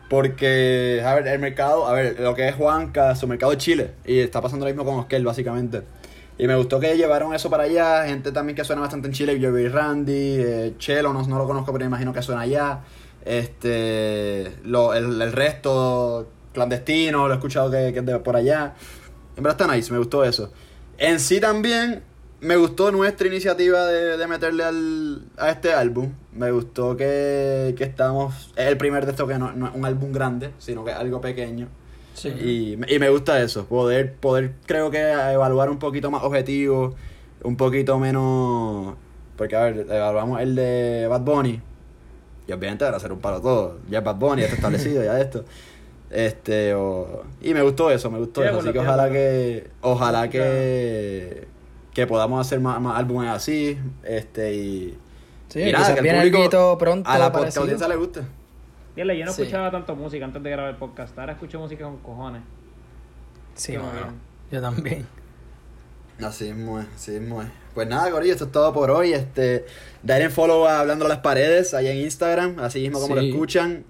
Porque, 0.09 1.01
a 1.03 1.15
ver, 1.15 1.27
el 1.27 1.39
mercado, 1.39 1.87
a 1.87 1.93
ver, 1.93 2.19
lo 2.19 2.35
que 2.35 2.47
es 2.47 2.55
Juanca, 2.55 3.15
su 3.15 3.27
mercado 3.27 3.51
es 3.53 3.57
Chile. 3.57 3.91
Y 4.05 4.19
está 4.19 4.39
pasando 4.41 4.65
lo 4.65 4.71
mismo 4.71 4.85
con 4.85 4.99
Oskel, 4.99 5.25
básicamente. 5.25 5.81
Y 6.37 6.47
me 6.47 6.55
gustó 6.55 6.79
que 6.79 6.97
llevaron 6.97 7.33
eso 7.33 7.49
para 7.49 7.63
allá. 7.63 8.05
Gente 8.07 8.31
también 8.31 8.55
que 8.55 8.63
suena 8.63 8.81
bastante 8.81 9.07
en 9.07 9.13
Chile, 9.13 9.39
Joey 9.41 9.69
Randy, 9.69 10.35
eh, 10.37 10.73
Chelo, 10.77 11.13
no, 11.13 11.25
no 11.25 11.37
lo 11.37 11.47
conozco, 11.47 11.71
pero 11.71 11.85
me 11.85 11.87
imagino 11.87 12.11
que 12.13 12.21
suena 12.21 12.41
allá. 12.41 12.81
Este, 13.23 14.57
lo, 14.63 14.93
el, 14.93 15.21
el 15.21 15.31
resto, 15.31 16.27
clandestino, 16.53 17.27
lo 17.27 17.33
he 17.33 17.37
escuchado 17.37 17.71
que, 17.71 17.91
que 17.93 17.99
es 17.99 18.05
de 18.05 18.19
por 18.19 18.35
allá. 18.35 18.75
En 19.37 19.43
verdad 19.43 19.61
está 19.61 19.75
nice, 19.75 19.91
me 19.91 19.97
gustó 19.97 20.23
eso. 20.23 20.51
En 20.97 21.19
sí 21.19 21.39
también 21.39 22.03
me 22.41 22.57
gustó 22.57 22.91
nuestra 22.91 23.27
iniciativa 23.27 23.85
de, 23.85 24.17
de 24.17 24.27
meterle 24.27 24.63
al, 24.63 25.23
a 25.37 25.49
este 25.49 25.73
álbum. 25.73 26.11
Me 26.33 26.51
gustó 26.51 26.95
que, 26.97 27.73
que 27.77 27.83
estamos. 27.85 28.53
Es 28.55 28.67
el 28.67 28.77
primer 28.77 29.05
de 29.05 29.11
esto 29.11 29.25
que 29.25 29.37
no, 29.39 29.53
no 29.53 29.67
es 29.67 29.75
un 29.75 29.85
álbum 29.85 30.11
grande, 30.11 30.51
sino 30.59 30.83
que 30.83 30.91
es 30.91 30.97
algo 30.97 31.21
pequeño. 31.21 31.67
Sí. 32.15 32.29
Y, 32.29 32.95
y 32.95 32.97
me 32.99 33.09
gusta 33.09 33.39
eso, 33.41 33.65
poder, 33.65 34.13
poder 34.15 34.53
creo 34.65 34.89
que 34.89 34.99
evaluar 35.11 35.69
un 35.69 35.77
poquito 35.79 36.09
más 36.09 36.23
objetivos, 36.23 36.95
un 37.43 37.55
poquito 37.57 37.99
menos... 37.99 38.95
Porque 39.37 39.55
a 39.55 39.63
ver, 39.65 39.85
evaluamos 39.89 40.39
el 40.39 40.55
de 40.55 41.07
Bad 41.09 41.21
Bunny, 41.21 41.61
y 42.47 42.51
obviamente 42.53 42.85
va 42.89 42.95
a 42.95 42.99
ser 42.99 43.11
un 43.11 43.19
palo 43.19 43.41
todo, 43.41 43.79
ya 43.89 43.99
es 43.99 44.03
Bad 44.03 44.15
Bunny, 44.15 44.41
ya 44.41 44.45
está 44.47 44.55
establecido, 44.55 45.03
ya 45.03 45.19
esto. 45.19 45.43
Este, 46.09 46.73
o- 46.73 47.23
y 47.41 47.53
me 47.53 47.61
gustó 47.61 47.91
eso, 47.91 48.09
me 48.09 48.19
gustó 48.19 48.41
eso, 48.51 48.59
así 48.59 48.71
que 48.71 48.79
ojalá 48.79 49.09
que, 49.11 49.67
ojalá 49.81 50.29
que, 50.29 51.47
que 51.93 52.07
podamos 52.07 52.39
hacer 52.45 52.59
más, 52.61 52.79
más 52.79 52.97
álbumes 52.97 53.29
así, 53.29 53.77
este, 54.03 54.53
y... 54.55 54.97
Sí, 55.49 55.59
y 55.61 55.71
nada, 55.73 55.93
que 55.95 55.99
el 55.99 56.15
público- 56.31 56.77
pronto 56.77 57.09
A 57.09 57.17
la 57.19 57.25
audiencia 57.61 57.87
le 57.89 57.95
guste. 57.97 58.21
Diablo, 58.95 59.13
yo 59.13 59.25
no 59.25 59.31
Sí. 59.33 59.41
escuchaba 59.43 59.71
tanto 59.71 59.95
música 59.95 60.25
antes 60.25 60.41
de 60.41 60.49
grabar 60.49 60.71
el 60.71 60.77
podcast. 60.77 61.17
Ahora 61.19 61.33
escucho 61.33 61.59
música 61.59 61.83
con 61.83 61.97
cojones. 61.97 62.41
Sí, 63.55 63.71
bien. 63.73 63.83
Yo 64.51 64.61
también. 64.61 65.05
Así 66.23 66.45
mismo 66.53 66.79
es, 66.79 66.87
así 66.95 67.11
mismo 67.11 67.41
es. 67.41 67.49
Pues 67.73 67.87
nada, 67.89 68.09
Corillo, 68.09 68.31
esto 68.31 68.45
es 68.45 68.51
todo 68.51 68.71
por 68.73 68.89
hoy. 68.89 69.11
Este, 69.13 69.65
Dale 70.01 70.29
follow 70.29 70.65
a 70.65 70.79
Hablando 70.79 71.05
a 71.05 71.09
las 71.09 71.17
Paredes, 71.19 71.73
allá 71.73 71.91
en 71.91 71.97
Instagram, 71.99 72.57
así 72.59 72.79
mismo 72.79 72.99
como 73.01 73.15
Sí. 73.15 73.21
lo 73.21 73.27
escuchan. 73.27 73.83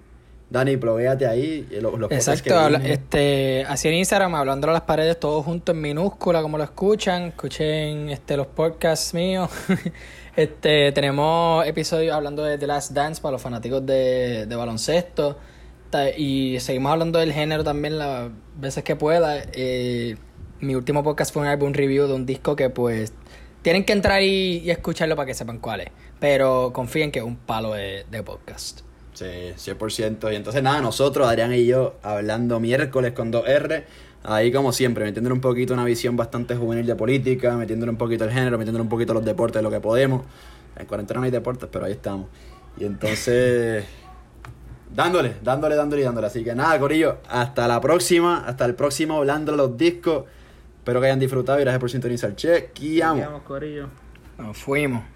Dani, 0.48 0.76
provéate 0.76 1.26
ahí. 1.26 1.66
los 1.80 1.92
podcasts 1.92 2.28
Exacto, 2.28 2.44
que 2.44 2.52
habla- 2.54 2.78
dijimos. 2.78 2.98
este, 2.98 3.64
así 3.68 3.88
en 3.88 3.94
Instagram, 3.94 4.34
hablando 4.36 4.68
a 4.68 4.72
las 4.72 4.82
paredes, 4.82 5.18
todos 5.18 5.44
juntos 5.44 5.74
en 5.74 5.80
minúscula, 5.82 6.40
como 6.42 6.56
lo 6.56 6.62
escuchan, 6.64 7.22
escuchen 7.24 8.10
este, 8.10 8.36
los 8.36 8.46
podcasts 8.48 9.12
míos. 9.14 9.50
este, 10.36 10.92
tenemos 10.92 11.66
episodios 11.66 12.14
hablando 12.14 12.44
de 12.44 12.58
The 12.58 12.66
Last 12.66 12.92
Dance 12.92 13.20
para 13.20 13.32
los 13.32 13.42
fanáticos 13.42 13.84
de, 13.84 14.46
de 14.46 14.56
baloncesto. 14.56 15.38
Y 16.16 16.58
seguimos 16.60 16.92
hablando 16.92 17.18
del 17.18 17.32
género 17.32 17.64
también, 17.64 17.98
la, 17.98 18.30
veces 18.56 18.84
que 18.84 18.96
pueda. 18.96 19.42
Eh, 19.52 20.16
mi 20.60 20.74
último 20.74 21.02
podcast 21.02 21.32
fue 21.32 21.42
un 21.42 21.48
álbum 21.48 21.72
review 21.72 22.06
de 22.06 22.14
un 22.14 22.26
disco 22.26 22.54
que 22.54 22.70
pues 22.70 23.12
tienen 23.62 23.84
que 23.84 23.92
entrar 23.92 24.22
y, 24.22 24.58
y 24.58 24.70
escucharlo 24.70 25.16
para 25.16 25.26
que 25.26 25.34
sepan 25.34 25.58
cuál 25.58 25.80
es. 25.80 25.88
Pero 26.20 26.72
confíen 26.72 27.10
que 27.10 27.20
es 27.20 27.24
un 27.24 27.36
palo 27.36 27.72
de, 27.72 28.04
de 28.10 28.22
podcast. 28.22 28.80
Sí, 29.14 29.24
100%. 29.24 30.30
Y 30.30 30.36
entonces 30.36 30.62
nada, 30.62 30.82
nosotros, 30.82 31.26
Adrián 31.26 31.54
y 31.54 31.64
yo, 31.64 31.96
hablando 32.02 32.60
miércoles 32.60 33.12
con 33.12 33.32
2R, 33.32 33.84
ahí 34.26 34.52
como 34.52 34.72
siempre, 34.72 35.04
metiéndole 35.04 35.34
un 35.34 35.40
poquito 35.40 35.72
una 35.72 35.84
visión 35.84 36.16
bastante 36.16 36.56
juvenil 36.56 36.84
de 36.84 36.96
política, 36.96 37.56
metiéndole 37.56 37.90
un 37.90 37.98
poquito 37.98 38.24
el 38.24 38.30
género, 38.30 38.58
metiéndole 38.58 38.82
un 38.82 38.88
poquito 38.88 39.14
los 39.14 39.24
deportes, 39.24 39.62
lo 39.62 39.70
que 39.70 39.80
podemos. 39.80 40.22
En 40.76 40.86
cuarentena 40.86 41.20
no 41.20 41.24
hay 41.24 41.30
deportes, 41.30 41.68
pero 41.72 41.86
ahí 41.86 41.92
estamos. 41.92 42.26
Y 42.76 42.84
entonces, 42.84 43.84
dándole, 44.94 45.36
dándole, 45.42 45.76
dándole 45.76 46.02
y 46.02 46.04
dándole. 46.04 46.26
Así 46.26 46.44
que 46.44 46.54
nada, 46.54 46.78
Corillo, 46.78 47.18
hasta 47.28 47.66
la 47.68 47.80
próxima, 47.80 48.44
hasta 48.46 48.64
el 48.64 48.74
próximo 48.74 49.18
Hablando 49.18 49.52
de 49.52 49.58
los 49.58 49.76
Discos. 49.76 50.24
Espero 50.78 51.00
que 51.00 51.06
hayan 51.06 51.18
disfrutado 51.18 51.58
y 51.58 51.62
gracias 51.62 51.80
por 51.80 51.90
sintonizar. 51.90 52.34
Vamos, 53.24 53.42
Corillo. 53.42 53.88
Nos 54.38 54.56
fuimos. 54.56 55.15